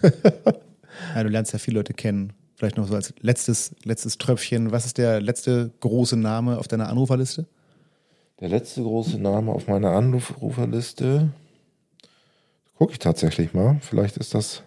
ja, 1.14 1.22
du 1.22 1.28
lernst 1.28 1.52
ja 1.52 1.58
viele 1.58 1.78
Leute 1.78 1.94
kennen. 1.94 2.32
Vielleicht 2.56 2.76
noch 2.76 2.86
so 2.86 2.94
als 2.94 3.12
letztes, 3.20 3.74
letztes 3.84 4.18
Tröpfchen. 4.18 4.70
Was 4.70 4.86
ist 4.86 4.98
der 4.98 5.20
letzte 5.20 5.72
große 5.80 6.16
Name 6.16 6.58
auf 6.58 6.68
deiner 6.68 6.88
Anruferliste? 6.88 7.46
Der 8.40 8.48
letzte 8.48 8.82
große 8.82 9.18
Name 9.18 9.52
auf 9.52 9.68
meiner 9.68 9.90
Anruferliste. 9.90 11.30
Gucke 12.76 12.92
ich 12.92 12.98
tatsächlich 12.98 13.54
mal. 13.54 13.78
Vielleicht 13.80 14.16
ist 14.16 14.34
das 14.34 14.62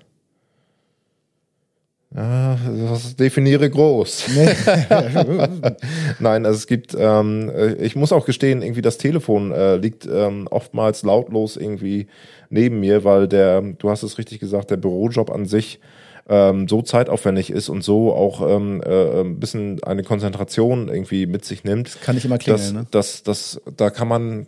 ja, 2.16 2.58
das 2.90 3.16
definiere 3.16 3.70
groß. 3.70 4.30
Nee. 4.36 4.50
Nein, 6.20 6.46
also 6.46 6.58
es 6.58 6.68
gibt, 6.68 6.96
ähm, 6.98 7.52
ich 7.80 7.96
muss 7.96 8.14
auch 8.14 8.26
gestehen, 8.26 8.62
irgendwie 8.62 8.82
das 8.82 8.98
Telefon 8.98 9.52
äh, 9.52 9.76
liegt 9.76 10.08
ähm, 10.12 10.48
oftmals 10.50 11.04
lautlos 11.04 11.58
irgendwie 11.58 12.08
neben 12.50 12.80
mir, 12.80 13.04
weil 13.04 13.28
der, 13.28 13.62
du 13.62 13.90
hast 13.90 14.04
es 14.04 14.18
richtig 14.18 14.40
gesagt, 14.40 14.72
der 14.72 14.78
Bürojob 14.78 15.30
an 15.30 15.46
sich 15.46 15.80
ähm, 16.30 16.68
so 16.68 16.82
zeitaufwendig 16.82 17.50
ist 17.50 17.70
und 17.70 17.84
so 17.84 18.14
auch 18.14 18.48
ähm, 18.48 18.82
äh, 18.86 19.22
ein 19.22 19.40
bisschen 19.40 19.82
eine 19.84 20.04
Konzentration 20.04 20.90
irgendwie 20.90 21.26
mit 21.26 21.46
sich 21.46 21.64
nimmt. 21.64 21.98
Kann 22.02 22.18
ich 22.18 22.26
immer 22.26 22.38
klingeln, 22.38 22.62
dass, 22.64 22.74
ne? 22.74 22.86
Das, 22.92 23.24
das, 23.24 23.62
da 23.78 23.90
kann 23.90 24.08
man 24.08 24.46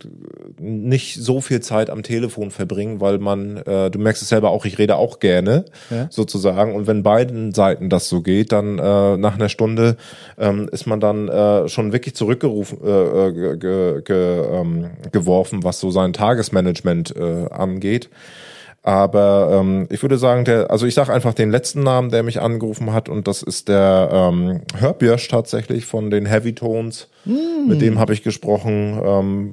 nicht 0.58 1.16
so 1.22 1.40
viel 1.40 1.60
Zeit 1.60 1.90
am 1.90 2.02
Telefon 2.02 2.50
verbringen, 2.50 3.00
weil 3.00 3.18
man, 3.18 3.56
äh, 3.58 3.90
du 3.90 3.98
merkst 3.98 4.22
es 4.22 4.28
selber 4.28 4.50
auch, 4.50 4.64
ich 4.64 4.78
rede 4.78 4.96
auch 4.96 5.20
gerne 5.20 5.64
Ja. 5.90 6.08
sozusagen. 6.10 6.74
Und 6.74 6.86
wenn 6.86 7.02
beiden 7.02 7.52
Seiten 7.52 7.88
das 7.88 8.08
so 8.08 8.20
geht, 8.20 8.52
dann 8.52 8.78
äh, 8.78 9.16
nach 9.16 9.34
einer 9.34 9.48
Stunde 9.48 9.96
ähm, 10.38 10.68
ist 10.70 10.86
man 10.86 11.00
dann 11.00 11.28
äh, 11.28 11.68
schon 11.68 11.92
wirklich 11.92 12.14
zurückgerufen, 12.14 12.78
äh, 12.84 12.88
äh, 13.28 13.32
ge, 13.32 13.56
ge, 13.58 14.02
ge, 14.02 14.44
ähm, 14.52 14.90
geworfen, 15.12 15.64
was 15.64 15.80
so 15.80 15.90
sein 15.90 16.12
Tagesmanagement 16.12 17.14
äh, 17.16 17.46
angeht. 17.50 18.10
Aber 18.82 19.60
ähm, 19.60 19.86
ich 19.90 20.00
würde 20.00 20.16
sagen, 20.16 20.46
der, 20.46 20.70
also 20.70 20.86
ich 20.86 20.94
sage 20.94 21.12
einfach 21.12 21.34
den 21.34 21.50
letzten 21.50 21.82
Namen, 21.82 22.10
der 22.10 22.22
mich 22.22 22.40
angerufen 22.40 22.92
hat, 22.94 23.10
und 23.10 23.28
das 23.28 23.42
ist 23.42 23.68
der 23.68 24.08
ähm, 24.10 24.62
Hörbjörsch 24.78 25.28
tatsächlich 25.28 25.84
von 25.84 26.10
den 26.10 26.24
Heavy 26.24 26.54
Tones. 26.54 27.08
Mit 27.68 27.82
dem 27.82 27.98
habe 27.98 28.14
ich 28.14 28.22
gesprochen. 28.22 28.98
Ähm, 29.04 29.52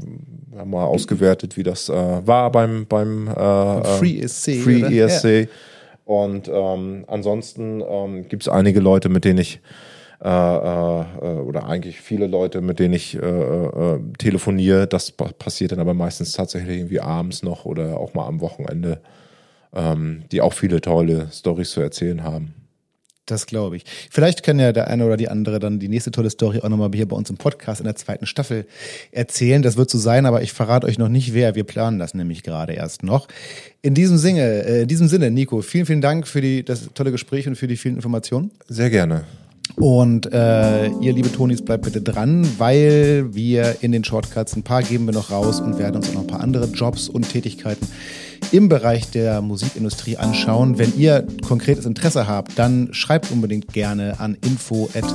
wir 0.50 0.60
haben 0.62 0.70
mal 0.72 0.86
ausgewertet, 0.86 1.58
wie 1.58 1.64
das 1.64 1.90
äh, 1.90 1.94
war 1.94 2.52
beim 2.52 2.86
beim 2.88 3.28
äh, 3.28 3.84
Free 3.84 4.20
ESC, 4.22 4.62
Free 4.64 4.86
oder? 4.86 4.92
ESC. 4.92 5.50
Und 6.06 6.48
ähm, 6.48 7.04
ansonsten 7.08 7.84
ähm, 7.88 8.30
gibt 8.30 8.44
es 8.44 8.50
einige 8.50 8.80
Leute, 8.80 9.10
mit 9.10 9.26
denen 9.26 9.40
ich 9.40 9.60
äh, 10.24 10.28
äh, 10.28 11.40
oder 11.40 11.68
eigentlich 11.68 12.02
viele 12.02 12.28
Leute, 12.28 12.62
mit 12.62 12.80
denen 12.80 12.94
ich 12.94 13.16
äh, 13.16 13.20
äh, 13.20 14.00
telefoniere. 14.18 14.88
Das 14.88 15.12
pa- 15.12 15.32
passiert 15.38 15.72
dann 15.72 15.80
aber 15.80 15.94
meistens 15.94 16.32
tatsächlich 16.32 16.78
irgendwie 16.78 17.00
abends 17.02 17.44
noch 17.44 17.66
oder 17.66 17.98
auch 17.98 18.14
mal 18.14 18.28
am 18.28 18.42
Wochenende, 18.42 19.02
ähm, 19.76 20.24
die 20.32 20.42
auch 20.42 20.54
viele 20.54 20.82
tolle 20.82 21.30
Stories 21.32 21.72
zu 21.72 21.82
erzählen 21.82 22.24
haben. 22.24 22.54
Das 23.28 23.46
glaube 23.46 23.76
ich. 23.76 23.84
Vielleicht 24.10 24.42
kann 24.42 24.58
ja 24.58 24.72
der 24.72 24.88
eine 24.88 25.06
oder 25.06 25.18
die 25.18 25.28
andere 25.28 25.60
dann 25.60 25.80
die 25.80 25.90
nächste 25.90 26.12
tolle 26.12 26.30
Story 26.30 26.62
auch 26.62 26.70
nochmal 26.70 26.90
hier 26.94 27.06
bei 27.08 27.16
uns 27.18 27.30
im 27.30 27.36
Podcast 27.36 27.82
in 27.82 27.86
der 27.86 27.98
zweiten 27.98 28.26
Staffel 28.26 28.66
erzählen. 29.12 29.62
Das 29.62 29.76
wird 29.76 29.90
so 29.90 29.98
sein, 29.98 30.26
aber 30.26 30.42
ich 30.44 30.54
verrate 30.54 30.88
euch 30.88 30.98
noch 30.98 31.10
nicht 31.10 31.34
wer. 31.34 31.54
Wir 31.54 31.66
planen 31.66 32.00
das 32.00 32.14
nämlich 32.14 32.42
gerade 32.42 32.72
erst 32.72 33.04
noch. 33.04 33.28
In 33.82 33.94
diesem 33.94 34.18
Sinne, 34.18 34.64
äh, 34.64 34.82
in 34.84 34.88
diesem 34.88 35.10
Sinne, 35.10 35.30
Nico, 35.30 35.62
vielen, 35.62 35.86
vielen 35.86 36.00
Dank 36.00 36.26
für 36.26 36.40
die, 36.40 36.64
das 36.64 36.90
tolle 36.94 37.12
Gespräch 37.12 37.50
und 37.50 37.58
für 37.58 37.68
die 37.68 37.76
vielen 37.76 37.96
Informationen. 37.96 38.50
Sehr 38.70 38.90
gerne. 38.90 39.26
Und 39.80 40.34
äh, 40.34 40.88
ihr, 40.88 41.14
liebe 41.14 41.32
Tonis, 41.32 41.64
bleibt 41.64 41.84
bitte 41.84 42.02
dran, 42.02 42.48
weil 42.58 43.28
wir 43.36 43.76
in 43.82 43.92
den 43.92 44.04
Shortcuts 44.04 44.56
ein 44.56 44.64
paar 44.64 44.82
geben 44.82 45.06
wir 45.06 45.14
noch 45.14 45.30
raus 45.30 45.62
und 45.62 45.78
werden 45.78 45.98
uns 45.98 46.10
auch 46.10 46.14
noch 46.16 46.22
ein 46.22 46.28
paar 46.28 46.42
andere 46.42 46.66
Jobs 46.66 47.08
und 47.08 47.30
Tätigkeiten 47.30 47.88
im 48.52 48.70
Bereich 48.70 49.12
der 49.12 49.42
Musikindustrie 49.42 50.18
anschauen. 50.18 50.80
Wenn 50.80 50.98
ihr 50.98 51.28
konkretes 51.48 51.86
Interesse 51.86 52.28
habt, 52.28 52.58
dann 52.58 52.90
schreibt 52.92 53.32
unbedingt 53.32 53.72
gerne 53.72 54.20
an 54.20 54.36
info 54.44 54.90
at, 54.96 55.06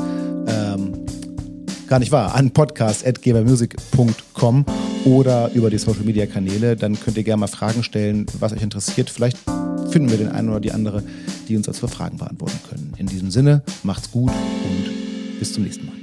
gar 1.93 1.99
nicht 1.99 2.11
wahr, 2.11 2.35
an 2.35 2.51
podcast.gebermusic.com 2.53 4.65
oder 5.05 5.51
über 5.53 5.69
die 5.69 5.77
Social 5.77 6.05
Media 6.05 6.25
Kanäle. 6.25 6.75
Dann 6.75 6.99
könnt 6.99 7.19
ihr 7.19 7.23
gerne 7.23 7.41
mal 7.41 7.49
Fragen 7.49 7.83
stellen, 7.83 8.25
was 8.41 8.55
euch 8.55 8.63
interessiert. 8.63 9.11
Vielleicht 9.11 9.37
finden 9.91 10.09
wir 10.09 10.17
den 10.17 10.31
einen 10.31 10.49
oder 10.49 10.61
die 10.61 10.73
andere, 10.73 11.03
die 11.49 11.55
uns 11.55 11.69
als 11.69 11.81
Fragen 11.81 12.17
beantworten 12.17 12.59
können. 12.71 12.95
In 12.97 13.09
diesem 13.09 13.31
Sinne, 13.31 13.61
macht's 13.83 14.11
gut 14.11 14.31
und 14.31 15.39
bis 15.39 15.53
zum 15.53 15.65
nächsten 15.65 15.85
Mal. 15.85 16.02